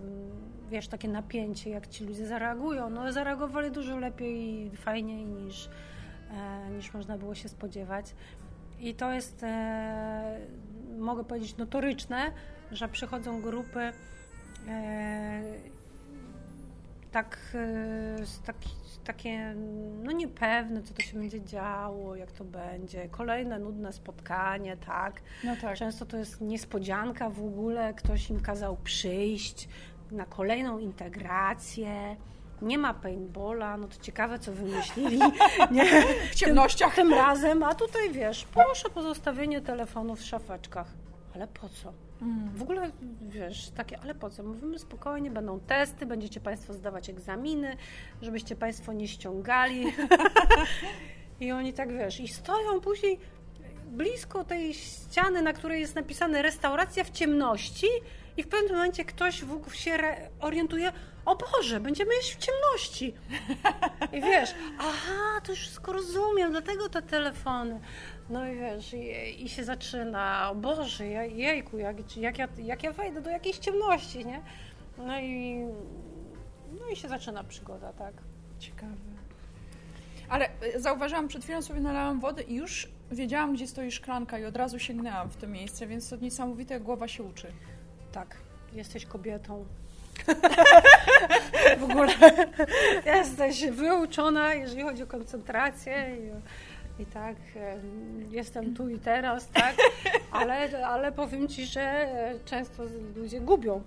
wiesz, 0.70 0.88
takie 0.88 1.08
napięcie, 1.08 1.70
jak 1.70 1.86
ci 1.86 2.04
ludzie 2.04 2.26
zareagują. 2.26 2.90
No 2.90 3.12
zareagowali 3.12 3.70
dużo 3.70 3.98
lepiej 3.98 4.66
i 4.66 4.76
fajniej 4.76 5.26
niż, 5.26 5.68
e, 6.30 6.70
niż 6.70 6.94
można 6.94 7.18
było 7.18 7.34
się 7.34 7.48
spodziewać. 7.48 8.14
I 8.80 8.94
to 8.94 9.12
jest, 9.12 9.42
e, 9.42 10.40
mogę 10.98 11.24
powiedzieć, 11.24 11.56
notoryczne, 11.56 12.32
że 12.72 12.88
przychodzą 12.88 13.40
grupy 13.40 13.80
e, 13.80 15.42
tak, 17.12 17.56
tak, 18.44 18.56
takie 19.04 19.54
no 20.02 20.12
niepewne, 20.12 20.82
co 20.82 20.94
to 20.94 21.02
się 21.02 21.18
będzie 21.18 21.44
działo, 21.44 22.16
jak 22.16 22.32
to 22.32 22.44
będzie. 22.44 23.08
Kolejne 23.08 23.58
nudne 23.58 23.92
spotkanie, 23.92 24.76
tak? 24.76 25.22
No 25.44 25.56
tak. 25.60 25.76
Często 25.76 26.06
to 26.06 26.16
jest 26.16 26.40
niespodzianka 26.40 27.30
w 27.30 27.44
ogóle, 27.44 27.94
ktoś 27.94 28.30
im 28.30 28.40
kazał 28.40 28.76
przyjść 28.76 29.68
na 30.10 30.26
kolejną 30.26 30.78
integrację. 30.78 32.16
Nie 32.62 32.78
ma 32.78 32.94
paintballa, 32.94 33.76
no 33.76 33.88
to 33.88 34.00
ciekawe, 34.00 34.38
co 34.38 34.52
wymyślili. 34.52 35.18
Nie? 35.70 35.84
W 36.30 36.34
ciemnościach. 36.34 36.94
Tym, 36.94 37.08
tym 37.08 37.18
razem, 37.18 37.62
a 37.62 37.74
tutaj 37.74 38.10
wiesz, 38.12 38.44
proszę 38.44 38.90
pozostawienie 38.90 39.60
telefonów 39.60 40.20
w 40.20 40.24
szafeczkach. 40.24 40.86
Ale 41.34 41.46
po 41.46 41.68
co? 41.68 42.09
Mm. 42.22 42.50
W 42.54 42.62
ogóle, 42.62 42.90
wiesz, 43.20 43.70
takie, 43.70 43.98
ale 44.00 44.14
po 44.14 44.30
co? 44.30 44.42
Mówimy 44.42 44.78
spokojnie, 44.78 45.30
będą 45.30 45.60
testy, 45.60 46.06
będziecie 46.06 46.40
Państwo 46.40 46.72
zdawać 46.72 47.10
egzaminy, 47.10 47.76
żebyście 48.22 48.56
Państwo 48.56 48.92
nie 48.92 49.08
ściągali. 49.08 49.86
I 51.40 51.52
oni 51.52 51.72
tak, 51.72 51.92
wiesz, 51.92 52.20
i 52.20 52.28
stoją 52.28 52.80
później 52.80 53.18
blisko 53.86 54.44
tej 54.44 54.74
ściany, 54.74 55.42
na 55.42 55.52
której 55.52 55.80
jest 55.80 55.94
napisane 55.94 56.42
restauracja 56.42 57.04
w 57.04 57.10
ciemności 57.10 57.86
i 58.36 58.42
w 58.42 58.48
pewnym 58.48 58.72
momencie 58.72 59.04
ktoś 59.04 59.44
w 59.44 59.74
się 59.74 59.98
orientuje, 60.40 60.92
o 61.24 61.36
Boże, 61.36 61.80
będziemy 61.80 62.14
jeść 62.14 62.34
w 62.34 62.38
ciemności. 62.38 63.14
I 64.12 64.20
wiesz, 64.20 64.54
aha, 64.78 65.40
to 65.44 65.52
już 65.52 65.60
wszystko 65.60 65.92
rozumiem, 65.92 66.50
dlatego 66.50 66.88
te 66.88 67.02
telefony. 67.02 67.80
No 68.30 68.48
i 68.48 68.56
wiesz, 68.56 68.94
i, 68.94 69.44
i 69.44 69.48
się 69.48 69.64
zaczyna, 69.64 70.50
o 70.50 70.54
Boże, 70.54 71.06
jejku, 71.06 71.78
jak, 71.78 72.16
jak, 72.16 72.38
ja, 72.38 72.48
jak 72.58 72.82
ja 72.82 72.92
wejdę 72.92 73.22
do 73.22 73.30
jakiejś 73.30 73.58
ciemności, 73.58 74.26
nie? 74.26 74.40
No 74.98 75.20
i, 75.20 75.64
no 76.80 76.88
i 76.92 76.96
się 76.96 77.08
zaczyna 77.08 77.44
przygoda, 77.44 77.92
tak. 77.92 78.14
Ciekawe. 78.58 78.94
Ale 80.28 80.48
e, 80.60 80.80
zauważyłam, 80.80 81.28
przed 81.28 81.44
chwilą 81.44 81.62
sobie 81.62 81.80
nalałam 81.80 82.20
wody 82.20 82.42
i 82.42 82.54
już 82.54 82.88
wiedziałam, 83.10 83.54
gdzie 83.54 83.66
stoi 83.66 83.92
szklanka 83.92 84.38
i 84.38 84.44
od 84.44 84.56
razu 84.56 84.78
sięgnęłam 84.78 85.30
w 85.30 85.36
to 85.36 85.46
miejsce, 85.46 85.86
więc 85.86 86.08
to 86.08 86.16
niesamowite, 86.16 86.74
jak 86.74 86.82
głowa 86.82 87.08
się 87.08 87.22
uczy. 87.22 87.46
Tak, 88.12 88.36
jesteś 88.72 89.06
kobietą. 89.06 89.66
w 91.80 91.84
ogóle 91.84 92.12
jesteś 93.06 93.66
wyuczona, 93.66 94.54
jeżeli 94.54 94.82
chodzi 94.82 95.02
o 95.02 95.06
koncentrację 95.06 96.16
i, 96.16 96.30
i 97.00 97.06
tak 97.06 97.36
jestem 98.30 98.74
tu 98.74 98.88
i 98.88 98.98
teraz, 98.98 99.48
tak, 99.48 99.76
ale, 100.32 100.86
ale 100.86 101.12
powiem 101.12 101.48
Ci, 101.48 101.66
że 101.66 102.06
często 102.44 102.82
ludzie 103.16 103.40
gubią 103.40 103.82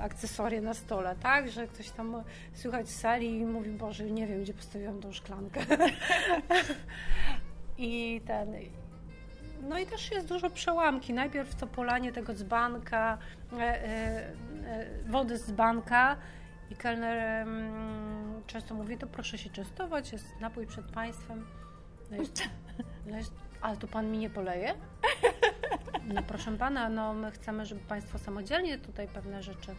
akcesoria 0.00 0.60
na 0.60 0.74
stole, 0.74 1.16
tak, 1.22 1.50
że 1.50 1.66
ktoś 1.66 1.90
tam 1.90 2.22
słychać 2.54 2.88
z 2.88 3.00
sali 3.00 3.38
i 3.38 3.46
mówi, 3.46 3.70
Boże, 3.70 4.04
nie 4.04 4.26
wiem, 4.26 4.42
gdzie 4.42 4.54
postawiłam 4.54 5.00
tą 5.00 5.12
szklankę. 5.12 5.60
I 7.78 8.20
ten... 8.26 8.54
No 9.68 9.78
i 9.78 9.86
też 9.86 10.10
jest 10.10 10.28
dużo 10.28 10.50
przełamki. 10.50 11.12
Najpierw 11.12 11.54
to 11.54 11.66
polanie 11.66 12.12
tego 12.12 12.34
dzbanka, 12.34 13.18
e, 13.52 13.56
e, 13.56 13.86
e, 14.66 14.86
wody 15.06 15.38
z 15.38 15.46
dzbanka 15.46 16.16
i 16.70 16.76
kelner 16.76 17.46
często 18.46 18.74
mówi, 18.74 18.98
to 18.98 19.06
proszę 19.06 19.38
się 19.38 19.50
częstować, 19.50 20.12
jest 20.12 20.40
napój 20.40 20.66
przed 20.66 20.86
Państwem. 20.92 21.59
Ale 23.60 23.76
to 23.76 23.86
Pan 23.88 24.10
mi 24.10 24.18
nie 24.18 24.30
poleje? 24.30 24.74
No 26.14 26.22
proszę 26.22 26.56
Pana, 26.58 26.88
no 26.88 27.14
my 27.14 27.30
chcemy, 27.30 27.66
żeby 27.66 27.80
Państwo 27.80 28.18
samodzielnie 28.18 28.78
tutaj 28.78 29.08
pewne 29.08 29.42
rzeczy 29.42 29.74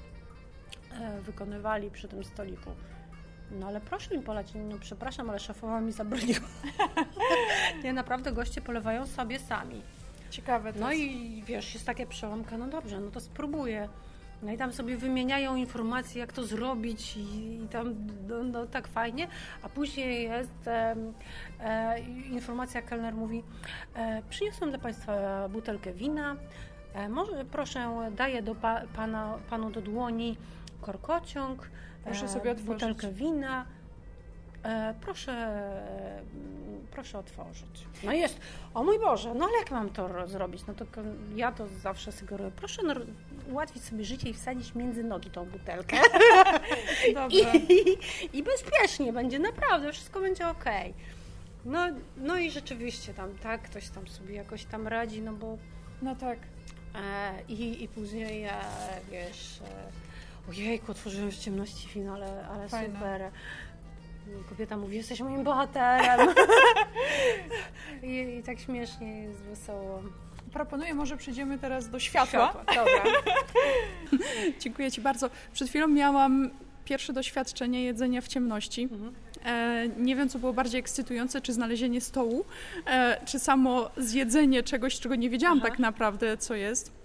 wykonywali 1.22 1.92
przy 1.92 2.08
tym 2.08 2.24
stoliku. 2.24 2.70
No 3.52 3.68
ale 3.68 3.82
proszę 3.82 4.18
mi 4.18 4.24
polać, 4.24 4.48
no 4.56 4.78
przepraszam, 4.80 5.30
ale 5.30 5.40
szefowa 5.40 5.82
mi 5.82 5.92
zabroniła. 5.92 6.40
nie, 7.84 7.94
naprawdę 7.94 8.32
goście 8.32 8.62
polewają 8.62 9.08
sobie 9.08 9.40
sami. 9.40 9.82
Ciekawe 10.30 10.74
to 10.74 10.80
No 10.80 10.92
jest. 10.92 11.04
i 11.04 11.44
wiesz, 11.46 11.74
jest 11.74 11.86
takie 11.86 12.08
przełomka, 12.08 12.58
no 12.58 12.68
dobrze, 12.68 13.00
no 13.00 13.12
to 13.12 13.20
spróbuję. 13.20 13.90
No 14.44 14.52
i 14.52 14.58
tam 14.58 14.74
sobie 14.74 14.98
wymieniają 14.98 15.56
informacje, 15.56 16.20
jak 16.20 16.34
to 16.34 16.44
zrobić 16.44 17.18
i, 17.18 17.64
i 17.64 17.68
tam 17.68 17.96
no, 18.28 18.44
no, 18.44 18.68
tak 18.68 18.88
fajnie, 18.88 19.28
a 19.62 19.70
później 19.70 20.24
jest 20.24 20.68
e, 20.68 20.96
e, 21.60 22.00
informacja, 22.32 22.82
kelner 22.82 23.16
mówi 23.16 23.44
e, 23.96 24.22
przyniosłem 24.30 24.70
dla 24.70 24.80
Państwa 24.80 25.50
butelkę 25.50 25.94
wina, 25.94 26.36
e, 26.94 27.10
może 27.10 27.46
proszę, 27.46 28.12
daję 28.18 28.42
do 28.42 28.56
pa, 28.56 28.82
pana, 28.96 29.38
panu 29.50 29.72
do 29.72 29.82
dłoni 29.82 30.38
korkociąg, 30.82 31.70
Proszę 32.04 32.28
sobie 32.28 32.52
otworzyć. 32.52 32.66
Butelkę 32.66 33.12
wina. 33.12 33.66
E, 34.64 34.94
proszę, 35.02 35.62
proszę 36.92 37.20
otworzyć. 37.20 37.86
No 38.04 38.12
jest, 38.12 38.40
o 38.74 38.84
mój 38.84 39.00
Boże, 39.00 39.34
no 39.34 39.46
ale 39.46 39.58
jak 39.58 39.72
mam 39.72 39.90
to 39.90 40.28
zrobić? 40.28 40.66
No 40.68 40.74
to 40.74 40.86
ja 41.36 41.52
to 41.52 41.68
zawsze 41.68 42.12
sugeruję. 42.12 42.52
Proszę 42.56 42.82
no, 42.84 42.94
ułatwić 43.52 43.84
sobie 43.84 44.06
życie 44.06 44.30
i 44.30 44.34
wsadzić 44.34 44.76
między 44.76 45.04
nogi 45.04 45.30
tą 45.30 45.46
butelkę. 45.46 45.98
I, 47.30 47.38
I, 47.74 47.98
I, 48.38 48.44
bezpiecznie 48.44 49.14
będzie, 49.14 49.40
naprawdę, 49.40 49.92
wszystko 49.92 50.22
będzie 50.22 50.48
ok. 50.48 50.66
No, 51.66 51.80
no 52.18 52.38
i 52.38 52.52
rzeczywiście 52.52 53.14
tam, 53.14 53.38
tak, 53.38 53.62
ktoś 53.62 53.90
tam 53.90 54.08
sobie 54.08 54.36
jakoś 54.36 54.66
tam 54.66 54.88
radzi, 54.88 55.22
no 55.22 55.34
bo... 55.34 55.58
No 56.02 56.16
tak. 56.16 56.40
E, 56.96 57.34
i, 57.48 57.84
I 57.84 57.88
później, 57.88 58.44
e, 58.44 58.54
wiesz... 59.12 59.60
Ojejku, 60.50 60.92
otworzyłem 60.92 61.32
w 61.32 61.38
ciemności 61.38 61.88
film, 61.88 62.10
ale, 62.10 62.48
ale 62.48 62.70
super. 62.70 63.32
Kobieta 64.50 64.78
mówi, 64.78 64.98
jesteś 64.98 65.20
moim 65.20 65.44
bohaterem. 65.44 66.30
I, 68.04 68.38
I, 68.40 68.44
tak 68.44 68.60
śmiesznie 68.60 69.22
jest 69.22 69.40
wesoło. 69.40 70.04
Proponuję, 70.54 70.94
może 70.94 71.18
przejdziemy 71.18 71.60
teraz 71.60 71.90
do 71.90 72.00
światła. 72.00 72.50
światła 72.50 72.74
dobra. 72.76 73.04
Dziękuję 74.62 74.92
Ci 74.92 75.02
bardzo. 75.02 75.30
Przed 75.54 75.70
chwilą 75.70 75.88
miałam 75.88 76.50
pierwsze 76.86 77.14
doświadczenie 77.14 77.84
jedzenia 77.84 78.22
w 78.22 78.28
ciemności. 78.28 78.82
Mhm. 78.82 79.14
E, 79.46 79.88
nie 79.98 80.16
wiem, 80.16 80.30
co 80.30 80.40
było 80.40 80.54
bardziej 80.54 80.80
ekscytujące, 80.80 81.42
czy 81.42 81.54
znalezienie 81.54 82.02
stołu, 82.02 82.46
e, 82.86 83.22
czy 83.26 83.40
samo 83.40 83.90
zjedzenie 83.98 84.64
czegoś, 84.64 85.00
czego 85.00 85.16
nie 85.16 85.30
wiedziałam 85.30 85.58
Aha. 85.58 85.68
tak 85.70 85.80
naprawdę, 85.80 86.38
co 86.38 86.56
jest 86.56 87.02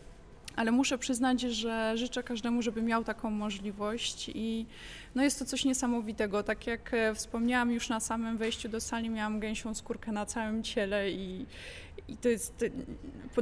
ale 0.57 0.73
muszę 0.73 0.99
przyznać, 0.99 1.41
że 1.41 1.93
życzę 1.97 2.23
każdemu, 2.23 2.63
żeby 2.63 2.83
miał 2.83 3.05
taką 3.05 3.31
możliwość 3.31 4.31
i 4.35 4.67
no 5.17 5.23
jest 5.23 5.39
to 5.39 5.45
coś 5.45 5.65
niesamowitego. 5.65 6.43
Tak 6.43 6.67
jak 6.67 6.95
e, 6.95 7.15
wspomniałam 7.15 7.73
już 7.73 7.89
na 7.89 8.01
samym 8.01 8.37
wejściu 8.37 8.69
do 8.69 8.81
sali, 8.81 9.11
miałam 9.11 9.41
gęsią 9.41 9.75
skórkę 9.75 10.13
na 10.13 10.27
całym 10.27 10.63
ciele 10.63 11.11
i, 11.11 11.47
i 12.09 12.17
to 12.17 12.29
jest, 12.29 12.65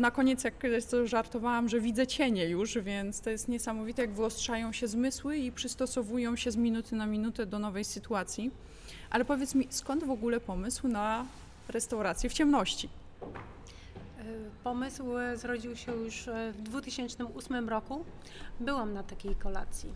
na 0.01 0.11
koniec 0.11 0.45
jak 0.45 0.55
to 0.91 1.07
żartowałam, 1.07 1.68
że 1.68 1.81
widzę 1.81 2.07
cienie 2.07 2.49
już, 2.49 2.79
więc 2.79 3.20
to 3.20 3.31
jest 3.31 3.49
niesamowite, 3.49 4.03
jak 4.03 4.12
wyostrzają 4.12 4.72
się 4.72 4.89
zmysły 4.89 5.37
i 5.37 5.53
przystosowują 5.53 6.37
się 6.37 6.51
z 6.51 6.57
minuty 6.57 6.97
na 6.97 7.07
minutę 7.07 7.47
do 7.47 7.59
nowej 7.59 7.85
sytuacji. 7.85 8.51
Ale 9.11 9.25
powiedz 9.25 9.55
mi, 9.55 9.66
skąd 9.70 10.05
w 10.05 10.11
ogóle 10.11 10.41
pomysł 10.41 10.89
na 10.89 11.27
restaurację 11.68 12.31
w 12.31 12.33
ciemności? 12.33 12.89
Pomysł 14.64 15.05
zrodził 15.35 15.77
się 15.77 15.93
już 15.93 16.29
w 16.53 16.62
2008 16.62 17.68
roku. 17.68 18.05
Byłam 18.61 18.93
na 18.93 19.03
takiej 19.03 19.35
kolacji. 19.35 19.91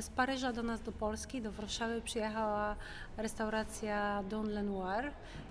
Z 0.00 0.08
Paryża 0.08 0.52
do 0.52 0.62
nas 0.62 0.82
do 0.82 0.92
Polski, 0.92 1.42
do 1.42 1.52
Warszawy 1.52 2.02
przyjechała 2.02 2.76
restauracja 3.16 4.22
Don 4.22 4.48
Lenoir 4.48 5.10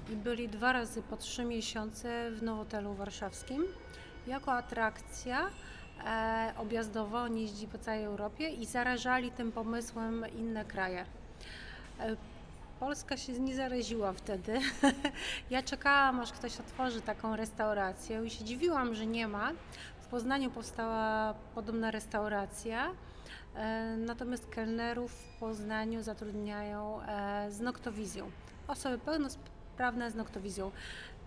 i 0.10 0.16
byli 0.16 0.50
dwa 0.50 0.74
razy 0.74 1.02
po 1.02 1.18
trzy 1.18 1.46
miesiące 1.46 2.32
w 2.32 2.44
Nowotelu 2.44 2.94
Warszawskim 2.94 3.64
jako 4.28 4.54
atrakcja 4.54 5.50
e, 6.06 6.54
objazdowa. 6.58 7.22
Oni 7.22 7.42
jeździli 7.42 7.72
po 7.72 7.78
całej 7.78 8.04
Europie 8.04 8.50
i 8.50 8.66
zarażali 8.66 9.32
tym 9.32 9.52
pomysłem 9.52 10.26
inne 10.40 10.66
kraje. 10.66 11.06
E, 12.00 12.16
Polska 12.80 13.18
się 13.18 13.34
nie 13.34 13.56
zaraziła 13.56 14.14
wtedy. 14.14 14.60
ja 15.50 15.64
czekałam, 15.64 16.20
aż 16.20 16.32
ktoś 16.32 16.60
otworzy 16.60 17.02
taką 17.02 17.36
restaurację 17.36 18.26
i 18.26 18.30
się 18.30 18.44
dziwiłam, 18.44 18.96
że 18.96 19.06
nie 19.06 19.28
ma. 19.28 19.52
W 20.02 20.08
Poznaniu 20.08 20.52
powstała 20.52 21.34
podobna 21.56 21.92
restauracja, 21.92 22.86
e, 22.86 22.92
natomiast 23.98 24.50
kelnerów 24.50 25.12
w 25.12 25.40
Poznaniu 25.40 26.04
zatrudniają 26.04 27.02
e, 27.02 27.52
z 27.52 27.60
noktowizją. 27.60 28.32
Osoby 28.68 28.98
pełnosprawne 28.98 30.12
z 30.12 30.16
noktowizją, 30.16 30.72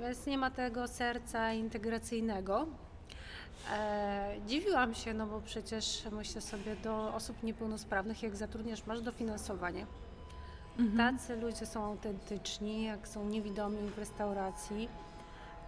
więc 0.00 0.26
nie 0.26 0.38
ma 0.38 0.50
tego 0.50 0.88
serca 0.88 1.52
integracyjnego. 1.52 2.66
E, 3.72 4.34
dziwiłam 4.46 4.94
się, 4.94 5.14
no 5.14 5.26
bo 5.26 5.40
przecież 5.40 6.02
myślę 6.12 6.40
sobie, 6.40 6.76
do 6.76 7.14
osób 7.14 7.42
niepełnosprawnych, 7.42 8.22
jak 8.22 8.36
zatrudniasz, 8.36 8.86
masz 8.86 9.00
dofinansowanie 9.00 9.86
Mhm. 10.80 11.16
Tacy 11.16 11.36
ludzie 11.36 11.66
są 11.66 11.84
autentyczni, 11.84 12.84
jak 12.84 13.08
są 13.08 13.24
niewidomi 13.24 13.90
w 13.90 13.98
restauracji. 13.98 14.88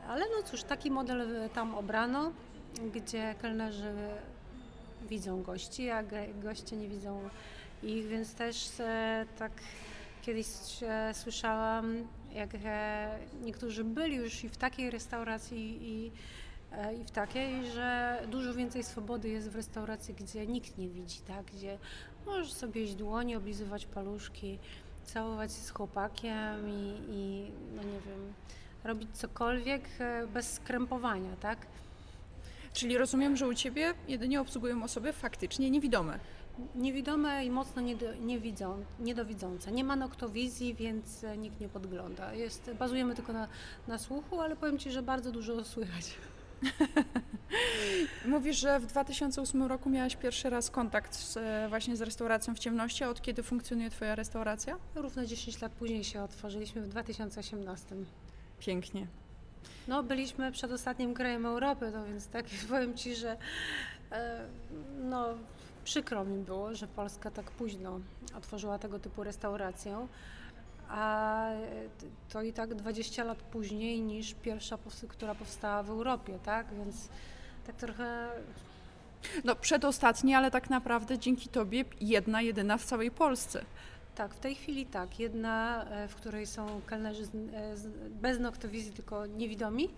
Ale 0.08 0.24
no 0.36 0.42
cóż, 0.42 0.62
taki 0.62 0.90
model 0.90 1.50
tam 1.54 1.74
obrano, 1.74 2.32
gdzie 2.94 3.34
kelnerzy 3.42 3.94
widzą 5.08 5.42
gości, 5.42 5.90
a 5.90 6.02
goście 6.42 6.76
nie 6.76 6.88
widzą 6.88 7.20
ich, 7.82 8.06
więc 8.06 8.34
też 8.34 8.80
e, 8.80 9.26
tak 9.38 9.52
kiedyś 10.22 10.46
e, 10.82 11.14
słyszałam, 11.14 12.08
jak 12.32 12.50
e, 12.64 13.18
niektórzy 13.42 13.84
byli 13.84 14.16
już 14.16 14.44
i 14.44 14.48
w 14.48 14.56
takiej 14.56 14.90
restauracji 14.90 15.78
i, 15.82 16.12
i 17.00 17.04
w 17.04 17.10
takiej, 17.10 17.66
że 17.66 18.18
dużo 18.30 18.54
więcej 18.54 18.84
swobody 18.84 19.28
jest 19.28 19.50
w 19.50 19.56
restauracji, 19.56 20.14
gdzie 20.14 20.46
nikt 20.46 20.78
nie 20.78 20.88
widzi, 20.88 21.20
tak? 21.20 21.44
gdzie 21.44 21.78
możesz 22.26 22.52
sobie 22.52 22.82
iść 22.82 22.94
dłonie, 22.94 23.36
oblizywać 23.36 23.86
paluszki, 23.86 24.58
całować 25.04 25.52
się 25.52 25.60
z 25.60 25.70
chłopakiem 25.70 26.68
i, 26.68 27.00
i 27.08 27.50
no 27.76 27.82
nie 27.82 28.00
wiem, 28.06 28.32
robić 28.84 29.08
cokolwiek 29.12 29.82
bez 30.32 30.52
skrępowania, 30.52 31.36
tak? 31.40 31.58
Czyli 32.72 32.98
rozumiem, 32.98 33.36
że 33.36 33.48
u 33.48 33.54
Ciebie 33.54 33.94
jedynie 34.08 34.40
obsługują 34.40 34.82
osoby 34.82 35.12
faktycznie 35.12 35.70
niewidome. 35.70 36.18
Niewidome 36.74 37.44
i 37.44 37.50
mocno 37.50 37.82
niedo, 37.82 38.06
niewidzą, 38.14 38.84
niedowidzące. 39.00 39.72
Nie 39.72 39.84
ma 39.84 39.96
noktowizji, 39.96 40.74
więc 40.74 41.24
e, 41.24 41.36
nikt 41.36 41.60
nie 41.60 41.68
podgląda. 41.68 42.34
Jest, 42.34 42.70
bazujemy 42.78 43.14
tylko 43.14 43.32
na, 43.32 43.48
na 43.88 43.98
słuchu, 43.98 44.40
ale 44.40 44.56
powiem 44.56 44.78
Ci, 44.78 44.90
że 44.90 45.02
bardzo 45.02 45.32
dużo 45.32 45.64
słychać. 45.64 46.14
Mówisz, 48.26 48.56
że 48.56 48.80
w 48.80 48.86
2008 48.86 49.62
roku 49.62 49.90
miałaś 49.90 50.16
pierwszy 50.16 50.50
raz 50.50 50.70
kontakt 50.70 51.14
z, 51.14 51.36
e, 51.36 51.66
właśnie 51.68 51.96
z 51.96 52.02
restauracją 52.02 52.54
w 52.54 52.58
ciemności. 52.58 53.04
A 53.04 53.08
od 53.08 53.22
kiedy 53.22 53.42
funkcjonuje 53.42 53.90
Twoja 53.90 54.14
restauracja? 54.14 54.76
Równo 54.94 55.26
10 55.26 55.60
lat 55.60 55.72
później 55.72 56.04
się 56.04 56.22
otworzyliśmy 56.22 56.82
w 56.82 56.88
2018. 56.88 57.96
Pięknie. 58.58 59.06
No, 59.88 60.02
byliśmy 60.02 60.52
przedostatnim 60.52 61.14
krajem 61.14 61.46
Europy, 61.46 61.90
no 61.94 62.04
więc 62.04 62.26
tak 62.26 62.46
powiem 62.70 62.96
Ci, 62.96 63.14
że 63.14 63.36
e, 64.12 64.46
no, 65.04 65.26
przykro 65.84 66.24
mi 66.24 66.38
było, 66.44 66.74
że 66.74 66.86
Polska 66.86 67.30
tak 67.30 67.50
późno 67.50 68.00
otworzyła 68.36 68.78
tego 68.78 68.98
typu 68.98 69.24
restaurację 69.24 70.06
a 70.92 71.46
to 72.28 72.42
i 72.42 72.52
tak 72.52 72.74
20 72.74 73.24
lat 73.24 73.38
później 73.38 74.00
niż 74.00 74.34
pierwsza, 74.34 74.78
która 75.08 75.34
powstała 75.34 75.82
w 75.82 75.90
Europie, 75.90 76.38
tak? 76.44 76.66
Więc 76.74 77.08
tak 77.66 77.76
trochę 77.76 78.28
no 79.44 79.56
przedostatni, 79.56 80.34
ale 80.34 80.50
tak 80.50 80.70
naprawdę 80.70 81.18
dzięki 81.18 81.48
Tobie 81.48 81.84
jedna, 82.00 82.42
jedyna 82.42 82.78
w 82.78 82.84
całej 82.84 83.10
Polsce. 83.10 83.64
Tak, 84.14 84.34
w 84.34 84.38
tej 84.38 84.54
chwili 84.54 84.86
tak. 84.86 85.20
Jedna, 85.20 85.84
e, 85.84 86.08
w 86.08 86.14
której 86.14 86.46
są 86.46 86.80
kelnerzy 86.86 87.22
e, 87.22 87.28
bez 88.10 88.40
noktowizji, 88.40 88.92
tylko 88.92 89.26
niewidomi. 89.26 89.88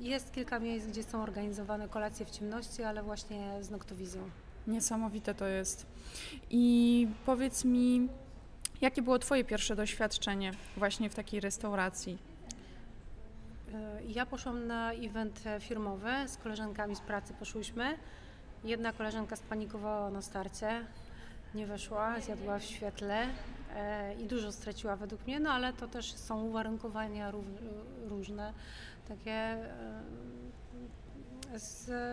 Jest 0.00 0.32
kilka 0.32 0.58
miejsc, 0.58 0.86
gdzie 0.86 1.02
są 1.02 1.22
organizowane 1.22 1.88
kolacje 1.88 2.26
w 2.26 2.30
ciemności, 2.30 2.82
ale 2.82 3.02
właśnie 3.02 3.62
z 3.62 3.70
noktowizją. 3.70 4.30
Niesamowite 4.66 5.34
to 5.34 5.46
jest. 5.46 5.86
I 6.50 7.08
powiedz 7.26 7.64
mi, 7.64 8.08
jakie 8.80 9.02
było 9.02 9.18
Twoje 9.18 9.44
pierwsze 9.44 9.76
doświadczenie 9.76 10.52
właśnie 10.76 11.10
w 11.10 11.14
takiej 11.14 11.40
restauracji? 11.40 12.18
E, 13.74 14.02
ja 14.08 14.26
poszłam 14.26 14.66
na 14.66 14.92
event 14.92 15.42
firmowy, 15.60 16.12
z 16.26 16.36
koleżankami 16.36 16.96
z 16.96 17.00
pracy 17.00 17.34
poszłyśmy. 17.38 17.98
Jedna 18.64 18.92
koleżanka 18.92 19.36
spanikowała 19.36 20.10
na 20.10 20.22
starcie, 20.22 20.86
nie 21.54 21.66
weszła, 21.66 22.20
zjadła 22.20 22.58
w 22.58 22.64
świetle 22.64 23.26
e, 23.76 24.14
i 24.14 24.26
dużo 24.26 24.52
straciła 24.52 24.96
według 24.96 25.26
mnie, 25.26 25.40
no 25.40 25.50
ale 25.50 25.72
to 25.72 25.88
też 25.88 26.14
są 26.14 26.42
uwarunkowania 26.42 27.32
różne, 28.08 28.52
takie 29.08 29.32
e, 29.32 30.02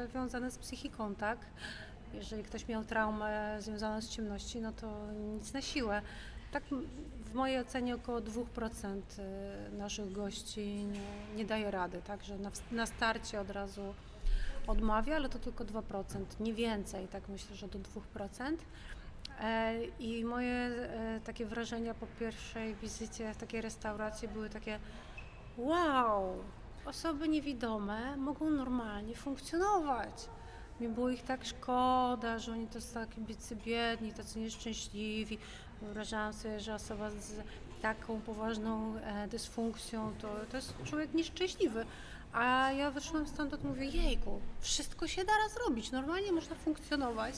związane 0.07 0.51
z 0.51 0.57
psychiką, 0.57 1.15
tak? 1.15 1.37
Jeżeli 2.13 2.43
ktoś 2.43 2.67
miał 2.67 2.83
traumę 2.83 3.57
związaną 3.59 4.01
z 4.01 4.09
ciemności, 4.09 4.61
no 4.61 4.71
to 4.71 5.11
nic 5.11 5.53
na 5.53 5.61
siłę. 5.61 6.01
Tak 6.51 6.63
w 7.25 7.33
mojej 7.33 7.59
ocenie 7.59 7.95
około 7.95 8.21
2% 8.21 9.01
e, 9.19 9.71
naszych 9.71 10.11
gości 10.11 10.85
nie, 10.85 11.35
nie 11.35 11.45
daje 11.45 11.71
rady, 11.71 12.01
tak? 12.07 12.23
Że 12.23 12.37
na, 12.37 12.51
na 12.71 12.85
starcie 12.85 13.41
od 13.41 13.49
razu 13.49 13.93
odmawia, 14.67 15.15
ale 15.15 15.29
to 15.29 15.39
tylko 15.39 15.65
2%, 15.65 16.03
nie 16.39 16.53
więcej, 16.53 17.07
tak 17.07 17.29
myślę, 17.29 17.55
że 17.55 17.67
do 17.67 17.79
2%. 17.79 18.57
E, 19.41 19.83
I 19.99 20.25
moje 20.25 20.53
e, 20.53 21.19
takie 21.23 21.45
wrażenia 21.45 21.93
po 21.93 22.07
pierwszej 22.19 22.75
wizycie 22.75 23.33
w 23.33 23.37
takiej 23.37 23.61
restauracji 23.61 24.27
były 24.27 24.49
takie 24.49 24.79
wow, 25.57 26.43
osoby 26.85 27.29
niewidome 27.29 28.17
mogą 28.17 28.49
normalnie 28.49 29.15
funkcjonować. 29.15 30.29
Mi 30.79 30.87
było 30.87 31.09
ich 31.09 31.23
tak 31.23 31.45
szkoda, 31.45 32.39
że 32.39 32.51
oni 32.51 32.67
to 32.67 32.81
są 32.81 32.93
takie 32.93 33.21
bicy 33.21 33.55
biedni, 33.55 34.13
tacy 34.13 34.39
nieszczęśliwi. 34.39 35.37
Wyobrażałam 35.81 36.33
sobie, 36.33 36.59
że 36.59 36.75
osoba 36.75 37.09
z 37.09 37.33
taką 37.81 38.21
poważną 38.21 38.95
e, 38.97 39.27
dysfunkcją 39.27 40.13
to, 40.21 40.35
to 40.51 40.57
jest 40.57 40.73
człowiek 40.83 41.13
nieszczęśliwy. 41.13 41.85
A 42.33 42.71
ja 42.71 42.91
wyszłam 42.91 43.27
stąd 43.27 43.63
i 43.63 43.67
mówię, 43.67 43.85
jejku, 43.85 44.39
wszystko 44.59 45.07
się 45.07 45.25
da 45.25 45.31
zrobić, 45.53 45.91
normalnie 45.91 46.31
można 46.31 46.55
funkcjonować. 46.55 47.35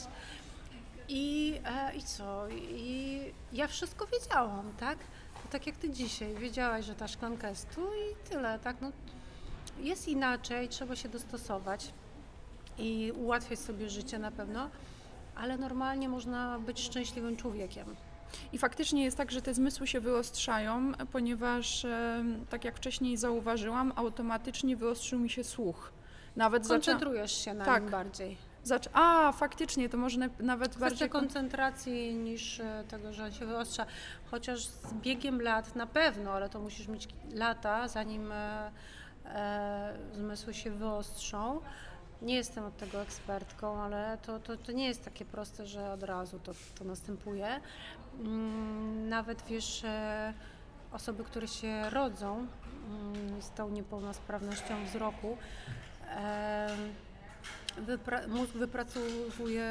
I, 1.13 1.59
e, 1.65 1.95
I 1.95 2.03
co? 2.03 2.49
I 2.49 3.19
ja 3.53 3.67
wszystko 3.67 4.07
wiedziałam, 4.07 4.73
tak? 4.79 4.97
Tak 5.51 5.67
jak 5.67 5.77
ty 5.77 5.89
dzisiaj 5.89 6.35
wiedziałaś, 6.35 6.85
że 6.85 6.95
ta 6.95 7.07
szklanka 7.07 7.49
jest 7.49 7.75
tu 7.75 7.81
i 7.81 8.29
tyle, 8.29 8.59
tak? 8.59 8.75
No, 8.81 8.91
jest 9.79 10.07
inaczej, 10.07 10.69
trzeba 10.69 10.95
się 10.95 11.09
dostosować 11.09 11.93
i 12.77 13.13
ułatwiać 13.15 13.59
sobie 13.59 13.89
życie 13.89 14.19
na 14.19 14.31
pewno, 14.31 14.69
ale 15.35 15.57
normalnie 15.57 16.09
można 16.09 16.59
być 16.59 16.81
szczęśliwym 16.81 17.37
człowiekiem. 17.37 17.95
I 18.53 18.57
faktycznie 18.57 19.03
jest 19.03 19.17
tak, 19.17 19.31
że 19.31 19.41
te 19.41 19.53
zmysły 19.53 19.87
się 19.87 19.99
wyostrzają, 19.99 20.91
ponieważ, 21.11 21.85
tak 22.49 22.65
jak 22.65 22.77
wcześniej 22.77 23.17
zauważyłam, 23.17 23.93
automatycznie 23.95 24.75
wyostrzył 24.75 25.19
mi 25.19 25.29
się 25.29 25.43
słuch. 25.43 25.91
Nawet 26.35 26.67
Koncentrujesz 26.67 27.31
zaczę... 27.31 27.43
się 27.43 27.53
na 27.53 27.65
tak. 27.65 27.83
nim 27.83 27.91
bardziej. 27.91 28.50
Zacz... 28.63 28.89
A, 28.93 29.31
faktycznie, 29.31 29.89
to 29.89 29.97
może 29.97 30.29
nawet 30.39 30.69
Kwestia 30.69 30.89
bardziej... 30.89 31.09
koncentracji 31.09 32.15
niż 32.15 32.59
e, 32.59 32.83
tego, 32.87 33.13
że 33.13 33.31
się 33.31 33.45
wyostrza. 33.45 33.85
Chociaż 34.31 34.65
z 34.65 34.93
biegiem 34.93 35.41
lat 35.41 35.75
na 35.75 35.87
pewno, 35.87 36.31
ale 36.31 36.49
to 36.49 36.59
musisz 36.59 36.87
mieć 36.87 37.07
lata, 37.33 37.87
zanim 37.87 38.31
e, 38.31 38.71
e, 39.25 39.97
zmysły 40.13 40.53
się 40.53 40.71
wyostrzą. 40.71 41.59
Nie 42.21 42.35
jestem 42.35 42.65
od 42.65 42.77
tego 42.77 43.01
ekspertką, 43.01 43.81
ale 43.81 44.17
to, 44.21 44.39
to, 44.39 44.57
to 44.57 44.71
nie 44.71 44.87
jest 44.87 45.05
takie 45.05 45.25
proste, 45.25 45.65
że 45.65 45.91
od 45.93 46.03
razu 46.03 46.39
to, 46.39 46.51
to 46.79 46.83
następuje. 46.83 47.59
Mm, 48.19 49.09
nawet 49.09 49.41
wiesz, 49.41 49.83
e, 49.83 50.33
osoby, 50.91 51.23
które 51.23 51.47
się 51.47 51.89
rodzą 51.89 52.37
mm, 52.37 53.41
z 53.41 53.51
tą 53.51 53.69
niepełnosprawnością 53.69 54.85
wzroku, 54.85 55.37
wypra 57.77 58.27
mózg 58.27 58.53
wypracowuje 58.53 59.65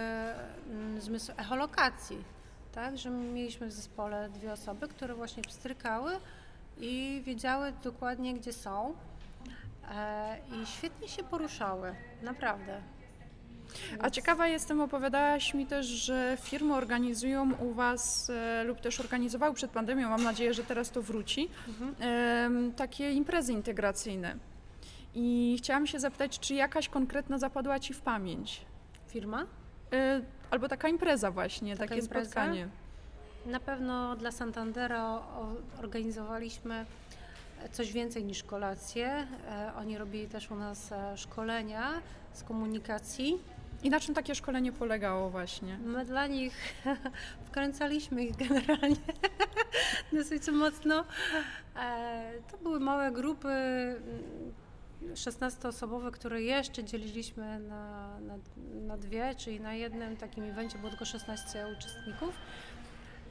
mm, 0.70 1.01
zmysł 1.01 1.32
echolokacji. 1.36 2.24
Tak, 2.72 2.98
że 2.98 3.11
mieliśmy 3.11 3.66
w 3.66 3.72
zespole 3.72 4.28
dwie 4.28 4.53
osoby, 4.53 4.88
które 4.88 5.14
właśnie 5.14 5.42
pstrykały 5.42 6.12
i 6.78 7.22
wiedziały 7.24 7.72
dokładnie, 7.84 8.34
gdzie 8.34 8.53
są 8.53 8.94
e, 9.90 10.36
i 10.38 10.66
świetnie 10.66 11.09
się 11.09 11.22
poruszały, 11.22 11.94
naprawdę. 12.22 12.80
A 13.98 14.11
ciekawa 14.11 14.46
jestem, 14.46 14.80
opowiadałaś 14.80 15.55
mi 15.55 15.66
też, 15.66 15.86
że 15.86 16.36
firmy 16.40 16.74
organizują 16.74 17.53
u 17.55 17.72
Was 17.72 18.30
e, 18.30 18.64
lub 18.64 18.80
też 18.80 19.01
organizowały 19.01 19.55
przed 19.55 19.70
pandemią, 19.70 20.09
mam 20.09 20.22
nadzieję, 20.22 20.55
że 20.55 20.64
teraz 20.64 20.90
to 20.90 21.03
wróci, 21.03 21.48
mhm. 21.68 21.94
e, 22.70 22.72
takie 22.72 23.12
imprezy 23.12 23.53
integracyjne. 23.53 24.36
I 25.14 25.56
chciałam 25.58 25.86
się 25.86 26.00
zapytać, 26.00 26.38
czy 26.38 26.54
jakaś 26.54 26.88
konkretna 26.88 27.38
zapadła 27.38 27.78
Ci 27.78 27.94
w 27.94 28.00
pamięć? 28.00 28.61
Firma? 29.06 29.46
E, 29.92 30.20
albo 30.50 30.68
taka 30.68 30.88
impreza 30.88 31.30
właśnie, 31.30 31.76
taka 31.76 31.88
takie 31.88 32.00
impreza? 32.00 32.30
spotkanie. 32.30 32.68
Na 33.46 33.61
pewno 33.61 34.16
dla 34.16 34.32
Santandera 34.32 35.22
organizowaliśmy 35.78 36.86
coś 37.72 37.92
więcej 37.92 38.24
niż 38.24 38.42
kolacje. 38.42 39.26
E, 39.50 39.72
oni 39.78 39.98
robili 39.98 40.28
też 40.28 40.50
u 40.50 40.56
nas 40.56 40.92
e, 40.92 41.16
szkolenia 41.16 41.90
z 42.32 42.42
komunikacji. 42.42 43.38
I 43.82 43.90
na 43.90 44.00
czym 44.00 44.14
takie 44.14 44.34
szkolenie 44.34 44.72
polegało 44.72 45.30
właśnie? 45.30 45.78
My 45.78 46.04
dla 46.04 46.26
nich 46.26 46.54
wkręcaliśmy 47.46 48.24
ich 48.24 48.36
generalnie 48.36 48.96
dosyć 50.12 50.48
mocno. 50.48 51.04
E, 51.76 52.32
to 52.50 52.58
były 52.58 52.80
małe 52.80 53.12
grupy 53.12 53.48
16-osobowe, 55.03 56.01
mm, 56.01 56.12
które 56.12 56.42
jeszcze 56.42 56.84
dzieliliśmy 56.84 57.61
na, 57.61 58.20
na, 58.20 58.38
na 58.86 58.96
dwie, 58.96 59.34
czyli 59.34 59.61
na 59.61 59.74
jednym 59.74 60.16
takim 60.16 60.44
evencie 60.44 60.78
było 60.78 60.90
tylko 60.90 61.05
16 61.05 61.66
uczestników. 61.78 62.34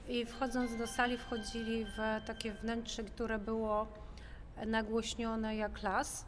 I 0.08 0.26
wchodząc 0.26 0.78
do 0.78 0.88
sali 0.88 1.18
wchodzili 1.18 1.86
w 1.86 2.26
takie 2.26 2.52
wnętrze, 2.52 3.04
które 3.04 3.40
było 3.40 3.88
nagłośnione 4.66 5.56
jak 5.56 5.84
las 5.84 6.26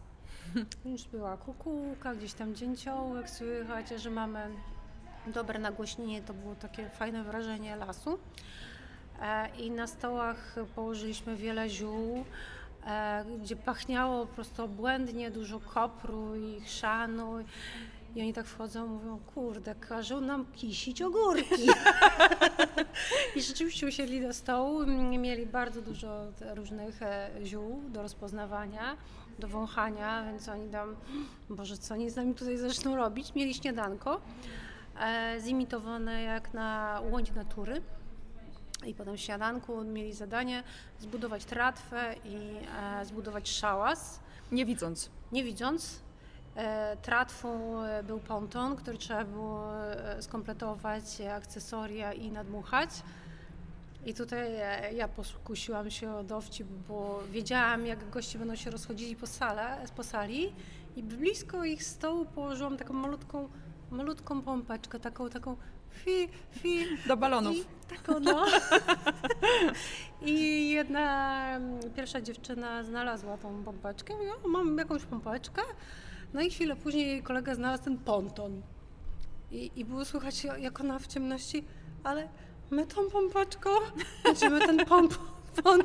już 0.91 1.07
była 1.07 1.37
kukułka, 1.37 2.15
gdzieś 2.15 2.33
tam 2.33 2.55
dzięciołek 2.55 3.29
słychać, 3.29 3.89
że 3.89 4.11
mamy 4.11 4.47
dobre 5.27 5.59
nagłośnienie, 5.59 6.21
to 6.21 6.33
było 6.33 6.55
takie 6.55 6.89
fajne 6.89 7.23
wrażenie 7.23 7.75
lasu. 7.75 8.19
E, 9.21 9.49
I 9.49 9.71
na 9.71 9.87
stołach 9.87 10.55
położyliśmy 10.75 11.35
wiele 11.35 11.69
ziół, 11.69 12.25
gdzie 13.41 13.55
pachniało 13.55 14.25
po 14.25 14.33
prostu 14.33 14.67
błędnie, 14.67 15.31
dużo 15.31 15.59
kopru 15.59 16.35
i 16.35 16.61
chrzanu. 16.61 17.33
I 18.15 18.21
oni 18.21 18.33
tak 18.33 18.45
wchodzą, 18.45 18.87
mówią, 18.87 19.19
kurde, 19.35 19.75
każą 19.75 20.21
nam 20.21 20.45
kisić 20.45 21.01
ogórki. 21.01 21.67
I 23.35 23.41
rzeczywiście 23.41 23.87
usiedli 23.87 24.21
do 24.21 24.33
stołu, 24.33 24.85
mieli 25.19 25.45
bardzo 25.45 25.81
dużo 25.81 26.25
różnych 26.55 27.01
e, 27.01 27.29
ziół 27.43 27.81
do 27.89 28.01
rozpoznawania 28.01 28.97
do 29.39 29.47
wąchania, 29.47 30.23
więc 30.25 30.49
oni 30.49 30.69
tam, 30.69 30.95
Boże, 31.49 31.77
co 31.77 31.93
oni 31.93 32.09
z 32.09 32.15
nami 32.15 32.35
tutaj 32.35 32.57
zaczną 32.57 32.95
robić? 32.95 33.35
Mieli 33.35 33.53
śniadanko 33.53 34.21
e, 35.01 35.37
zimitowane 35.45 36.23
jak 36.23 36.53
na 36.53 36.99
łodzi 37.11 37.31
natury. 37.33 37.81
I 38.85 38.93
potem 38.93 39.17
w 39.17 39.19
śniadanku 39.19 39.83
mieli 39.83 40.13
zadanie 40.13 40.63
zbudować 40.99 41.45
tratwę 41.45 42.15
i 42.25 42.55
e, 43.01 43.05
zbudować 43.05 43.49
szałas. 43.49 44.19
Nie 44.51 44.65
widząc. 44.65 45.09
Nie 45.31 45.43
widząc. 45.43 45.99
E, 46.55 46.97
tratwą 47.01 47.81
e, 47.83 48.03
był 48.03 48.19
ponton, 48.19 48.75
który 48.75 48.97
trzeba 48.97 49.23
było 49.25 49.85
e, 49.85 50.21
skompletować, 50.21 51.21
akcesoria 51.21 52.13
i 52.13 52.31
nadmuchać. 52.31 52.89
I 54.05 54.13
tutaj 54.13 54.55
e, 54.55 54.93
ja 54.93 55.07
poskusiłam 55.07 55.91
się 55.91 56.13
o 56.15 56.23
dowcip, 56.23 56.67
bo 56.87 57.19
wiedziałam, 57.31 57.85
jak 57.85 58.09
goście 58.09 58.39
będą 58.39 58.55
się 58.55 58.71
rozchodzili 58.71 59.15
po, 59.15 59.27
sale, 59.27 59.77
po 59.95 60.03
sali 60.03 60.53
i 60.95 61.03
blisko 61.03 61.65
ich 61.65 61.83
stołu 61.83 62.25
położyłam 62.25 62.77
taką 62.77 62.93
malutką, 62.93 63.49
malutką 63.91 64.41
pompeczkę, 64.41 64.99
taką, 64.99 65.29
taką 65.29 65.55
fi, 65.93 66.29
fi. 66.51 66.85
Do 67.07 67.17
balonów. 67.17 67.55
I, 67.55 67.65
tak 67.89 68.09
ono. 68.09 68.45
I 70.21 70.69
jedna 70.69 71.55
mm, 71.55 71.93
pierwsza 71.95 72.21
dziewczyna 72.21 72.83
znalazła 72.83 73.37
tą 73.37 73.63
pompeczkę. 73.63 74.13
O, 74.13 74.47
mam 74.47 74.77
jakąś 74.77 75.03
pompeczkę. 75.03 75.61
No 76.33 76.41
i 76.41 76.49
chwilę 76.49 76.75
później 76.75 77.07
jej 77.07 77.23
kolega 77.23 77.55
znalazł 77.55 77.83
ten 77.83 77.97
ponton. 77.97 78.61
I, 79.51 79.71
I 79.75 79.85
było 79.85 80.05
słychać, 80.05 80.43
jak 80.43 80.79
ona 80.79 80.99
w 80.99 81.07
ciemności, 81.07 81.63
ale 82.03 82.29
my 82.71 82.87
tą 82.87 83.09
pompeczką 83.09 83.69
będziemy 84.23 84.59
ten 84.59 84.85
ponton 84.85 85.81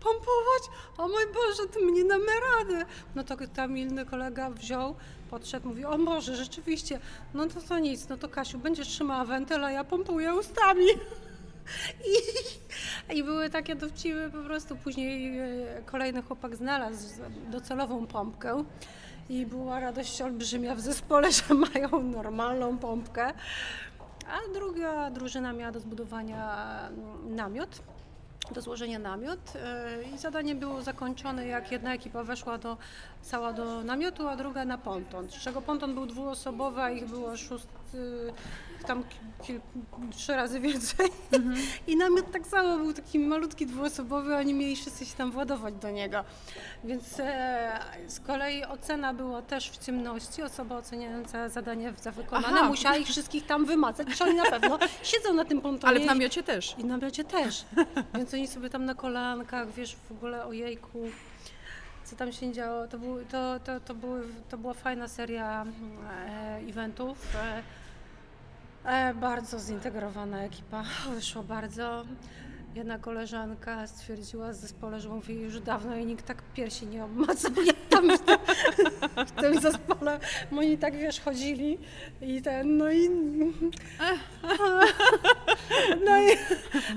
pompować. 0.00 0.62
O 0.98 1.08
mój 1.08 1.24
Boże, 1.26 1.68
to 1.72 1.80
mnie 1.80 2.04
damy 2.04 2.26
radę. 2.26 2.84
No 3.14 3.24
to 3.24 3.36
tam 3.54 3.78
inny 3.78 4.06
kolega 4.06 4.50
wziął, 4.50 4.94
podszedł, 5.34 5.68
mówi, 5.68 5.84
o 5.84 5.98
Boże, 5.98 6.36
rzeczywiście, 6.36 7.00
no 7.34 7.46
to 7.46 7.60
to 7.60 7.78
nic, 7.78 8.08
no 8.08 8.16
to 8.16 8.28
Kasiu, 8.28 8.58
będziesz 8.58 8.88
trzymała 8.88 9.24
wentyl, 9.24 9.64
a 9.64 9.70
ja 9.70 9.84
pompuję 9.84 10.34
ustami. 10.34 10.86
I, 13.10 13.16
I 13.18 13.24
były 13.24 13.50
takie 13.50 13.74
dowcipy 13.74 14.30
po 14.32 14.38
prostu. 14.38 14.76
Później 14.76 15.38
e, 15.38 15.82
kolejny 15.86 16.22
chłopak 16.22 16.56
znalazł 16.56 17.08
docelową 17.50 18.06
pompkę 18.06 18.64
i 19.28 19.46
była 19.46 19.80
radość 19.80 20.22
olbrzymia 20.22 20.74
w 20.74 20.80
zespole, 20.80 21.32
że 21.38 21.54
mają 21.54 22.02
normalną 22.02 22.78
pompkę. 22.78 23.32
A 24.28 24.52
druga 24.52 25.10
drużyna 25.10 25.52
miała 25.52 25.72
do 25.72 25.80
zbudowania 25.80 26.68
mm, 26.88 27.34
namiot 27.34 27.82
do 28.52 28.60
złożenia 28.60 28.98
namiot. 28.98 29.52
E, 29.56 30.02
i 30.14 30.18
zadanie 30.18 30.54
było 30.54 30.82
zakończone, 30.82 31.46
jak 31.46 31.72
jedna 31.72 31.94
ekipa 31.94 32.24
weszła 32.24 32.58
do, 32.58 32.76
cała 33.22 33.52
do 33.52 33.84
namiotu, 33.84 34.28
a 34.28 34.36
druga 34.36 34.64
na 34.64 34.78
ponton, 34.78 35.28
z 35.28 35.32
czego 35.32 35.62
ponton 35.62 35.94
był 35.94 36.06
dwuosobowy, 36.06 36.80
a 36.80 36.90
ich 36.90 37.06
było 37.06 37.36
szóst, 37.36 37.68
tam 38.86 39.04
kil, 39.42 39.60
trzy 40.16 40.36
razy 40.36 40.60
więcej. 40.60 41.08
Mhm. 41.32 41.56
I 41.86 41.96
namiot 41.96 42.30
tak 42.32 42.46
samo 42.46 42.76
był 42.78 42.92
taki 42.92 43.18
malutki 43.18 43.66
dwuosobowy, 43.66 44.36
oni 44.36 44.54
mieli 44.54 44.76
wszyscy 44.76 45.06
się 45.06 45.16
tam 45.16 45.30
władować 45.30 45.74
do 45.74 45.90
niego. 45.90 46.24
Więc 46.84 47.20
e, 47.20 47.78
z 48.06 48.20
kolei 48.20 48.64
ocena 48.64 49.14
była 49.14 49.42
też 49.42 49.70
w 49.70 49.78
ciemności. 49.78 50.42
Osoba 50.42 50.76
oceniająca 50.76 51.48
zadanie 51.48 51.92
za 52.02 52.10
wykonane 52.10 52.58
Aha. 52.60 52.68
musiała 52.68 52.96
ich 52.96 53.06
wszystkich 53.06 53.46
tam 53.46 53.66
wymacać, 53.66 54.08
czy 54.18 54.24
oni 54.24 54.36
na 54.36 54.50
pewno 54.50 54.78
siedzą 55.02 55.34
na 55.34 55.44
tym 55.44 55.60
pontonie. 55.60 55.90
Ale 55.90 56.00
w 56.00 56.06
namiocie 56.06 56.42
też. 56.42 56.74
I 56.78 56.82
w 56.82 56.84
namiocie 56.84 57.24
też. 57.24 57.64
Więc 58.16 58.34
oni 58.34 58.48
sobie 58.48 58.70
tam 58.70 58.84
na 58.84 58.94
kolankach, 58.94 59.72
wiesz, 59.72 59.96
w 59.96 60.12
ogóle 60.12 60.44
ojejku 60.44 60.98
co 62.04 62.16
tam 62.16 62.32
się 62.32 62.52
działo. 62.52 62.88
To, 62.88 62.98
był, 62.98 63.24
to, 63.24 63.60
to, 63.60 63.80
to, 63.80 63.94
były, 63.94 64.22
to 64.48 64.58
była 64.58 64.74
fajna 64.74 65.08
seria 65.08 65.66
e, 66.28 66.60
eventów. 66.68 67.36
E, 67.36 67.62
E, 68.84 69.14
bardzo 69.14 69.58
zintegrowana 69.58 70.42
ekipa, 70.42 70.84
wyszło 71.14 71.42
bardzo. 71.42 72.04
Jedna 72.74 72.98
koleżanka 72.98 73.86
stwierdziła 73.86 74.52
z 74.52 74.60
zespole, 74.60 75.00
że 75.00 75.08
mówi 75.08 75.40
już 75.40 75.60
dawno 75.60 75.96
i 75.96 76.06
nikt 76.06 76.26
tak 76.26 76.42
piersi 76.54 76.86
nie 76.86 77.04
obmacał 77.04 77.50
tam 77.90 78.16
w, 78.16 78.20
tym, 78.20 78.38
w 79.26 79.32
tym 79.32 79.60
zespole. 79.60 80.20
Oni 80.58 80.78
tak 80.78 80.96
wiesz, 80.96 81.20
chodzili 81.20 81.78
i 82.22 82.42
ten, 82.42 82.76
no 82.76 82.90
i 82.90 83.08
no 86.06 86.20
i, 86.20 86.26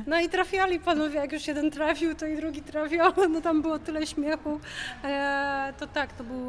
no 0.07 0.19
i 0.19 0.29
trafiali 0.29 0.79
panowie, 0.79 1.15
jak 1.15 1.31
już 1.31 1.47
jeden 1.47 1.71
trafił, 1.71 2.15
to 2.15 2.25
i 2.25 2.35
drugi 2.35 2.61
trafiał, 2.61 3.13
no 3.29 3.41
tam 3.41 3.61
było 3.61 3.79
tyle 3.79 4.07
śmiechu. 4.07 4.59
E, 5.03 5.73
to 5.79 5.87
tak, 5.87 6.13
to, 6.13 6.23
był, 6.23 6.47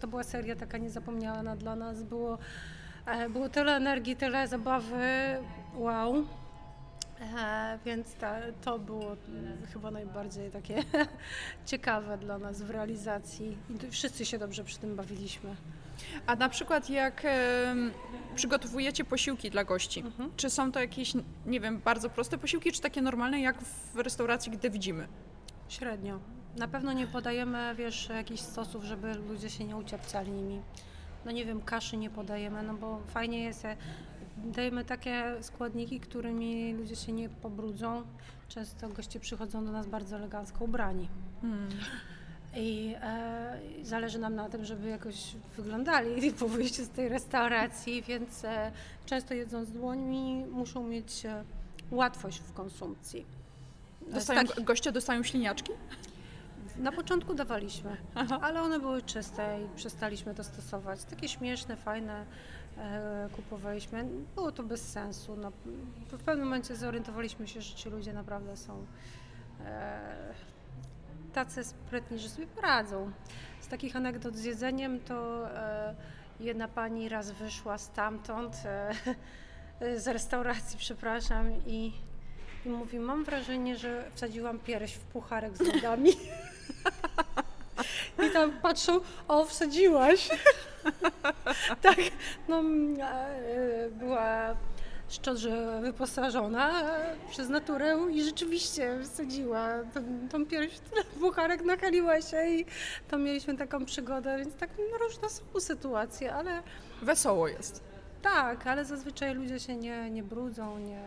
to 0.00 0.08
była 0.08 0.22
seria 0.22 0.56
taka 0.56 0.78
niezapomniana 0.78 1.56
dla 1.56 1.76
nas, 1.76 2.02
było 2.02 2.38
było 3.30 3.48
tyle 3.48 3.76
energii, 3.76 4.16
tyle 4.16 4.48
zabawy, 4.48 5.06
wow. 5.74 6.26
E, 7.20 7.78
więc 7.84 8.14
ta, 8.14 8.36
to 8.62 8.78
było 8.78 9.16
chyba 9.72 9.90
najbardziej 9.90 10.50
takie 10.50 10.84
ciekawe 11.66 12.18
dla 12.18 12.38
nas 12.38 12.62
w 12.62 12.70
realizacji 12.70 13.56
i 13.70 13.90
wszyscy 13.90 14.24
się 14.26 14.38
dobrze 14.38 14.64
przy 14.64 14.78
tym 14.78 14.96
bawiliśmy. 14.96 15.56
A 16.26 16.36
na 16.36 16.48
przykład 16.48 16.90
jak 16.90 17.24
e, 17.24 17.74
przygotowujecie 18.34 19.04
posiłki 19.04 19.50
dla 19.50 19.64
gości, 19.64 20.00
mhm. 20.00 20.30
czy 20.36 20.50
są 20.50 20.72
to 20.72 20.80
jakieś, 20.80 21.12
nie 21.46 21.60
wiem, 21.60 21.78
bardzo 21.78 22.10
proste 22.10 22.38
posiłki, 22.38 22.72
czy 22.72 22.80
takie 22.80 23.02
normalne 23.02 23.40
jak 23.40 23.62
w 23.94 23.96
restauracji, 23.96 24.52
gdy 24.52 24.70
widzimy? 24.70 25.08
Średnio. 25.68 26.20
Na 26.56 26.68
pewno 26.68 26.92
nie 26.92 27.06
podajemy, 27.06 27.74
wiesz, 27.74 28.08
jakichś 28.08 28.40
sosów, 28.40 28.84
żeby 28.84 29.14
ludzie 29.14 29.50
się 29.50 29.64
nie 29.64 29.76
uciepcali 29.76 30.30
nimi 30.30 30.62
no 31.24 31.30
nie 31.30 31.44
wiem, 31.44 31.62
kaszy 31.62 31.96
nie 31.96 32.10
podajemy, 32.10 32.62
no 32.62 32.74
bo 32.74 33.00
fajnie 33.06 33.42
jest, 33.42 33.64
dajemy 34.36 34.84
takie 34.84 35.34
składniki, 35.40 36.00
którymi 36.00 36.74
ludzie 36.74 36.96
się 36.96 37.12
nie 37.12 37.28
pobrudzą. 37.28 38.02
Często 38.48 38.88
goście 38.88 39.20
przychodzą 39.20 39.64
do 39.64 39.72
nas 39.72 39.86
bardzo 39.86 40.16
elegancko 40.16 40.64
ubrani. 40.64 41.08
Hmm. 41.42 41.68
I 42.56 42.94
e, 43.02 43.60
zależy 43.82 44.18
nam 44.18 44.34
na 44.34 44.48
tym, 44.48 44.64
żeby 44.64 44.88
jakoś 44.88 45.34
wyglądali 45.56 46.32
po 46.40 46.48
wyjściu 46.48 46.84
z 46.84 46.88
tej 46.88 47.08
restauracji, 47.08 48.02
więc 48.02 48.44
e, 48.44 48.72
często 49.06 49.34
jedząc 49.34 49.70
dłońmi 49.70 50.44
muszą 50.50 50.84
mieć 50.84 51.26
e, 51.26 51.44
łatwość 51.90 52.38
w 52.38 52.52
konsumpcji. 52.52 53.26
Dostają, 54.08 54.42
goście 54.64 54.92
dostają 54.92 55.22
śliniaczki? 55.22 55.72
Na 56.80 56.92
początku 56.92 57.34
dawaliśmy, 57.34 57.96
Aha. 58.14 58.38
ale 58.42 58.62
one 58.62 58.80
były 58.80 59.02
czyste 59.02 59.58
i 59.62 59.76
przestaliśmy 59.76 60.34
to 60.34 60.44
stosować. 60.44 61.04
Takie 61.04 61.28
śmieszne, 61.28 61.76
fajne 61.76 62.26
e, 62.78 63.28
kupowaliśmy. 63.36 64.04
Było 64.34 64.52
to 64.52 64.62
bez 64.62 64.88
sensu. 64.92 65.36
No, 65.36 65.52
w 66.10 66.22
pewnym 66.24 66.44
momencie 66.44 66.76
zorientowaliśmy 66.76 67.48
się, 67.48 67.60
że 67.60 67.74
ci 67.74 67.90
ludzie 67.90 68.12
naprawdę 68.12 68.56
są 68.56 68.86
e, 69.64 70.34
tacy 71.32 71.64
sprytni, 71.64 72.18
że 72.18 72.28
sobie 72.28 72.46
poradzą. 72.46 73.10
Z 73.60 73.68
takich 73.68 73.96
anegdot 73.96 74.36
z 74.36 74.44
jedzeniem 74.44 75.00
to 75.00 75.48
e, 75.50 75.94
jedna 76.40 76.68
pani 76.68 77.08
raz 77.08 77.30
wyszła 77.30 77.78
stamtąd, 77.78 78.56
e, 78.64 78.94
z 80.04 80.08
restauracji, 80.08 80.78
przepraszam, 80.78 81.52
i, 81.66 81.92
i 82.66 82.68
mówi, 82.68 82.98
mam 82.98 83.24
wrażenie, 83.24 83.76
że 83.76 84.10
wsadziłam 84.14 84.58
pierś 84.58 84.92
w 84.92 85.00
pucharek 85.00 85.56
z 85.56 85.60
lodami. 85.60 86.10
I 88.28 88.30
tam 88.32 88.52
patrzą, 88.52 89.00
o, 89.28 89.44
wsadziłaś. 89.44 90.28
tak, 91.82 91.96
no, 92.48 92.62
e, 93.00 93.88
była 93.90 94.56
szczodrze 95.08 95.80
wyposażona 95.82 96.82
przez 97.30 97.48
naturę 97.48 97.98
i 98.12 98.24
rzeczywiście 98.24 98.98
wsadziła 99.02 99.68
tą, 99.94 100.28
tą 100.30 100.46
pierś 100.46 100.74
w 101.14 101.18
bucharek, 101.18 101.64
nakaliła 101.64 102.22
się 102.22 102.48
i 102.48 102.66
to 103.08 103.18
mieliśmy 103.18 103.56
taką 103.56 103.84
przygodę, 103.84 104.38
więc 104.38 104.56
tak 104.56 104.70
no, 104.78 104.98
różne 104.98 105.30
są 105.30 105.60
sytuacje, 105.60 106.34
ale... 106.34 106.62
Wesoło 107.02 107.48
jest. 107.48 107.82
Tak, 108.22 108.66
ale 108.66 108.84
zazwyczaj 108.84 109.34
ludzie 109.34 109.60
się 109.60 109.76
nie, 109.76 110.10
nie 110.10 110.22
brudzą, 110.22 110.78
nie, 110.78 111.02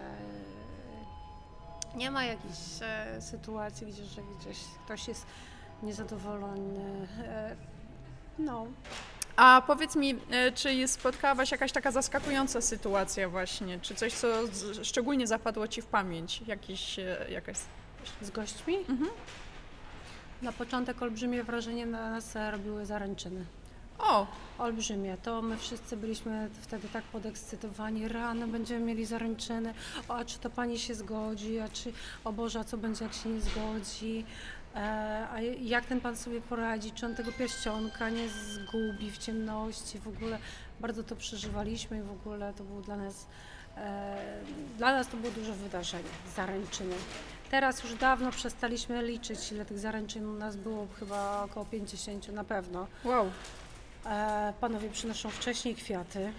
nie 1.96 2.12
ma 2.12 2.26
jakichś 2.26 2.60
e, 2.82 3.22
sytuacji, 3.22 3.88
gdzie 3.88 4.06
że 4.06 4.22
gdzieś 4.40 4.58
ktoś 4.86 5.08
jest 5.08 5.26
niezadowolony. 5.84 7.08
E, 7.24 7.56
no. 8.40 8.68
A 9.36 9.62
powiedz 9.68 9.96
mi, 9.96 10.16
e, 10.32 10.52
czy 10.52 10.88
spotkałaś 10.88 11.52
jakaś 11.52 11.72
taka 11.72 11.92
zaskakująca 11.92 12.62
sytuacja 12.62 13.30
właśnie, 13.30 13.80
czy 13.80 13.96
coś, 13.96 14.14
co 14.14 14.28
szczególnie 14.84 15.28
zapadło 15.28 15.68
Ci 15.68 15.82
w 15.82 15.86
pamięć, 15.86 16.42
Jakiś, 16.48 17.00
e, 17.00 17.26
jakaś... 17.30 17.58
Z 18.22 18.30
gośćmi? 18.30 18.78
Mhm. 18.78 19.10
Na 20.42 20.54
początek 20.54 21.02
olbrzymie 21.02 21.44
wrażenie 21.44 21.86
na 21.86 22.10
nas 22.10 22.36
robiły 22.52 22.86
zaręczyny. 22.86 23.46
O! 24.00 24.28
Olbrzymie. 24.58 25.18
To 25.18 25.42
my 25.42 25.58
wszyscy 25.58 25.98
byliśmy 25.98 26.50
wtedy 26.62 26.90
tak 26.90 27.04
podekscytowani. 27.04 28.08
Rano 28.08 28.48
będziemy 28.48 28.86
mieli 28.86 29.06
zaręczyny. 29.06 29.74
O, 30.10 30.16
a 30.16 30.26
czy 30.26 30.40
to 30.40 30.50
pani 30.50 30.80
się 30.80 30.96
zgodzi? 30.96 31.60
A 31.60 31.70
czy, 31.70 31.94
o 32.24 32.34
Boże, 32.34 32.60
a 32.60 32.64
co 32.64 32.78
będzie, 32.78 33.04
jak 33.06 33.14
się 33.14 33.30
nie 33.30 33.42
zgodzi? 33.42 34.26
E, 34.76 35.28
a 35.32 35.42
jak 35.42 35.86
ten 35.86 36.02
pan 36.02 36.16
sobie 36.16 36.42
poradzi? 36.42 36.92
Czy 36.92 37.06
on 37.06 37.16
tego 37.16 37.32
pierścionka 37.32 38.10
nie 38.10 38.30
zgubi 38.30 39.12
w 39.12 39.18
ciemności? 39.18 40.00
W 40.00 40.08
ogóle 40.08 40.40
bardzo 40.80 41.04
to 41.04 41.16
przeżywaliśmy 41.16 41.98
i 41.98 42.02
w 42.02 42.12
ogóle 42.12 42.54
to 42.54 42.64
było 42.64 42.82
dla 42.82 42.98
nas, 42.98 43.28
e, 43.78 44.18
dla 44.78 44.92
nas 44.92 45.08
to 45.08 45.18
było 45.18 45.34
duże 45.34 45.54
wydarzenie, 45.54 46.10
zaręczyny. 46.36 46.96
Teraz 47.52 47.84
już 47.84 47.96
dawno 47.96 48.32
przestaliśmy 48.32 49.04
liczyć, 49.04 49.52
ile 49.52 49.66
tych 49.66 49.80
zaręczyn 49.80 50.28
u 50.28 50.34
nas 50.34 50.56
było, 50.56 50.88
chyba 51.00 51.44
około 51.44 51.66
50 51.66 52.28
na 52.28 52.44
pewno. 52.44 52.88
Wow. 53.04 53.32
E, 54.06 54.54
panowie 54.62 54.90
przynoszą 54.90 55.30
wcześniej 55.30 55.76
kwiaty. 55.76 56.20
Mm, 56.20 56.34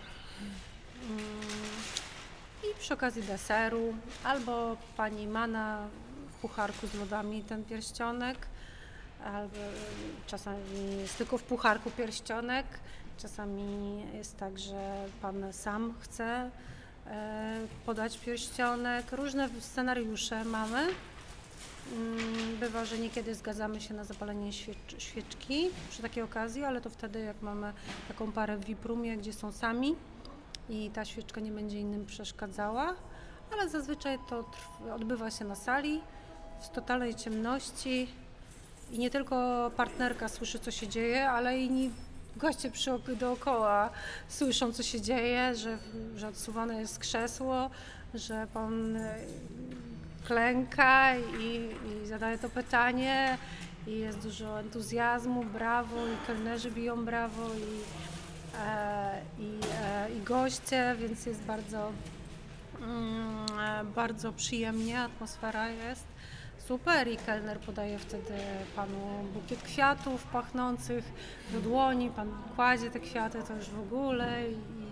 I 2.63 2.79
przy 2.79 2.95
okazji 2.95 3.23
deseru 3.23 3.95
albo 4.25 4.77
pani 4.97 5.27
Mana 5.27 5.89
pucharku 6.43 6.87
z 6.87 6.95
lodami 6.95 7.43
ten 7.43 7.65
pierścionek, 7.65 8.47
albo 9.25 9.57
czasami 10.27 10.97
jest 11.01 11.19
tylko 11.19 11.39
w 11.39 11.43
pucharku 11.43 11.91
pierścionek, 11.91 12.67
czasami 13.19 14.03
jest 14.15 14.37
tak, 14.39 14.59
że 14.59 15.07
pan 15.23 15.53
sam 15.53 15.95
chce 16.01 16.51
e, 17.07 17.61
podać 17.87 18.19
pierścionek. 18.19 19.13
Różne 19.13 19.49
scenariusze 19.61 20.45
mamy. 20.45 20.89
Mm, 21.93 22.57
Bywa, 22.61 22.85
że 22.85 22.99
niekiedy 22.99 23.35
zgadzamy 23.35 23.81
się 23.81 23.95
na 23.95 24.05
zapalenie 24.05 24.53
świecz- 24.53 24.99
świeczki 24.99 25.69
przy 25.91 26.03
takiej 26.03 26.23
okazji, 26.23 26.65
ale 26.65 26.81
to 26.81 26.91
wtedy 26.91 27.21
jak 27.21 27.43
mamy 27.43 27.73
taką 28.09 28.33
parę 28.33 28.57
w 28.57 28.65
VIP-roomie, 28.65 29.17
gdzie 29.17 29.33
są 29.33 29.53
sami 29.53 29.95
i 30.69 30.91
ta 30.91 31.05
świeczka 31.05 31.41
nie 31.41 31.51
będzie 31.53 31.81
innym 31.81 32.07
przeszkadzała, 32.07 32.95
ale 33.53 33.69
zazwyczaj 33.69 34.19
to 34.31 34.51
odbywa 34.95 35.31
się 35.31 35.45
na 35.45 35.55
sali 35.55 36.01
w 36.63 36.69
totalnej 36.69 37.15
ciemności 37.15 38.09
i 38.93 38.99
nie 38.99 39.11
tylko 39.11 39.71
partnerka 39.77 40.29
słyszy 40.29 40.59
co 40.59 40.71
się 40.71 40.89
dzieje, 40.89 41.31
ale 41.31 41.59
i 41.59 41.91
goście 42.37 42.71
przy 42.71 42.93
ok- 42.93 43.15
dookoła 43.19 43.91
słyszą 44.29 44.73
co 44.73 44.83
się 44.83 45.01
dzieje, 45.01 45.55
że, 45.55 45.79
że 46.17 46.29
odsuwane 46.29 46.81
jest 46.81 46.99
krzesło, 46.99 47.71
że 48.15 48.47
pan 48.55 48.99
klęka 50.25 51.17
i, 51.17 51.71
i 52.05 52.07
zadaje 52.07 52.39
to 52.39 52.49
pytanie 52.49 53.39
i 53.87 53.99
jest 53.99 54.19
dużo 54.19 54.61
entuzjazmu, 54.61 55.45
brawo 55.45 55.97
i 56.07 56.27
kelnerzy 56.27 56.71
biją 56.71 57.05
brawo 57.05 57.55
i, 57.55 57.81
e, 58.59 59.23
i, 59.39 59.59
e, 59.83 60.11
i 60.19 60.23
goście, 60.23 60.97
więc 60.99 61.27
jest 61.27 61.43
bardzo, 61.43 61.93
mm, 62.81 63.47
e, 63.61 63.85
bardzo 63.85 64.33
przyjemnie, 64.33 65.01
atmosfera 65.01 65.69
jest 65.69 66.05
super 66.69 67.09
i 67.09 67.17
kelner 67.17 67.59
podaje 67.59 67.99
wtedy 67.99 68.35
panu 68.77 69.25
bukiet 69.35 69.63
kwiatów 69.63 70.25
pachnących 70.25 71.05
do 71.53 71.61
dłoni, 71.61 72.11
pan 72.11 72.29
kładzie 72.57 72.91
te 72.91 73.01
kwiaty, 73.01 73.43
to 73.49 73.57
już 73.57 73.71
w 73.71 73.81
ogóle 73.81 74.51
i 74.51 74.84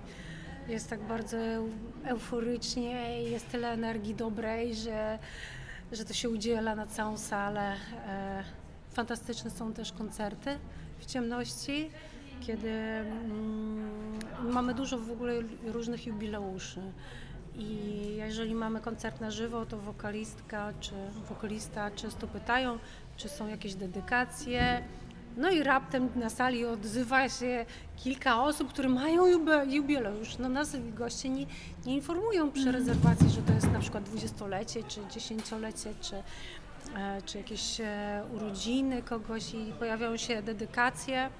jest 0.69 0.91
tak 0.91 1.01
bardzo 1.01 1.37
eu- 1.37 1.71
euforycznie 2.05 3.23
i 3.23 3.31
jest 3.31 3.51
tyle 3.51 3.69
energii 3.73 4.15
dobrej, 4.15 4.75
że, 4.75 5.19
że 5.93 6.05
to 6.05 6.13
się 6.13 6.31
udziela 6.31 6.75
na 6.75 6.87
całą 6.87 7.19
salę. 7.19 7.75
E, 8.09 8.45
Fantastyczne 8.93 9.51
są 9.51 9.73
też 9.73 9.93
koncerty 9.93 10.59
w 10.99 11.07
ciemności, 11.07 11.91
kiedy 12.41 12.71
mm, 12.71 14.19
mamy 14.43 14.75
dużo 14.75 14.99
w 14.99 15.11
ogóle 15.11 15.33
różnych 15.65 16.07
jubileuszy. 16.07 16.81
I 17.55 17.79
jeżeli 18.17 18.55
mamy 18.55 18.81
koncert 18.81 19.21
na 19.21 19.31
żywo, 19.31 19.67
to 19.67 19.79
wokalistka 19.79 20.73
czy 20.81 20.93
wokalista 21.29 21.91
często 21.91 22.27
pytają, 22.27 22.79
czy 23.17 23.29
są 23.29 23.49
jakieś 23.49 23.75
dedykacje. 23.75 24.83
No 25.37 25.51
i 25.51 25.63
raptem 25.63 26.09
na 26.17 26.31
sali 26.31 26.65
odzywa 26.65 27.29
się 27.29 27.67
kilka 27.97 28.43
osób, 28.43 28.69
które 28.69 28.89
mają 28.89 29.27
jubileusz. 29.69 30.39
No 30.39 30.49
nas 30.49 30.77
goście 30.95 31.29
nie, 31.29 31.47
nie 31.87 31.95
informują 31.95 32.51
przy 32.51 32.73
rezerwacji, 32.73 33.31
że 33.31 33.43
to 33.43 33.53
jest 33.53 33.73
na 33.73 33.79
przykład 33.79 34.05
dwudziestolecie, 34.05 34.83
czy 34.83 35.01
dziesięciolecie, 35.11 35.95
czy, 36.01 36.17
e, 36.97 37.23
czy 37.23 37.39
jakieś 37.39 37.81
e, 37.81 38.23
urodziny 38.37 39.03
kogoś 39.03 39.55
i 39.55 39.73
pojawiają 39.79 40.17
się 40.17 40.43
dedykacje. 40.43 41.31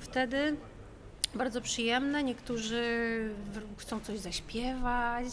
Wtedy 0.00 0.56
bardzo 1.34 1.60
przyjemne, 1.60 2.24
niektórzy 2.24 2.84
chcą 3.76 4.00
coś 4.00 4.18
zaśpiewać. 4.18 5.26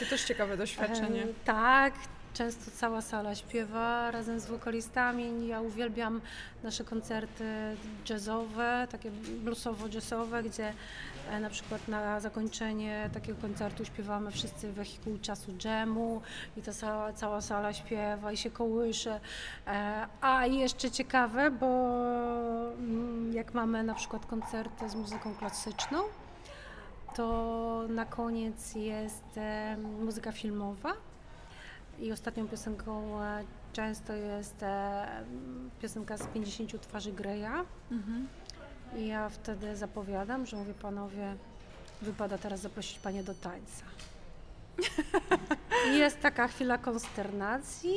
To 0.00 0.06
też 0.10 0.24
ciekawe 0.24 0.56
doświadczenie. 0.56 1.26
Tak, 1.44 1.94
często 2.34 2.70
cała 2.70 3.00
sala 3.00 3.34
śpiewa 3.34 4.10
razem 4.10 4.40
z 4.40 4.46
wokalistami. 4.46 5.46
Ja 5.46 5.60
uwielbiam 5.60 6.20
nasze 6.62 6.84
koncerty 6.84 7.44
jazzowe, 8.10 8.88
takie 8.90 9.10
bluesowo-jazzowe, 9.44 10.42
gdzie 10.42 10.72
e, 11.30 11.40
na 11.40 11.50
przykład 11.50 11.88
na 11.88 12.20
zakończenie 12.20 13.10
takiego 13.14 13.40
koncertu 13.40 13.84
śpiewamy 13.84 14.30
wszyscy 14.30 14.72
wehikuł 14.72 15.18
czasu 15.18 15.52
dżemu 15.52 16.22
i 16.56 16.62
ta 16.62 16.72
cała, 16.72 17.12
cała 17.12 17.40
sala 17.40 17.72
śpiewa 17.72 18.32
i 18.32 18.36
się 18.36 18.50
kołysze. 18.50 19.20
E, 19.66 20.06
A 20.20 20.46
jeszcze 20.46 20.90
ciekawe, 20.90 21.50
bo 21.50 21.66
mm, 22.78 23.32
jak 23.32 23.54
mamy 23.54 23.82
na 23.82 23.94
przykład 23.94 24.26
koncerty 24.26 24.88
z 24.88 24.94
muzyką 24.94 25.34
klasyczną, 25.34 25.98
to 27.16 27.84
na 27.88 28.04
koniec 28.04 28.74
jest 28.74 29.24
e, 29.36 29.76
muzyka 30.00 30.32
filmowa 30.32 30.92
i 31.98 32.12
ostatnią 32.12 32.48
piosenką 32.48 33.22
e, 33.22 33.44
często 33.72 34.12
jest 34.12 34.62
e, 34.62 35.06
piosenka 35.82 36.16
z 36.16 36.26
50 36.26 36.80
twarzy 36.80 37.12
Greya 37.12 37.64
Mhm. 37.90 38.28
i 38.96 39.06
ja 39.06 39.28
wtedy 39.28 39.76
zapowiadam, 39.76 40.46
że 40.46 40.56
mówię 40.56 40.74
panowie, 40.74 41.34
wypada 42.02 42.38
teraz 42.38 42.60
zaprosić 42.60 42.98
panie 42.98 43.22
do 43.24 43.34
tańca. 43.34 43.84
I 45.88 45.98
jest 46.04 46.20
taka 46.20 46.48
chwila 46.48 46.78
konsternacji, 46.78 47.96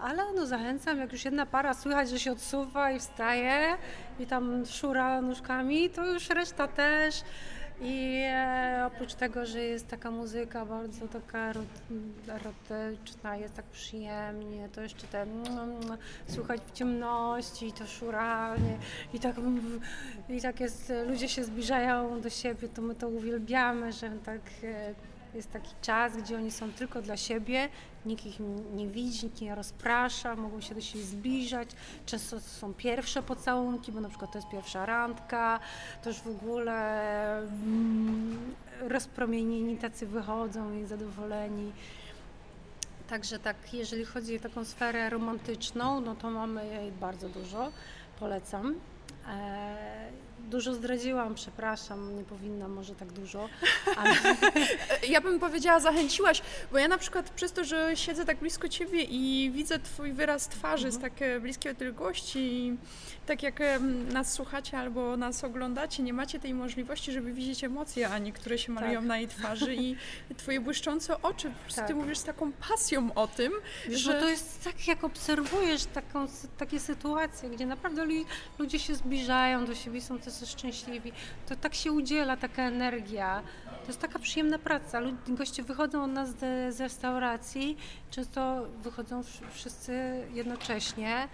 ale 0.00 0.32
no 0.32 0.46
zachęcam, 0.46 0.98
jak 0.98 1.12
już 1.12 1.24
jedna 1.24 1.46
para 1.46 1.74
słychać, 1.74 2.10
że 2.10 2.18
się 2.18 2.32
odsuwa 2.32 2.90
i 2.90 2.98
wstaje 3.00 3.76
i 4.20 4.26
tam 4.26 4.66
szura 4.66 5.20
nóżkami, 5.20 5.90
to 5.90 6.06
już 6.06 6.28
reszta 6.28 6.68
też. 6.68 7.22
I 7.80 8.22
e, 8.24 8.84
oprócz 8.86 9.14
tego, 9.14 9.46
że 9.46 9.60
jest 9.60 9.88
taka 9.88 10.10
muzyka 10.10 10.66
bardzo 10.66 11.08
taka 11.08 11.52
erot- 11.52 12.28
erotyczna, 12.28 13.36
jest 13.36 13.54
tak 13.54 13.64
przyjemnie, 13.64 14.68
to 14.68 14.80
jeszcze 14.80 15.06
te 15.06 15.26
słychać 16.28 16.60
w 16.66 16.72
ciemności, 16.72 17.72
to 17.72 17.86
szuranie 17.86 18.78
i 19.14 19.20
tak, 19.20 19.36
i 20.28 20.40
tak 20.40 20.60
jest, 20.60 20.92
ludzie 21.06 21.28
się 21.28 21.44
zbliżają 21.44 22.20
do 22.20 22.30
siebie, 22.30 22.68
to 22.68 22.82
my 22.82 22.94
to 22.94 23.08
uwielbiamy, 23.08 23.92
że 23.92 24.10
tak 24.24 24.40
e, 24.62 24.94
jest 25.36 25.52
taki 25.52 25.74
czas, 25.82 26.16
gdzie 26.16 26.36
oni 26.36 26.50
są 26.50 26.72
tylko 26.72 27.02
dla 27.02 27.16
siebie, 27.16 27.68
nikt 28.06 28.26
ich 28.26 28.40
nie 28.74 28.86
widzi, 28.86 29.26
nikt 29.26 29.40
nie 29.40 29.54
rozprasza, 29.54 30.36
mogą 30.36 30.60
się 30.60 30.74
do 30.74 30.80
siebie 30.80 31.04
zbliżać. 31.04 31.68
Często 32.06 32.36
to 32.36 32.42
są 32.42 32.74
pierwsze 32.74 33.22
pocałunki, 33.22 33.92
bo 33.92 34.00
na 34.00 34.08
przykład 34.08 34.32
to 34.32 34.38
jest 34.38 34.48
pierwsza 34.48 34.86
randka, 34.86 35.60
to 36.02 36.10
już 36.10 36.18
w 36.18 36.28
ogóle 36.28 37.38
mm, 37.38 38.54
rozpromienieni 38.80 39.76
tacy 39.76 40.06
wychodzą 40.06 40.78
i 40.78 40.84
zadowoleni. 40.84 41.72
Także 43.08 43.38
tak, 43.38 43.74
jeżeli 43.74 44.04
chodzi 44.04 44.36
o 44.36 44.40
taką 44.40 44.64
sferę 44.64 45.10
romantyczną, 45.10 46.00
no 46.00 46.14
to 46.14 46.30
mamy 46.30 46.66
jej 46.66 46.92
bardzo 46.92 47.28
dużo, 47.28 47.72
polecam. 48.18 48.74
E, 49.28 50.25
dużo 50.46 50.74
zdradziłam, 50.74 51.34
przepraszam, 51.34 52.16
nie 52.16 52.24
powinnam 52.24 52.72
może 52.72 52.94
tak 52.94 53.12
dużo, 53.12 53.48
ale 53.98 54.14
Ja 55.08 55.20
bym 55.20 55.40
powiedziała, 55.40 55.80
zachęciłaś, 55.80 56.42
bo 56.72 56.78
ja 56.78 56.88
na 56.88 56.98
przykład 56.98 57.30
przez 57.30 57.52
to, 57.52 57.64
że 57.64 57.96
siedzę 57.96 58.24
tak 58.24 58.38
blisko 58.38 58.68
ciebie 58.68 59.02
i 59.02 59.50
widzę 59.54 59.78
twój 59.78 60.12
wyraz 60.12 60.48
twarzy 60.48 60.90
z 60.92 60.98
tak 60.98 61.22
e, 61.22 61.40
bliskiej 61.40 61.72
odległości 61.72 62.38
i 62.38 62.76
tak 63.26 63.42
jak 63.42 63.60
nas 64.12 64.32
słuchacie 64.32 64.78
albo 64.78 65.16
nas 65.16 65.44
oglądacie, 65.44 66.02
nie 66.02 66.12
macie 66.12 66.40
tej 66.40 66.54
możliwości, 66.54 67.12
żeby 67.12 67.32
widzieć 67.32 67.64
emocje 67.64 68.08
Ani, 68.08 68.32
które 68.32 68.58
się 68.58 68.72
malują 68.72 69.00
Tak. 69.00 69.08
na 69.08 69.18
jej 69.18 69.28
twarzy 69.28 69.74
i 69.74 69.96
twoje 70.38 70.60
błyszczące 70.60 71.22
oczy, 71.22 71.50
po 71.50 71.58
prostu 71.62 71.80
ty 71.80 71.86
Tak. 71.86 71.96
mówisz 71.96 72.18
z 72.18 72.24
taką 72.24 72.52
pasją 72.52 73.14
o 73.14 73.28
tym, 73.28 73.52
Wiesz, 73.88 74.00
że 74.00 74.14
to 74.20 74.28
jest 74.28 74.64
tak, 74.64 74.88
jak 74.88 75.04
obserwujesz 75.04 75.84
taką, 75.84 76.26
takie 76.58 76.80
sytuacje, 76.80 77.50
gdzie 77.50 77.66
naprawdę 77.66 78.04
lu- 78.04 78.24
ludzie 78.58 78.78
się 78.78 78.94
zbliżają 78.94 79.66
do 79.66 79.74
siebie, 79.74 80.00
są 80.00 80.18
tacy 80.40 80.46
szczęśliwi, 80.52 81.12
to 81.48 81.56
tak 81.56 81.74
się 81.74 81.92
udziela 81.92 82.36
taka 82.36 82.62
energia. 82.62 83.42
To 83.82 83.86
jest 83.86 84.00
taka 84.00 84.18
przyjemna 84.18 84.58
praca. 84.58 85.00
Goście 85.28 85.62
wychodzą 85.62 86.04
od 86.04 86.10
nas 86.10 86.28
z, 86.28 86.74
z 86.76 86.80
restauracji, 86.80 87.76
często 88.10 88.66
wychodzą 88.82 89.20
wsz- 89.22 89.42
wszyscy 89.52 90.24
jednocześnie. 90.34 91.28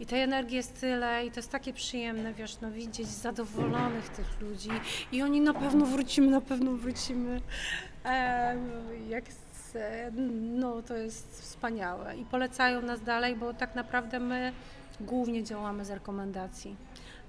I 0.00 0.06
tej 0.06 0.22
energii 0.22 0.56
jest 0.56 0.80
tyle 0.80 1.26
i 1.26 1.30
to 1.30 1.36
jest 1.36 1.50
takie 1.50 1.72
przyjemne, 1.72 2.34
wiesz, 2.34 2.60
no 2.60 2.70
widzieć 2.70 3.06
zadowolonych 3.08 4.08
tych 4.08 4.40
ludzi 4.40 4.70
i 5.12 5.22
oni 5.22 5.40
na 5.40 5.54
pewno 5.54 5.86
wrócimy, 5.86 6.26
na 6.30 6.40
pewno 6.40 6.72
wrócimy. 6.72 7.40
Em, 8.04 8.70
jak 9.08 9.24
no 10.40 10.82
to 10.82 10.96
jest 10.96 11.42
wspaniałe 11.42 12.16
i 12.16 12.24
polecają 12.24 12.82
nas 12.82 13.02
dalej, 13.02 13.36
bo 13.36 13.54
tak 13.54 13.74
naprawdę 13.74 14.20
my 14.20 14.52
głównie 15.00 15.44
działamy 15.44 15.84
z 15.84 15.90
rekomendacji. 15.90 16.76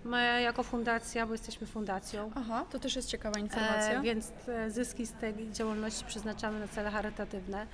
My 0.04 0.42
jako 0.42 0.64
fundacja, 0.64 1.26
bo 1.26 1.32
jesteśmy 1.32 1.68
fundacją, 1.68 2.32
Aha, 2.36 2.66
to 2.72 2.80
też 2.80 2.96
jest 2.96 3.08
ciekawa 3.10 3.40
informacja. 3.40 4.00
E, 4.00 4.02
więc 4.02 4.32
e, 4.48 4.72
zyski 4.72 5.06
z 5.06 5.12
tej 5.14 5.52
działalności 5.52 6.06
przeznaczamy 6.06 6.60
na 6.60 6.68
cele 6.68 6.92
charytatywne. 6.92 7.68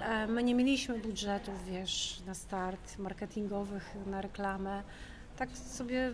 E, 0.00 0.26
my 0.26 0.42
nie 0.42 0.54
mieliśmy 0.54 0.98
budżetów, 0.98 1.64
wiesz, 1.66 2.20
na 2.26 2.34
start 2.34 2.98
marketingowych, 2.98 3.94
na 4.06 4.20
reklamę. 4.20 4.82
Tak 5.36 5.50
sobie, 5.50 6.12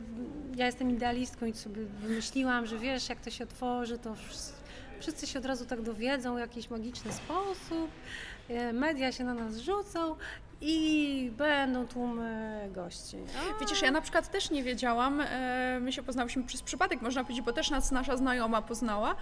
ja 0.57 0.67
jestem 0.67 0.91
idealistką 0.91 1.47
i 1.47 1.55
sobie 1.55 1.85
wymyśliłam, 1.85 2.67
że 2.67 2.79
wiesz, 2.79 3.09
jak 3.09 3.21
to 3.21 3.31
się 3.31 3.45
otworzy, 3.45 3.99
to 3.99 4.13
wsz- 4.13 4.53
wszyscy 5.01 5.27
się 5.27 5.39
od 5.39 5.45
razu 5.45 5.67
tak 5.67 5.83
dowiedzą 5.83 6.37
w 6.37 6.39
jakiś 6.39 6.71
magiczny 6.71 7.13
sposób, 7.13 7.91
e, 8.49 8.73
media 8.73 9.13
się 9.13 9.25
na 9.25 9.35
nas 9.35 9.57
rzucą 9.57 10.17
i 10.65 11.31
będą 11.37 11.87
tłumy 11.87 12.69
gości. 12.75 13.17
A, 13.57 13.61
Widzisz, 13.61 13.83
ja 13.83 13.91
na 13.91 14.01
przykład 14.01 14.31
też 14.31 14.51
nie 14.51 14.63
wiedziałam, 14.63 15.21
e, 15.21 15.79
my 15.81 15.93
się 15.93 16.03
poznałyśmy 16.03 16.45
przez 16.45 16.63
przypadek, 16.63 17.03
można 17.03 17.25
powiedzieć, 17.25 17.45
bo 17.45 17.53
też 17.53 17.71
nas 17.71 17.93
nasza 17.93 18.17
znajoma 18.17 18.63
poznała 18.63 19.15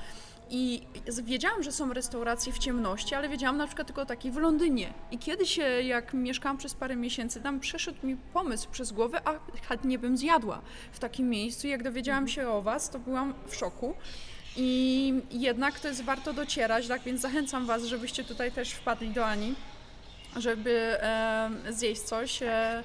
i 0.50 0.82
wiedziałam, 1.22 1.62
że 1.62 1.72
są 1.72 1.92
restauracje 1.92 2.52
w 2.52 2.58
ciemności, 2.58 3.14
ale 3.14 3.28
wiedziałam 3.28 3.56
na 3.56 3.66
przykład 3.66 3.86
tylko 3.86 4.02
o 4.02 4.06
takiej 4.06 4.32
w 4.32 4.36
Londynie. 4.36 4.92
I 5.10 5.18
kiedyś, 5.18 5.60
jak 5.82 6.14
mieszkałam 6.14 6.58
przez 6.58 6.74
parę 6.74 6.96
miesięcy, 6.96 7.40
tam 7.40 7.60
przeszedł 7.60 8.06
mi 8.06 8.16
pomysł 8.16 8.68
przez 8.70 8.92
głowę, 8.92 9.20
a 9.24 9.32
chętnie 9.68 9.98
bym 9.98 10.16
zjadła 10.16 10.60
w 10.92 10.98
takim 10.98 11.28
miejscu. 11.28 11.68
Jak 11.68 11.82
dowiedziałam 11.82 12.28
się 12.28 12.48
o 12.48 12.62
Was, 12.62 12.90
to 12.90 12.98
byłam 12.98 13.34
w 13.46 13.54
szoku. 13.54 13.94
I 14.56 15.14
jednak 15.30 15.80
to 15.80 15.88
jest 15.88 16.02
warto 16.02 16.32
docierać, 16.32 16.88
tak 16.88 17.02
więc 17.02 17.20
zachęcam 17.20 17.66
Was, 17.66 17.84
żebyście 17.84 18.24
tutaj 18.24 18.52
też 18.52 18.72
wpadli 18.72 19.10
do 19.10 19.26
Ani 19.26 19.54
żeby 20.36 20.96
e, 21.02 21.50
zjeść 21.70 22.00
coś, 22.00 22.42
e, 22.42 22.82